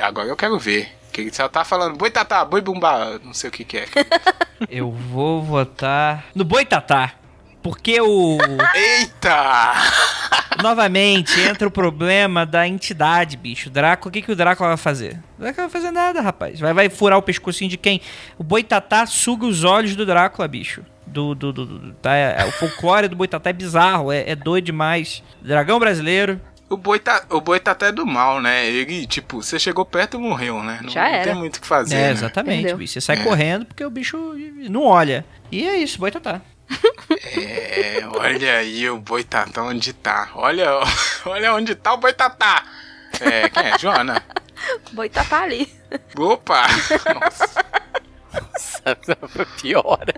[0.00, 0.92] Agora eu quero ver.
[1.12, 3.86] Que ele só tá falando Boitatá, boi bumbá, não sei o que que é.
[4.70, 7.12] Eu vou votar no Boitatá.
[7.62, 8.38] Porque o.
[8.74, 9.72] Eita!
[10.62, 13.70] Novamente entra o problema da entidade, bicho.
[13.70, 15.18] Drácula, o que, que o Drácula vai fazer?
[15.38, 16.60] O Drácula vai fazer nada, rapaz.
[16.60, 18.00] Vai, vai furar o pescocinho de quem?
[18.38, 20.82] O Boitatá suga os olhos do Drácula, bicho.
[21.06, 24.64] Do, do, do, do- tá, é- o folclore do Boitatá é bizarro, é, é doido
[24.66, 25.22] demais.
[25.42, 26.40] Dragão brasileiro.
[26.70, 28.66] O Boitatá, o Boitatá é do mal, né?
[28.66, 30.78] Ele, tipo, você chegou perto e morreu, né?
[30.82, 31.24] Não, Já não era.
[31.24, 31.94] tem muito o que fazer.
[31.96, 32.10] é, né?
[32.12, 32.72] exatamente.
[32.86, 33.22] Você sai É.
[33.22, 34.16] correndo porque o bicho
[34.70, 35.22] não olha.
[35.50, 36.40] E é isso, Boitatá.
[37.34, 40.30] É, olha aí o Boitatá onde tá.
[40.34, 40.68] Olha,
[41.26, 42.64] olha onde tá o Boitatá.
[43.20, 43.78] É, quem é?
[43.78, 44.22] Joana?
[44.92, 45.72] Boitatá tá ali.
[46.16, 46.66] Opa!
[47.14, 47.64] Nossa.
[49.60, 50.14] Piora.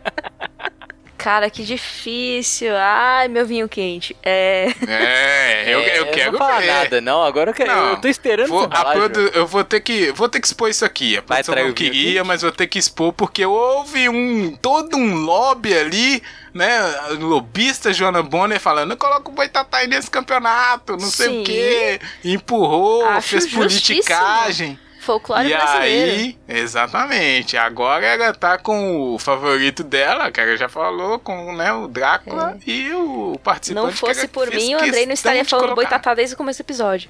[1.25, 2.77] Cara, que difícil.
[2.77, 4.15] Ai, meu vinho quente.
[4.23, 4.69] É.
[4.87, 6.67] É, eu, É, eu quero não vou falar ver.
[6.67, 7.23] nada, não.
[7.25, 10.29] Agora eu, quero, Não, eu tô esperando Vou, falar, produ- eu vou ter que vou
[10.29, 11.17] ter que expor isso aqui.
[11.17, 15.15] A Vai produção não queria, mas vou ter que expor porque houve um todo um
[15.25, 16.23] lobby ali,
[16.53, 16.79] né?
[17.19, 21.41] Lobista Joana Bonner falando, coloca o Boitatá aí nesse campeonato, não sei Sim.
[21.41, 22.01] o quê.
[22.23, 23.63] Empurrou, Acho fez justíssimo.
[23.63, 24.79] politicagem.
[25.05, 26.13] Folclore e brasileiro.
[26.13, 27.57] aí, exatamente.
[27.57, 32.57] Agora ela tá com o favorito dela, que ela já falou, com né, o Drácula
[32.67, 33.87] e o participante.
[33.87, 35.83] Não fosse por mim, o Andrei não estaria de falando colocar.
[35.83, 37.09] boitatá desde o começo do episódio.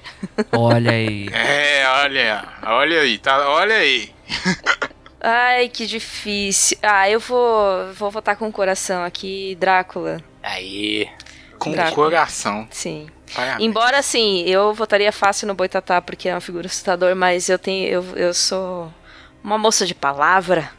[0.51, 1.29] Olha aí.
[1.33, 4.11] É, olha, olha aí, tá, olha aí.
[5.21, 6.77] Ai, que difícil.
[6.83, 10.21] Ah, eu vou, vou votar com o coração aqui, Drácula.
[10.43, 11.09] Aí.
[11.57, 11.91] Com Drácula.
[12.07, 12.67] o coração.
[12.69, 13.07] Sim.
[13.33, 13.67] Parabéns.
[13.67, 17.87] Embora, assim, eu votaria fácil no Boitatá, porque é uma figura assustadora, mas eu tenho.
[17.87, 18.93] Eu, eu sou
[19.43, 20.69] uma moça de palavra.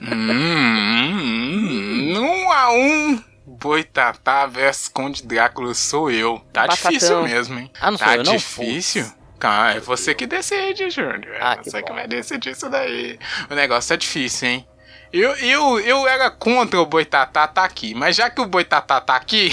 [0.00, 3.22] Hum, hum, um a um.
[3.46, 6.38] Boitatá versus Conde Drácula sou eu.
[6.52, 6.90] Tá Batatão.
[6.90, 7.70] difícil mesmo, hein?
[7.80, 8.36] Ah, não sou tá eu, não?
[8.36, 9.06] difícil.
[9.38, 11.26] Cara, é você que decide, Júnior.
[11.34, 11.94] É Ah, que você que bom.
[11.94, 13.18] vai decidir isso daí.
[13.50, 14.68] O negócio tá difícil, hein?
[15.18, 19.16] Eu, eu, eu era contra o Boitatá tá aqui, mas já que o Boitatá tá
[19.16, 19.52] aqui,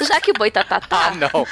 [0.00, 1.06] Já que o Boitatá tá.
[1.06, 1.46] Ah, não.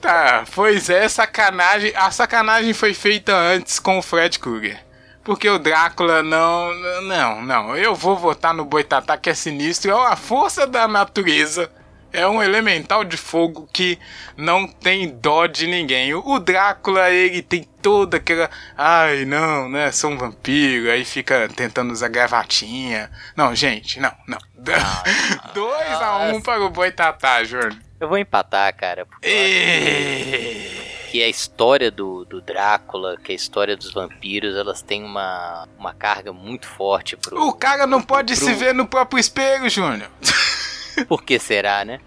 [0.00, 1.92] Tá, pois é, sacanagem.
[1.96, 4.78] A sacanagem foi feita antes com o Fred Krueger.
[5.22, 6.74] Porque o Drácula não.
[7.02, 7.76] Não, não.
[7.76, 9.90] Eu vou votar no Boitatá que é sinistro.
[9.90, 11.70] É uma força da natureza.
[12.14, 13.98] É um elemental de fogo que
[14.36, 16.14] não tem dó de ninguém.
[16.14, 18.48] O Drácula, ele tem toda aquela.
[18.76, 19.90] Ai, não, né?
[19.90, 20.90] Sou um vampiro.
[20.90, 23.10] Aí fica tentando usar gravatinha.
[23.36, 24.38] Não, gente, não, não.
[25.52, 27.76] 2 a 1 um para o Boitatá, Júnior.
[28.00, 29.06] Eu vou empatar, cara.
[29.22, 35.68] Acho que a história do, do Drácula, que a história dos vampiros, elas têm uma,
[35.78, 37.40] uma carga muito forte pro.
[37.46, 40.10] O cara não pode pro- se ver no próprio espelho, Júnior.
[41.08, 42.00] Por que será, né?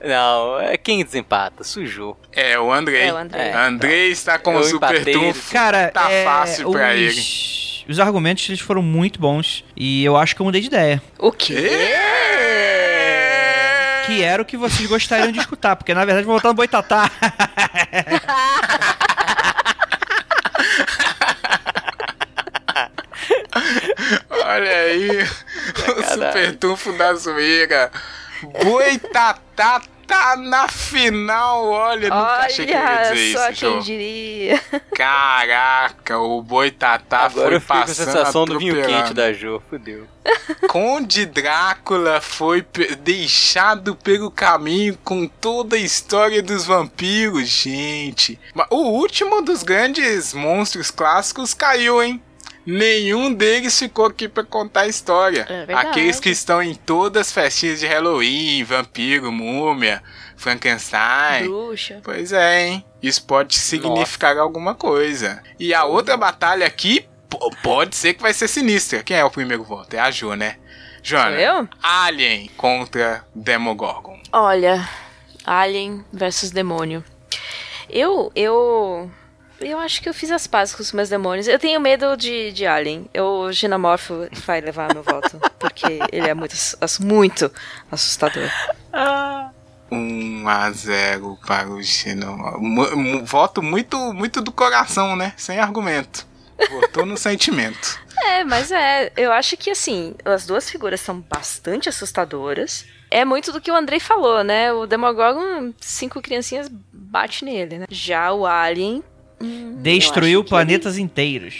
[0.04, 1.64] Não, é quem desempata?
[1.64, 2.18] Sujou.
[2.32, 3.02] É, o Andrei.
[3.02, 3.42] É, o Andrei.
[3.42, 3.54] É.
[3.54, 5.52] Andrei está com Eu o super trunfo.
[5.52, 7.08] Cara, tá é, fácil pra ele.
[7.08, 11.02] os, os argumentos eles foram muito bons e eu acho que eu mudei de ideia.
[11.18, 11.94] O quê?
[14.06, 17.10] Que era o que vocês gostariam de escutar, porque na verdade vou voltar no Boitatá.
[24.48, 25.08] Olha aí,
[25.98, 27.90] o super tufo da zoeira.
[28.64, 34.60] Boitatá tá na final, olha, nunca achei que eu ia dizer só isso, quem diria.
[34.96, 39.32] Caraca, o Boitatá Agora foi eu fico com a passando sensação do vinho quente da
[39.34, 40.06] Jo, fudeu.
[40.68, 48.38] Conde Drácula foi pe- deixado pelo caminho com toda a história dos vampiros, gente.
[48.54, 52.22] Mas o último dos grandes monstros clássicos caiu, hein?
[52.70, 55.46] Nenhum deles ficou aqui pra contar a história.
[55.48, 55.72] É.
[55.72, 60.02] Aqueles que estão em todas as festinhas de Halloween, vampiro, múmia,
[60.36, 61.48] Frankenstein.
[61.48, 62.02] Bruxa.
[62.04, 62.84] Pois é, hein?
[63.02, 65.42] Isso pode significar alguma coisa.
[65.58, 67.08] E a outra batalha aqui
[67.62, 69.02] pode ser que vai ser sinistra.
[69.02, 69.94] Quem é o primeiro voto?
[69.94, 70.56] É a Jo, né?
[71.02, 71.30] Joana.
[71.30, 71.68] Sou eu?
[71.82, 74.20] Alien contra Demogorgon.
[74.30, 74.86] Olha,
[75.42, 77.02] Alien versus demônio.
[77.88, 79.10] Eu, eu,
[79.60, 81.48] eu acho que eu fiz as pazes com os meus demônios.
[81.48, 83.08] Eu tenho medo de, de Alien.
[83.12, 86.54] Eu, o Xenomorfo vai levar meu voto, porque ele é muito,
[87.00, 87.52] muito
[87.90, 88.48] assustador.
[89.90, 95.32] 1 a 0 para o mu- Voto muito, muito do coração, né?
[95.36, 96.26] Sem argumento.
[96.70, 97.98] Votou no sentimento.
[98.24, 102.84] É, mas é, eu acho que assim, as duas figuras são bastante assustadoras.
[103.10, 104.70] É muito do que o Andrei falou, né?
[104.72, 107.86] O Demogorgon, cinco criancinhas bate nele, né?
[107.88, 109.02] Já o Alien.
[109.40, 111.54] Hum, Destruiu planetas inteiros.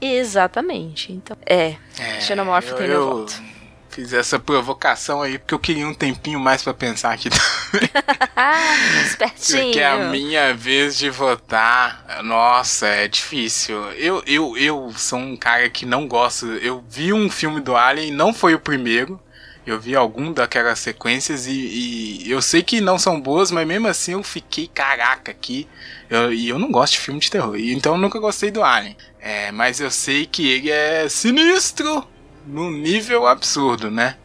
[0.00, 1.12] ele- Exatamente.
[1.12, 1.76] Então, é.
[1.98, 3.42] É, Xenomorfo eu- tem meu eu voto.
[3.88, 7.88] Fiz essa provocação aí porque eu queria um tempinho mais pra pensar aqui também.
[9.06, 9.62] Espertinho.
[9.64, 12.04] Porque é a minha vez de votar.
[12.22, 13.76] Nossa, é difícil.
[13.92, 16.46] Eu, eu, eu sou um cara que não gosto.
[16.46, 19.18] Eu vi um filme do Alien, não foi o primeiro.
[19.66, 23.88] Eu vi algum daquelas sequências e, e eu sei que não são boas, mas mesmo
[23.88, 25.66] assim eu fiquei caraca aqui.
[26.08, 28.96] Eu- e eu não gosto de filme de terror, então eu nunca gostei do Alien.
[29.20, 32.06] É, mas eu sei que ele é sinistro
[32.46, 34.16] num nível absurdo, né?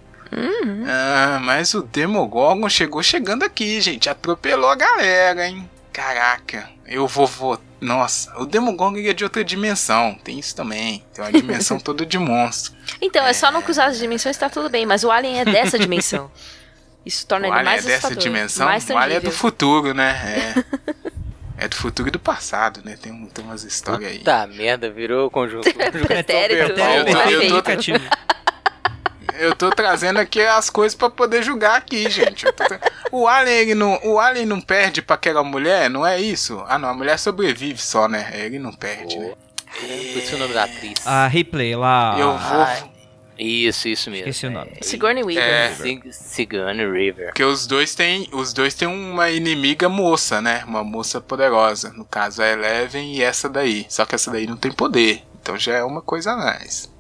[0.88, 4.09] Ah, mas o Demogorgon chegou chegando aqui, gente.
[4.09, 5.69] Atropelou a galera, hein?
[5.91, 7.65] Caraca, eu vou votar.
[7.81, 10.18] Nossa, o Demogorgon é de outra dimensão.
[10.23, 11.03] Tem isso também.
[11.13, 12.73] Tem uma dimensão toda de monstro.
[12.99, 14.85] Então, é só não cruzar as dimensões, tá tudo bem.
[14.85, 16.31] Mas o Alien é dessa dimensão.
[17.05, 18.65] Isso torna o ele Alien é mais dessa dimensão.
[18.68, 19.31] Mais o Alien é do tangível.
[19.39, 20.53] futuro, né?
[21.57, 21.63] É.
[21.65, 22.97] é do futuro e do passado, né?
[23.01, 24.19] Tem, um- tem umas histórias aí.
[24.19, 25.68] Tá, merda, virou conjunto.
[25.73, 26.73] Pretérito.
[29.39, 32.45] Eu- tô- trazendo aqui as coisas pra poder julgar aqui, gente.
[32.51, 32.80] Tra-
[33.11, 36.63] O Alien, ele não, o Alien não perde pra aquela mulher, não é isso?
[36.68, 38.30] Ah, não, a mulher sobrevive só, né?
[38.35, 39.34] Ele não perde, né?
[39.80, 41.06] Esqueci o nome da atriz.
[41.06, 42.15] A replay lá.
[42.19, 42.61] Eu vou.
[42.61, 42.84] Ai.
[43.38, 44.27] Isso, isso mesmo.
[44.30, 44.72] Esqueci o nome.
[44.81, 45.43] Sigourney Weaver.
[45.43, 45.73] É.
[45.73, 47.26] Sig- Sigourney River.
[47.27, 50.64] Porque os dois têm, os dois têm uma inimiga moça, né?
[50.68, 51.91] Uma moça poderosa.
[51.93, 53.85] No caso a Eleven e essa daí.
[53.89, 55.23] Só que essa daí não tem poder.
[55.41, 56.91] Então já é uma coisa a mais.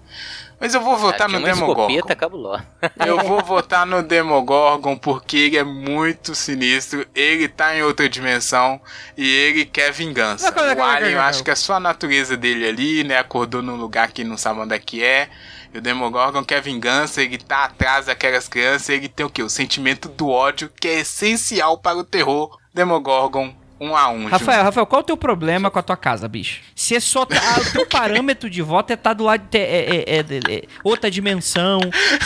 [0.61, 1.89] Mas eu vou votar no Demogorgon.
[1.89, 2.63] escopeta cabulosa.
[3.03, 7.03] Eu vou votar no Demogorgon porque ele é muito sinistro.
[7.15, 8.79] Ele tá em outra dimensão
[9.17, 10.45] e ele quer vingança.
[10.45, 13.17] Não, calma, O calma, Alien, eu acho que é só a natureza dele ali, né?
[13.17, 15.29] Acordou num lugar que não sabe onde é que é.
[15.73, 19.41] E o Demogorgon quer vingança, ele tá atrás daquelas crianças, ele tem o quê?
[19.41, 22.55] O sentimento do ódio, que é essencial para o terror.
[22.73, 24.27] Demogorgon, um a um.
[24.27, 26.61] Rafael, Rafael, qual é o teu problema com a tua casa, bicho?
[26.75, 27.23] Se é só.
[27.23, 29.57] Ah, o teu parâmetro de voto é estar do lado de.
[29.57, 31.79] É, é- é- é- é outra dimensão,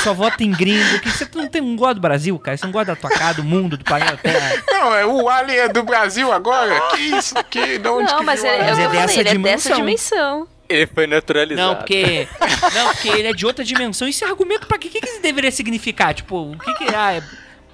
[0.03, 0.99] só vota em gringo.
[0.99, 2.57] Que você não tem um gosto do Brasil, cara.
[2.57, 4.63] Você não gosta da tua casa, do mundo, do planeta Terra.
[4.67, 6.77] Não, é o Alien é do Brasil agora?
[6.91, 7.33] Que isso?
[7.49, 9.19] Que, de onde Não, que mas ele, é o Mas que é eu falei, dessa
[9.19, 9.75] ele é dessa dimensão.
[9.77, 10.47] dimensão.
[10.67, 11.67] Ele foi naturalizado.
[11.69, 12.27] Não, porque.
[12.73, 14.07] Não, porque ele é de outra dimensão.
[14.07, 14.87] Esse argumento, pra quê?
[14.87, 16.13] O que, que isso deveria significar?
[16.13, 16.95] Tipo, o que que.
[16.95, 17.23] Ah, é.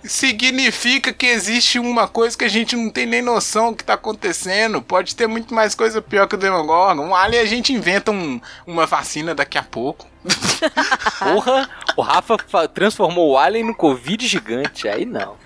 [0.04, 4.82] Significa que existe uma coisa que a gente não tem nem noção que tá acontecendo.
[4.82, 7.02] Pode ter muito mais coisa pior que o Demogorgon.
[7.04, 10.08] Um alien a gente inventa um- uma vacina daqui a pouco.
[11.20, 14.88] Porra, o Rafa fa- transformou o Alien no Covid gigante.
[14.88, 15.36] Aí não.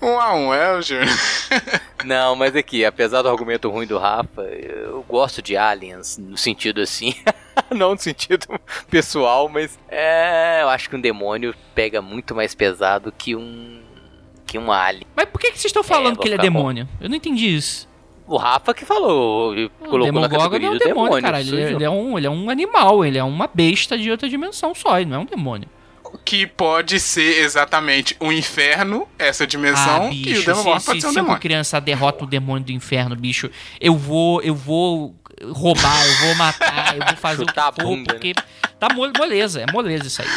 [0.00, 1.06] Um a um, é, Júnior.
[2.04, 6.80] Não, mas aqui, apesar do argumento ruim do Rafa, eu gosto de aliens no sentido
[6.80, 7.14] assim.
[7.74, 8.46] não no sentido
[8.90, 13.80] pessoal, mas é, eu acho que um demônio pega muito mais pesado que um
[14.46, 15.06] que um alien.
[15.16, 16.42] Mas por que, que vocês estão falando vou que ele é bom.
[16.42, 16.88] demônio?
[17.00, 17.88] Eu não entendi isso.
[18.26, 21.22] O Rafa que falou, colocou na categoria não é um do demônio, demônio.
[21.22, 21.40] cara.
[21.40, 21.68] Ele, eu.
[21.76, 24.98] ele é um, ele é um animal, ele é uma besta de outra dimensão só,
[24.98, 25.68] ele não é um demônio.
[26.24, 31.00] Que pode ser exatamente o inferno, essa dimensão, ah, e o bicho, Demogorgon se, pode
[31.00, 31.40] se, ser um se uma demônio.
[31.40, 33.50] criança derrota o demônio do inferno, bicho,
[33.80, 37.96] eu vou, eu vou roubar, eu vou matar, eu vou fazer Chutar o que for,
[37.96, 38.04] né?
[38.06, 38.34] porque
[38.78, 40.28] tá mo- moleza, é moleza isso aí.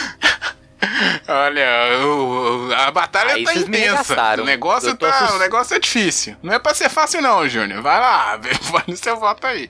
[1.28, 4.42] Olha, o, a batalha Aí tá intensa.
[4.42, 6.36] O negócio, tá, assust- o negócio é difícil.
[6.42, 7.82] Não é pra ser fácil, não, Júnior.
[7.82, 8.38] Vai lá,
[8.72, 9.70] vai no seu voto aí.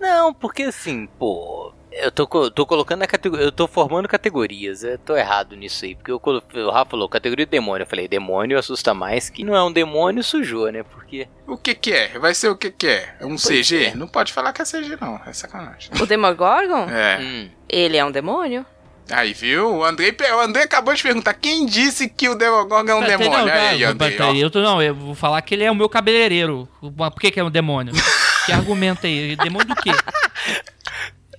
[0.00, 1.72] Não, porque assim, pô.
[1.98, 3.44] Eu tô, tô colocando na categoria.
[3.46, 4.82] Eu tô formando categorias.
[4.84, 5.94] Eu tô errado nisso aí.
[5.94, 7.82] Porque eu colo- o Rafa falou categoria demônio.
[7.84, 9.30] Eu falei, demônio assusta mais.
[9.30, 10.82] Que não é um demônio, sujou, né?
[10.82, 11.26] Porque.
[11.46, 12.18] O que que é?
[12.18, 13.14] Vai ser o que que é?
[13.20, 13.86] É um CG?
[13.86, 13.94] é.
[13.94, 15.20] Não pode falar que é CG, não.
[15.26, 15.90] É sacanagem.
[16.00, 17.18] O Demogorgon, É.
[17.20, 17.48] Hum.
[17.68, 18.64] ele é um demônio?
[19.08, 19.76] Aí, viu?
[19.76, 23.06] O Andrei, o Andrei acabou de perguntar quem disse que o Demogorgon é um Não,
[23.06, 23.30] demônio.
[23.30, 24.32] não, aí, não, Andrei, ó.
[24.34, 26.68] eu tô, não, eu vou falar que ele é o meu cabeleireiro.
[26.80, 27.94] Por que, que é um demônio?
[28.44, 29.36] que argumenta aí?
[29.36, 29.90] Demônio do quê?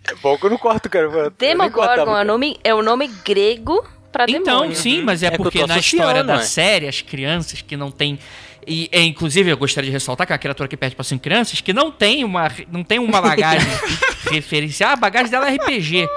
[0.09, 1.31] É bom que eu não corto, cara.
[1.37, 4.75] Demogorgon é o nome, é o nome grego pra Então, demônio.
[4.75, 6.41] sim, mas é, É porque na história da é.
[6.41, 8.17] série, as crianças que não têm.
[8.65, 11.23] E, é, inclusive, eu gostaria de ressaltar que é uma criatura que perde para cinco
[11.23, 13.67] crianças que não tem uma, não tem uma bagagem
[14.31, 14.89] referencial.
[14.89, 16.07] Ah, a bagagem dela é RPG.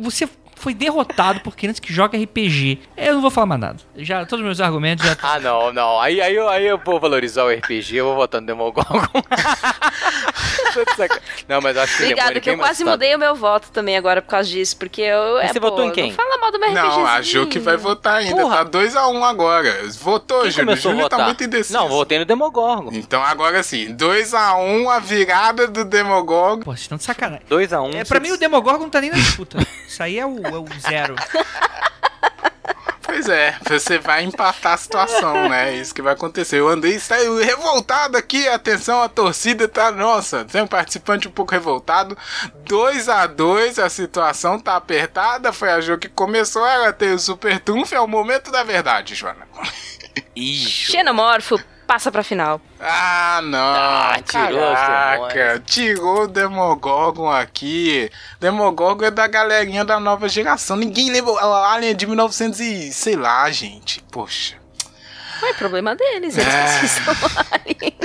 [0.00, 2.80] Você foi derrotado por crianças que jogam RPG.
[2.96, 3.76] Eu não vou falar mais nada.
[3.96, 5.16] Já, todos os meus argumentos já.
[5.22, 6.00] Ah, não, não.
[6.00, 9.06] Aí, aí, eu, aí eu vou valorizar o RPG, eu vou votar no Demogorgon.
[11.48, 12.92] Não, mas eu acho que o Obrigada, demônio que eu quase assustado.
[12.92, 15.34] mudei o meu voto também agora por causa disso, porque eu...
[15.36, 16.08] Mas é, você pô, votou em quem?
[16.08, 17.22] Não fala mal do meu Não, a.
[17.22, 18.40] Ju que vai votar ainda.
[18.40, 18.64] Porra.
[18.64, 19.88] Tá 2x1 agora.
[20.00, 21.26] Votou, Quem a Júnior tá votar?
[21.26, 21.78] muito indeciso.
[21.78, 22.90] Não, votei no Demogorgon.
[22.92, 26.62] Então agora sim, 2x1 a virada do Demogorgon.
[26.62, 27.46] Pô, vocês estão de sacanagem.
[27.50, 27.94] 2x1.
[27.94, 29.58] É, pra mim, o Demogorgon não tá nem na disputa.
[29.88, 31.16] Isso aí é o, é o zero.
[33.02, 35.70] Pois é, você vai empatar a situação, né?
[35.70, 36.60] É isso que vai acontecer.
[36.60, 41.52] O Andrei saiu revoltado aqui, atenção, a torcida tá, nossa, tem um participante um pouco
[41.52, 42.18] revoltado.
[42.64, 47.18] 2 a 2 a situação tá apertada, foi a Jo que começou, ela tem o
[47.18, 49.46] super trunfo, é o momento da verdade, Joana.
[50.34, 50.92] Ixi.
[50.92, 52.60] Xenomorfo passa pra final.
[52.80, 58.10] Ah, não, Ah, tirou caraca, tirou o Demogorgon aqui.
[58.40, 60.76] Demogorgon é da galerinha da nova geração.
[60.76, 64.02] Ninguém lembra, o Alien é de 1900 e sei lá, gente.
[64.10, 64.56] Poxa.
[65.40, 66.78] Não é problema deles, eles É.
[66.78, 67.14] precisam
[67.52, 67.95] ali.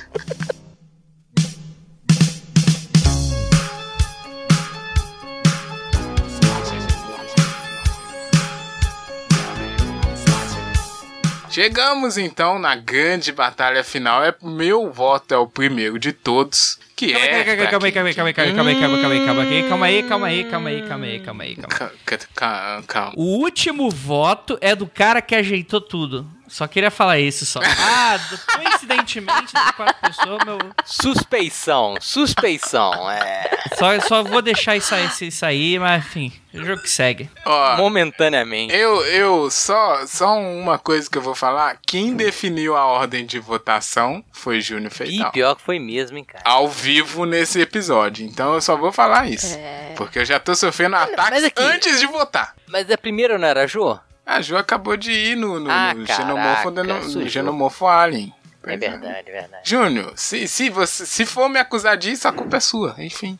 [11.51, 14.23] Chegamos então na grande batalha final.
[14.23, 18.29] É meu voto é o primeiro de todos, que é Calma aí, calma aí, calma
[18.29, 20.83] aí, calma aí, calma aí, calma aí, calma aí, calma aí, calma aí, calma aí,
[20.87, 21.77] calma aí, calma aí, calma aí.
[21.77, 23.13] Ca- ca- ca- Calma.
[23.17, 26.25] O último voto é do cara que ajeitou tudo.
[26.51, 27.59] Só queria falar isso só.
[28.03, 28.19] Ah,
[28.57, 30.57] coincidentemente, das quatro pessoas, meu.
[30.85, 33.09] Suspeição, suspeição.
[33.09, 33.49] É.
[33.77, 37.29] Só, só vou deixar isso aí, isso aí, mas enfim, o jogo que segue.
[37.45, 38.73] Ó, Momentaneamente.
[38.75, 41.77] eu, eu só, só uma coisa que eu vou falar.
[41.85, 45.31] Quem definiu a ordem de votação foi Júnior Feital.
[45.31, 46.43] pior que foi mesmo, hein, cara.
[46.45, 48.25] Ao vivo nesse episódio.
[48.25, 49.55] Então eu só vou falar isso.
[49.57, 49.93] É.
[49.95, 52.55] Porque eu já tô sofrendo ataques aqui- antes de votar.
[52.67, 53.97] Mas a primeira não era a Jô?
[54.25, 57.29] A Ju acabou de ir no, no, Ah, no Xenomorfo, no.
[57.29, 58.33] Xenomorfo Alien.
[58.63, 59.67] É verdade, é verdade.
[59.67, 62.93] Júnior, se, se, você, se for me acusar disso, a culpa é sua.
[62.99, 63.39] Enfim.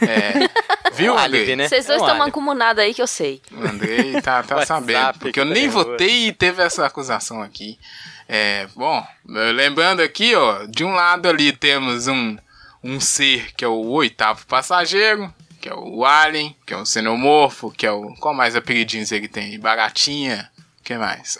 [0.00, 0.48] É,
[0.94, 1.40] viu, Um Andrei?
[1.40, 1.68] álibi, né?
[1.68, 3.42] Vocês dois É um estão mancomunados aí que eu sei.
[3.54, 5.18] Andrei tá, tá sabendo.
[5.18, 5.90] Porque eu nem tá nervoso.
[5.90, 7.78] votei e teve essa acusação aqui.
[8.26, 12.38] É, bom, lembrando aqui, ó, de um lado ali temos um,
[12.82, 15.32] um ser que é o oitavo passageiro,
[15.62, 18.12] que é o Alien, que é o Xenomorfo, que é o.
[18.16, 19.58] Qual mais apelidinhos ele tem?
[19.60, 20.50] Baratinha.
[20.80, 21.38] O que mais?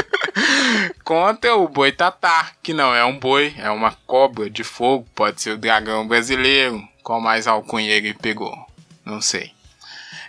[1.04, 5.50] Contra o Boitatá, que não é um boi, é uma cobra de fogo, pode ser
[5.50, 6.82] o dragão brasileiro.
[7.02, 8.56] Qual mais alcunha ele pegou?
[9.04, 9.52] Não sei.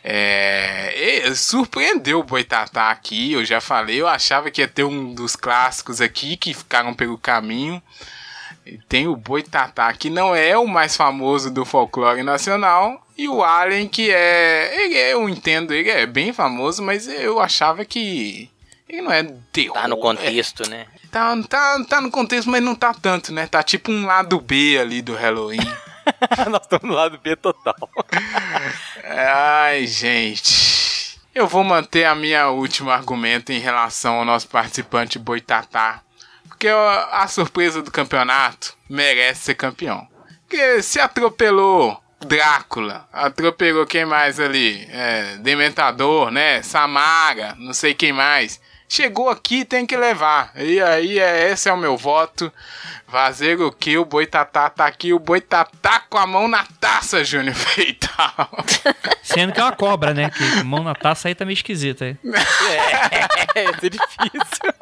[0.04, 5.14] É, e surpreendeu o Boitatá aqui, eu já falei, eu achava que ia ter um
[5.14, 7.82] dos clássicos aqui que ficaram pelo caminho.
[8.66, 13.44] E Tem o Boitatá, que não é o mais famoso do folclore nacional, e o
[13.44, 14.72] Alien, que é.
[14.84, 18.50] Ele, é- eu entendo, ele é bem famoso, mas eu achava que.
[18.88, 19.74] Ele não é terror.
[19.74, 20.86] Tá no é- contexto, né?
[21.12, 23.48] tá, tá, tá no contexto, mas não tá tanto, né?
[23.48, 25.60] Tá tipo um lado B ali do Halloween.
[26.50, 27.76] Nós estamos no lado B total.
[29.04, 31.20] Ai, gente.
[31.34, 36.02] Eu vou manter a minha último argumento em relação ao nosso participante Boitatá.
[36.62, 40.08] Porque a surpresa do campeonato merece ser campeão.
[40.48, 44.88] Porque se atropelou Drácula, atropelou quem mais ali?
[44.92, 46.62] É, Dementador, né?
[46.62, 48.62] Samara, não sei quem mais.
[48.88, 50.52] Chegou aqui, tem que levar.
[50.56, 52.54] E aí, é, esse é o meu voto.
[53.08, 53.98] Fazer o que?
[53.98, 55.14] O Boitatá tá aqui.
[55.14, 58.52] O Boitatá com a mão na taça, Júnior Feital.
[59.24, 60.30] Sendo que é uma cobra, né?
[60.30, 62.18] Que mão na taça aí tá meio esquisita aí.
[63.56, 64.74] É, é difícil.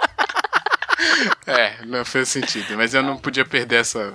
[1.47, 2.75] É, não fez sentido.
[2.77, 4.11] Mas eu não podia perder essa.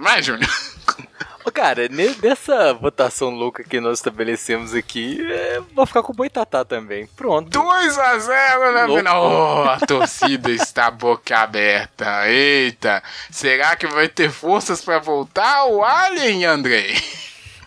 [0.00, 0.50] Vai, Júnior.
[1.52, 1.88] Cara,
[2.22, 7.06] nessa votação louca que nós estabelecemos aqui, é, vou ficar com o Boitatá também.
[7.16, 7.48] Pronto.
[7.48, 9.24] 2 a 0 né, final.
[9.24, 12.28] Oh, a torcida está boca aberta.
[12.28, 16.96] Eita, será que vai ter forças para voltar o Alien, Andrei?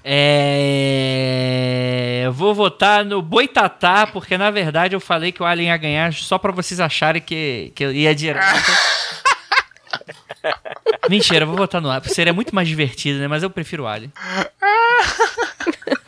[0.04, 1.92] É.
[2.26, 6.14] Eu vou votar no Boitatá, porque na verdade eu falei que o Alien ia ganhar
[6.14, 8.46] só pra vocês acharem que, que eu ia direto.
[11.10, 12.14] Mentira, eu vou votar no Alien.
[12.14, 13.28] Seria muito mais divertido, né?
[13.28, 14.12] Mas eu prefiro o Alien.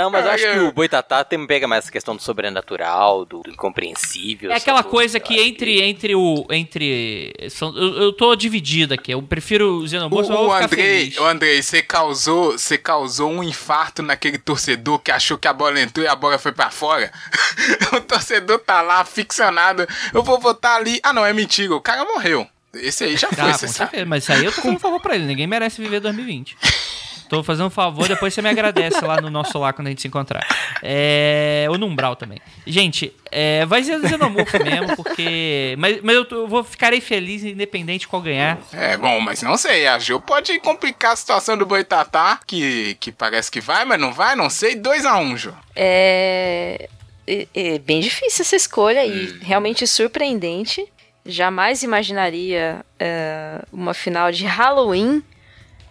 [0.00, 3.42] Não, mas eu acho que o Boitatá tem, pega mais essa questão do sobrenatural, do,
[3.42, 4.50] do incompreensível.
[4.50, 5.82] É aquela coisa que entre, que...
[5.82, 6.46] entre o.
[6.50, 7.34] Entre.
[7.50, 9.12] São, eu, eu tô dividido aqui.
[9.12, 10.30] Eu prefiro o Xenomorph.
[10.30, 15.36] O, o Andrei, o Andrei, você causou, você causou um infarto naquele torcedor que achou
[15.36, 17.12] que a bola entrou e a bola foi para fora.
[17.92, 19.86] o torcedor tá lá, ficcionado.
[20.14, 20.98] Eu vou votar ali.
[21.02, 21.74] Ah, não, é mentira.
[21.74, 22.48] O cara morreu.
[22.72, 24.02] Esse aí já foi, ah, você sabe.
[24.06, 25.26] Mas isso aí eu tô fazendo um favor pra ele.
[25.26, 26.56] Ninguém merece viver 2020.
[27.30, 30.02] Tô fazendo um favor, depois você me agradece lá no nosso lá quando a gente
[30.02, 30.44] se encontrar.
[30.82, 32.40] É, ou no Umbral também.
[32.66, 35.76] Gente, é, vai ser do Xenomorfo mesmo, porque.
[35.78, 38.58] Mas, mas eu, eu, vou ficarei feliz, independente de qual ganhar.
[38.72, 39.86] É, bom, mas não sei.
[39.86, 44.12] A Gil pode complicar a situação do Boitatá, que, que parece que vai, mas não
[44.12, 44.74] vai, não sei.
[44.74, 45.54] 2x1, um, Gil.
[45.76, 46.88] É.
[47.28, 49.04] É, é bem difícil essa escolha hum.
[49.04, 50.84] e realmente surpreendente.
[51.24, 55.22] Jamais imaginaria uh, uma final de Halloween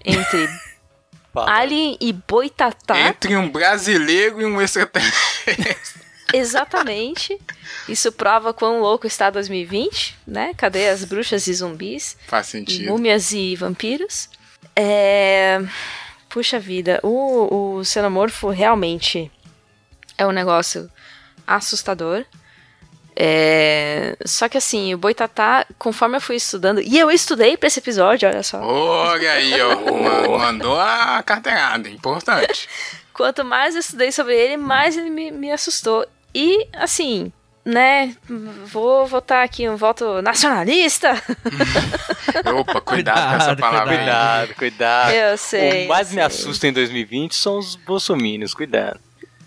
[0.04, 0.50] entre
[1.36, 3.00] Alien e Boitatá.
[3.00, 6.02] Entre um brasileiro e um extraterrestre.
[6.34, 7.40] Exatamente.
[7.88, 10.54] Isso prova quão louco está 2020, né?
[10.56, 12.18] Cadê as bruxas e zumbis?
[12.28, 12.84] Faz sentido.
[12.84, 14.30] E múmias e vampiros.
[14.76, 15.60] É...
[16.30, 19.32] Puxa vida, o, o xenomorfo realmente
[20.16, 20.90] é um negócio
[21.48, 22.24] assustador.
[23.22, 24.16] É...
[24.26, 28.30] Só que assim, o Boitatá, conforme eu fui estudando, e eu estudei para esse episódio,
[28.30, 28.62] olha só.
[28.62, 29.76] Olha aí, ó,
[30.40, 32.70] mandou a carteirada, importante.
[33.14, 36.08] Quanto mais eu estudei sobre ele, mais ele me, me assustou.
[36.34, 37.34] E, assim,
[37.66, 38.16] né,
[38.66, 41.12] vou votar aqui um voto nacionalista.
[42.58, 43.98] Opa, cuidado, cuidado, com essa palavra.
[43.98, 45.12] Cuidado, cuidado.
[45.12, 45.86] Eu sei.
[45.86, 46.16] O mais sei.
[46.16, 48.98] me assusta em 2020 são os bolsomínios, cuidado.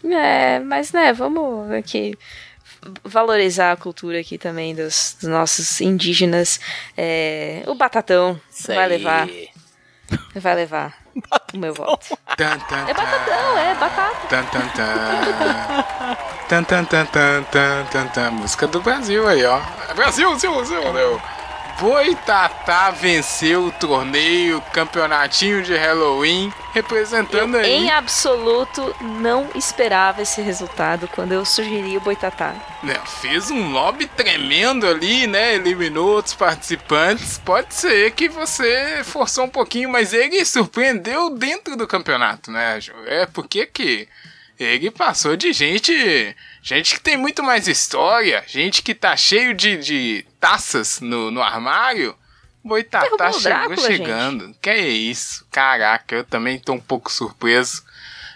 [0.05, 2.19] É, mas né, vamos aqui
[3.05, 6.61] valorizar a cultura aqui também dos, dos nossos indígenas.
[6.97, 9.29] É, o Batatão Isso vai levar.
[10.35, 11.03] Vai levar
[11.53, 12.17] o meu voto.
[12.37, 14.27] Tan, tan, é batatão, é batata.
[14.29, 16.65] Tan, tan, tan.
[16.65, 18.31] tan, tan, tan, tan, tan, tan.
[18.31, 19.61] Música do Brasil aí, ó.
[19.95, 21.21] Brasil, Brasil, Brasil, meu.
[21.83, 27.73] Boitatá venceu o torneio, campeonatinho de Halloween, representando eu, aí.
[27.73, 32.55] Em absoluto, não esperava esse resultado quando eu sugeri o Boitatá.
[32.85, 35.57] Né, fez um lobby tremendo ali, né?
[35.57, 37.39] Eliminou outros participantes.
[37.39, 42.79] Pode ser que você forçou um pouquinho, mas ele surpreendeu dentro do campeonato, né?
[43.07, 44.07] É porque que
[44.57, 46.37] ele passou de gente.
[46.63, 51.43] Gente que tem muito mais história, gente que tá cheio de, de taças no, no
[51.43, 52.17] armário.
[52.65, 54.47] Boitatá tá chegou Drácula, chegando.
[54.47, 54.59] Gente.
[54.61, 55.45] Que é isso?
[55.51, 57.83] Caraca, eu também tô um pouco surpreso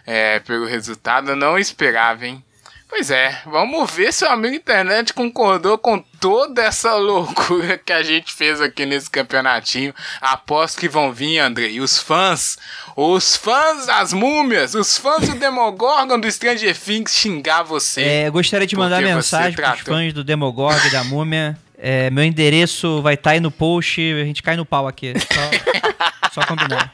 [0.04, 1.30] é, pelo resultado.
[1.30, 2.44] Eu não esperava, hein?
[2.88, 8.02] Pois é, vamos ver se o amigo internet concordou com toda essa loucura que a
[8.02, 9.92] gente fez aqui nesse campeonatinho.
[10.20, 12.56] Aposto que vão vir, André, os fãs,
[12.96, 18.02] os fãs das múmias, os fãs do Demogorgon do Stranger Things xingar você.
[18.02, 21.58] É, gostaria de mandar mensagem para os fãs do Demogorgon e da múmia.
[21.76, 25.12] É, meu endereço vai estar tá aí no post, a gente cai no pau aqui.
[25.18, 26.90] Só, só combinar.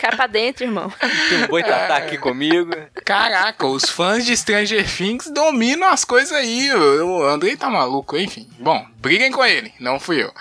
[0.00, 0.92] Cai pra dentro, irmão.
[1.28, 2.70] Tem um boitatá aqui comigo.
[3.04, 6.72] Caraca, os fãs de Stranger Things dominam as coisas aí.
[6.72, 8.48] O Andrei tá maluco, enfim.
[8.58, 10.32] Bom, briguem com ele, não fui eu.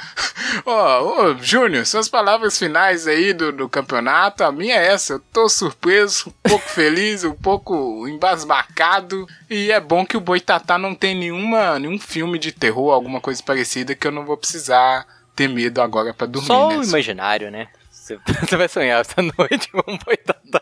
[0.65, 4.43] Ó, oh, oh, Júnior, suas palavras finais aí do, do campeonato.
[4.43, 5.13] A minha é essa.
[5.13, 9.27] Eu tô surpreso, um pouco feliz, um pouco embasbacado.
[9.49, 13.41] E é bom que o Boitatá não tem nenhuma, nenhum filme de terror, alguma coisa
[13.43, 16.47] parecida, que eu não vou precisar ter medo agora para dormir.
[16.47, 16.77] Só né?
[16.77, 17.69] o imaginário, né?
[18.41, 20.61] Você vai sonhar essa noite um boitatá.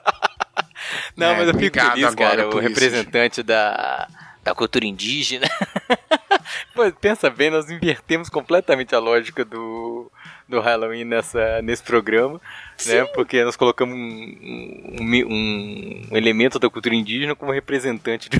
[1.16, 4.08] Não, é, mas eu fico feliz, cara, o representante da,
[4.44, 5.48] da cultura indígena.
[6.74, 10.12] Pô, pensa bem, nós invertemos completamente a lógica do,
[10.48, 12.40] do Halloween nessa, nesse programa,
[12.86, 13.04] né?
[13.14, 18.40] Porque nós colocamos um, um, um, elemento da cultura indígena como representante de.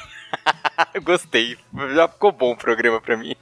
[1.04, 1.58] Gostei,
[1.96, 3.36] já ficou bom o programa pra mim.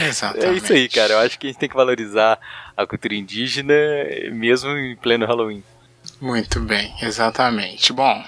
[0.00, 0.46] Exatamente.
[0.46, 1.14] É isso aí, cara.
[1.14, 2.38] Eu acho que a gente tem que valorizar
[2.76, 3.74] a cultura indígena
[4.32, 5.62] mesmo em pleno Halloween.
[6.20, 7.92] Muito bem, exatamente.
[7.92, 8.22] Bom,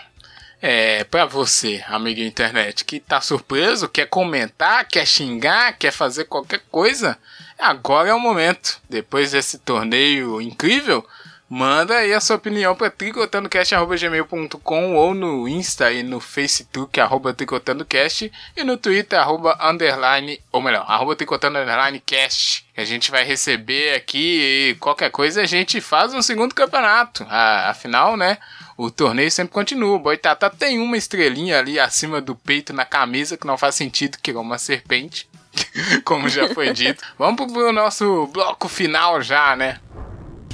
[0.60, 6.62] é, para você, amigo internet, que tá surpreso, quer comentar, quer xingar, quer fazer qualquer
[6.70, 7.18] coisa,
[7.58, 8.80] agora é o momento.
[8.88, 11.06] Depois desse torneio incrível,
[11.48, 18.32] Manda aí a sua opinião para tricotandocast.gmail.com ou no Insta e no Facebook, arroba tricotandocast
[18.56, 22.66] e no Twitter, arroba underline, ou melhor, arroba tricotando underline cast.
[22.76, 27.24] A gente vai receber aqui e qualquer coisa a gente faz um segundo campeonato.
[27.30, 28.38] Afinal, né,
[28.76, 29.94] o torneio sempre continua.
[29.94, 34.18] O Boitata tem uma estrelinha ali acima do peito na camisa, que não faz sentido,
[34.20, 35.28] que é uma serpente.
[36.04, 37.04] Como já foi dito.
[37.16, 39.78] Vamos pro nosso bloco final já, né?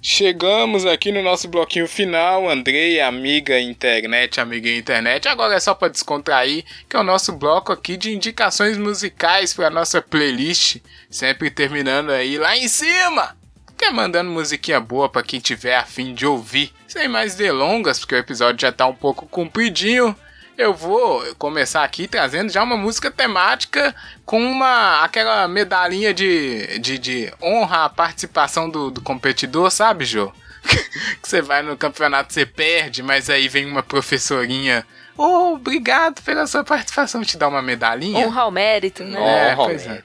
[0.00, 5.28] Chegamos aqui no nosso bloquinho final, Andrei, amiga internet, amiga internet.
[5.28, 9.70] Agora é só para descontrair, que é o nosso bloco aqui de indicações musicais para
[9.70, 10.76] nossa playlist,
[11.10, 13.36] sempre terminando aí lá em cima.
[13.76, 16.72] Quer mandando musiquinha boa para quem tiver afim de ouvir.
[16.86, 20.16] Sem mais delongas, porque o episódio já tá um pouco compridinho
[20.58, 23.94] eu vou começar aqui trazendo já uma música temática
[24.26, 30.32] com uma aquela medalhinha de, de, de honra à participação do, do competidor, sabe, Jô?
[31.22, 34.84] que você vai no campeonato, você perde, mas aí vem uma professorinha.
[35.16, 37.22] Oh, obrigado pela sua participação.
[37.22, 38.26] Te dá uma medalhinha.
[38.26, 39.50] Honra ao mérito, né?
[39.50, 40.02] É, honra pois é.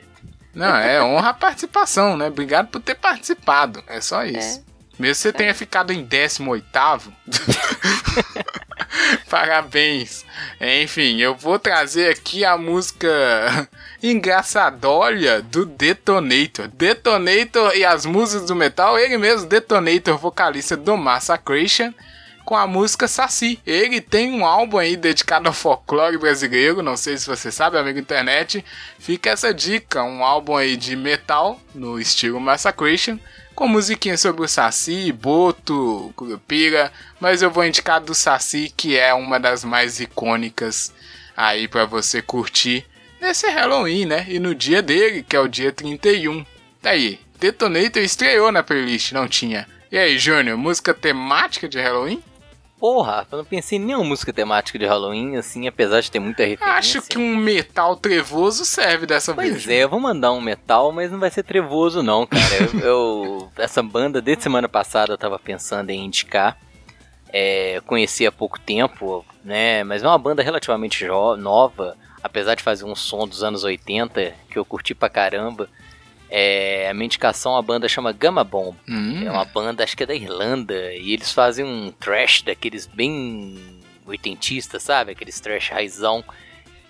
[0.53, 2.27] Não, é honra a participação, né?
[2.27, 3.83] Obrigado por ter participado.
[3.87, 4.59] É só isso.
[4.59, 4.73] É.
[4.99, 5.31] Mesmo você é.
[5.31, 6.63] tenha ficado em 18
[9.29, 10.25] Parabéns.
[10.59, 13.09] Enfim, eu vou trazer aqui a música
[14.01, 16.67] engraçadolha do Detonator.
[16.67, 21.93] Detonator e as músicas do metal, ele mesmo, Detonator, vocalista do Massacration,
[22.45, 23.59] com a música Saci.
[23.65, 27.99] Ele tem um álbum aí dedicado ao folclore brasileiro, não sei se você sabe, amigo
[27.99, 28.63] internet.
[28.99, 33.17] Fica essa dica, um álbum aí de metal no estilo Massacration
[33.55, 39.13] com musiquinha sobre o Saci, Boto, Curupira, mas eu vou indicar do Saci, que é
[39.13, 40.93] uma das mais icônicas
[41.35, 42.85] aí para você curtir
[43.21, 44.25] nesse Halloween, né?
[44.27, 46.45] E no dia dele, que é o dia 31.
[46.81, 49.67] Daí, tá Detonator estreou na playlist, não tinha.
[49.91, 52.23] E aí, Júnior, música temática de Halloween?
[52.83, 56.43] Porra, eu não pensei em nenhuma música temática de Halloween, assim, apesar de ter muita
[56.43, 56.77] referência.
[56.77, 59.63] Acho que um metal trevoso serve dessa pois vez.
[59.63, 62.43] Pois é, eu vou mandar um metal, mas não vai ser trevoso não, cara.
[62.73, 66.57] eu, eu, essa banda, desde semana passada, eu tava pensando em indicar.
[67.29, 71.07] É, conheci há pouco tempo, né, mas é uma banda relativamente
[71.37, 75.69] nova, apesar de fazer um som dos anos 80, que eu curti pra caramba.
[76.35, 78.75] É, a minha indicação, a banda chama Gamma Bomb.
[78.89, 79.23] Hum.
[79.23, 80.91] É uma banda, acho que é da Irlanda.
[80.95, 83.55] E eles fazem um trash daqueles bem
[84.03, 85.11] oitentistas, sabe?
[85.11, 86.23] Aqueles trash raizão.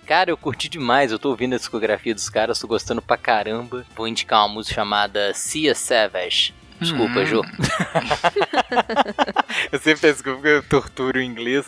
[0.06, 1.12] Cara, eu curti demais.
[1.12, 3.84] Eu tô ouvindo a discografia dos caras, tô gostando pra caramba.
[3.94, 6.54] Vou indicar uma música chamada Cia Savage.
[6.80, 7.26] Desculpa, hum.
[7.26, 7.44] Jô.
[9.70, 11.66] eu sempre penso que eu torturo o inglês.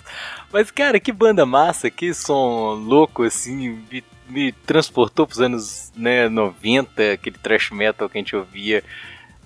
[0.51, 3.82] Mas, cara, que banda massa, que som louco, assim,
[4.28, 8.82] me transportou pros anos né, 90, aquele thrash metal que a gente ouvia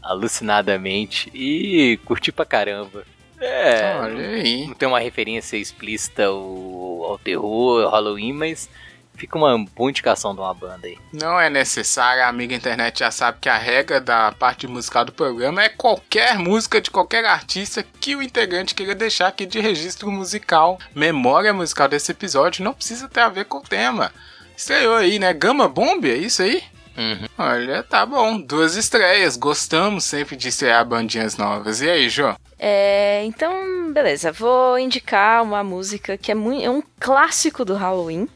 [0.02, 3.05] alucinadamente e curti pra caramba.
[3.40, 4.66] É, aí.
[4.66, 8.69] não tem uma referência explícita ao, ao terror, ao Halloween, mas
[9.20, 10.98] fica uma boa indicação de uma banda aí.
[11.12, 15.12] Não é necessário, a amiga internet já sabe que a regra da parte musical do
[15.12, 20.11] programa é qualquer música de qualquer artista que o integrante queira deixar aqui de registro
[20.11, 24.12] musical, memória musical desse episódio, não precisa ter a ver com o tema.
[24.61, 25.32] Estreou aí, né?
[25.32, 26.62] Gama Bomb, é isso aí?
[26.95, 27.27] Uhum.
[27.39, 28.39] Olha, tá bom.
[28.39, 29.35] Duas estreias.
[29.35, 31.81] Gostamos sempre de estrear bandinhas novas.
[31.81, 32.35] E aí, Jô?
[32.59, 34.31] É, então, beleza.
[34.31, 38.28] Vou indicar uma música que é, muito, é um clássico do Halloween.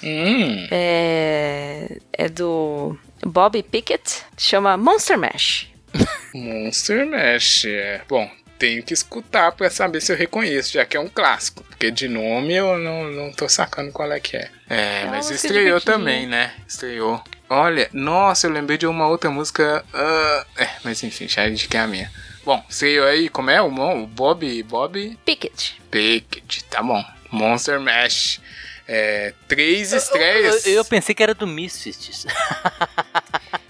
[0.00, 0.68] Hum.
[0.70, 2.96] É, é do
[3.26, 4.22] Bobby Pickett.
[4.38, 5.66] Chama Monster Mash.
[6.32, 8.00] Monster Mash, é.
[8.08, 8.30] Bom,
[8.64, 11.62] tenho que escutar para saber se eu reconheço, já que é um clássico.
[11.64, 14.50] Porque de nome eu não, não tô sacando qual é que é.
[14.70, 16.54] É, é mas estreou também, né?
[16.66, 17.22] Estreou.
[17.50, 19.84] Olha, nossa, eu lembrei de uma outra música.
[19.92, 22.10] Uh, é, mas enfim, já indiquei a minha.
[22.42, 24.62] Bom, estreou aí, como é o, o Bob?
[24.62, 25.18] Bob?
[25.26, 25.78] Pickett.
[25.90, 27.04] Pickett, tá bom.
[27.30, 28.40] Monster Mash.
[28.88, 30.64] É, três estreias.
[30.64, 32.26] Eu, eu, eu, pensei que era do Misfits.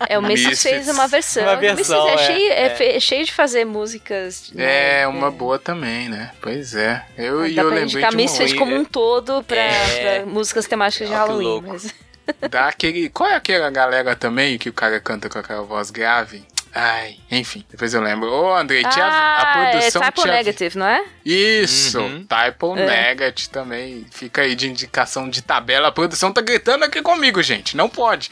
[0.09, 1.43] É, o Misfits fez uma versão.
[1.43, 4.51] Uma versão é, é, cheio, é, é, cheio de fazer músicas.
[4.53, 6.33] Né, é, uma boa também, né?
[6.41, 7.05] Pois é.
[7.17, 10.21] Eu, Dá e eu pra lembrei de Misfits como um todo pra, é.
[10.21, 11.63] pra músicas temáticas de Halloween.
[11.67, 11.95] Mas...
[12.51, 13.09] Dá aquele...
[13.11, 16.45] Qual é aquela galera também que o cara canta com aquela voz grave?
[16.75, 18.29] Ai, enfim, depois eu lembro.
[18.29, 20.03] Ô, Andrei, tinha ah, a, produção.
[20.03, 21.05] É typo negative, não é?
[21.25, 22.27] Isso, uhum.
[22.27, 22.85] typo é.
[22.85, 24.05] negative também.
[24.11, 25.87] Fica aí de indicação de tabela.
[25.87, 27.77] A produção tá gritando aqui comigo, gente.
[27.77, 28.29] Não pode.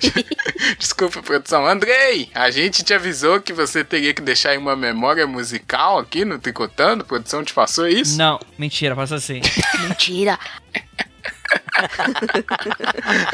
[0.78, 1.66] Desculpa, produção.
[1.66, 6.24] Andrei, a gente te avisou que você teria que deixar aí uma memória musical aqui
[6.24, 7.02] no Tricotando.
[7.02, 8.16] A produção te passou isso?
[8.16, 9.42] Não, mentira, passa assim.
[9.86, 10.38] mentira.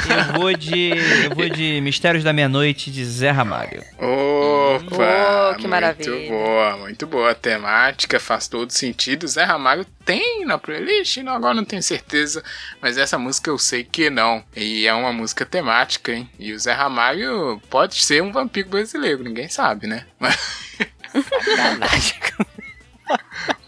[0.09, 0.91] Eu vou de.
[1.25, 3.83] Eu vou de Mistérios da Meia-Noite de Zé Ramalho.
[3.99, 5.53] Opa!
[5.53, 6.11] Oh, que maravilha.
[6.11, 7.31] Muito boa, muito boa.
[7.31, 9.27] A temática faz todo sentido.
[9.27, 11.19] Zé Ramalho tem na playlist?
[11.19, 12.43] Não, agora não tenho certeza.
[12.81, 14.45] Mas essa música eu sei que não.
[14.55, 16.29] E é uma música temática, hein?
[16.39, 20.07] E o Zé Ramalho pode ser um vampiro brasileiro, ninguém sabe, né?
[21.13, 22.27] Sacanagem.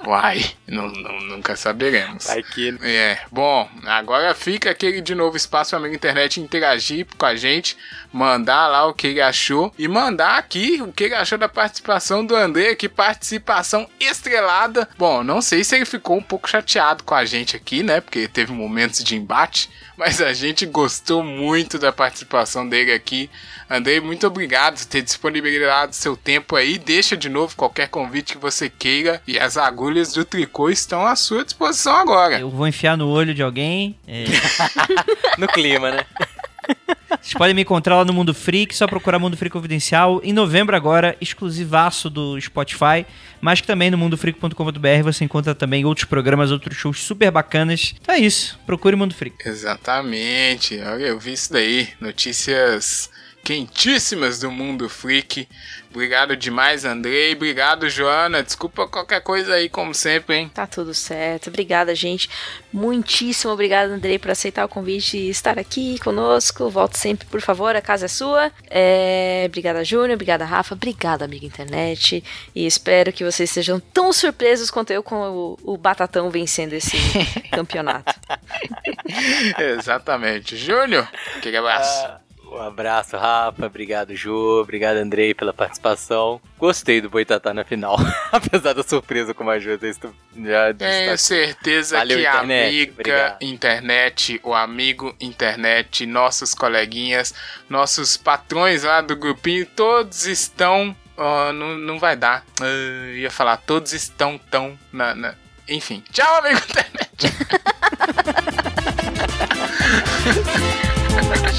[0.05, 2.27] Uai, não, não, nunca saberemos.
[2.27, 2.77] Vai que...
[2.82, 7.77] É, bom, agora fica aquele de novo espaço para a internet interagir com a gente,
[8.12, 12.24] mandar lá o que ele achou e mandar aqui o que ele achou da participação
[12.24, 14.89] do André, que participação estrelada.
[14.97, 18.01] Bom, não sei se ele ficou um pouco chateado com a gente aqui, né?
[18.01, 23.28] Porque teve momentos de embate, mas a gente gostou muito da participação dele aqui.
[23.68, 26.78] Andrei, muito obrigado por ter disponibilizado seu tempo aí.
[26.78, 29.20] Deixa de novo qualquer convite que você queira.
[29.26, 32.38] E as agulhas do tricô estão à sua disposição agora.
[32.38, 33.98] Eu vou enfiar no olho de alguém.
[34.06, 34.24] É...
[35.36, 36.06] no clima, né?
[37.20, 40.20] Vocês podem me encontrar lá no Mundo Freak, só procurar Mundo Freak Confidencial.
[40.22, 43.04] Em novembro agora, exclusivaço do Spotify,
[43.40, 47.94] mas que também no mundofreak.com.br você encontra também outros programas, outros shows super bacanas.
[48.00, 49.36] Então é isso, procure Mundo Freak.
[49.46, 53.10] Exatamente, olha, eu vi isso daí, notícias
[53.48, 55.48] quentíssimas do mundo freak.
[55.90, 57.32] Obrigado demais, Andrei.
[57.32, 58.42] Obrigado, Joana.
[58.42, 60.50] Desculpa qualquer coisa aí, como sempre, hein?
[60.52, 61.48] Tá tudo certo.
[61.48, 62.28] Obrigada, gente.
[62.70, 66.68] Muitíssimo obrigado, Andrei, por aceitar o convite e estar aqui conosco.
[66.68, 67.74] Volte sempre, por favor.
[67.74, 68.52] A casa é sua.
[68.68, 69.44] É...
[69.46, 70.16] Obrigada, Júnior.
[70.16, 70.74] Obrigada, Rafa.
[70.74, 72.22] Obrigada, amiga internet.
[72.54, 76.98] E espero que vocês sejam tão surpresos quanto eu com o, o Batatão vencendo esse
[77.50, 78.12] campeonato.
[79.58, 80.54] Exatamente.
[80.54, 81.08] Júnior,
[81.38, 82.08] aquele abraço.
[82.08, 82.27] Uh...
[82.50, 83.66] Um abraço, Rafa.
[83.66, 84.60] Obrigado, Ju.
[84.60, 86.40] Obrigado, Andrei, pela participação.
[86.58, 87.96] Gostei do Boitatá na final.
[88.32, 89.94] Apesar da surpresa com a Ju, Tenho
[90.80, 91.16] é, tá?
[91.16, 93.42] certeza Valeu, que a amiga Obrigado.
[93.42, 97.34] internet, o amigo internet, nossos coleguinhas,
[97.68, 100.96] nossos patrões lá do grupinho, todos estão.
[101.16, 102.44] Não, não vai dar.
[102.60, 104.78] Ah, ia falar, todos estão tão.
[104.92, 105.34] Na, na...
[105.68, 106.02] Enfim.
[106.12, 107.28] Tchau, amigo internet!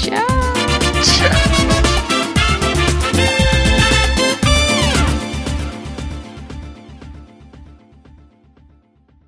[0.00, 0.39] Tchau!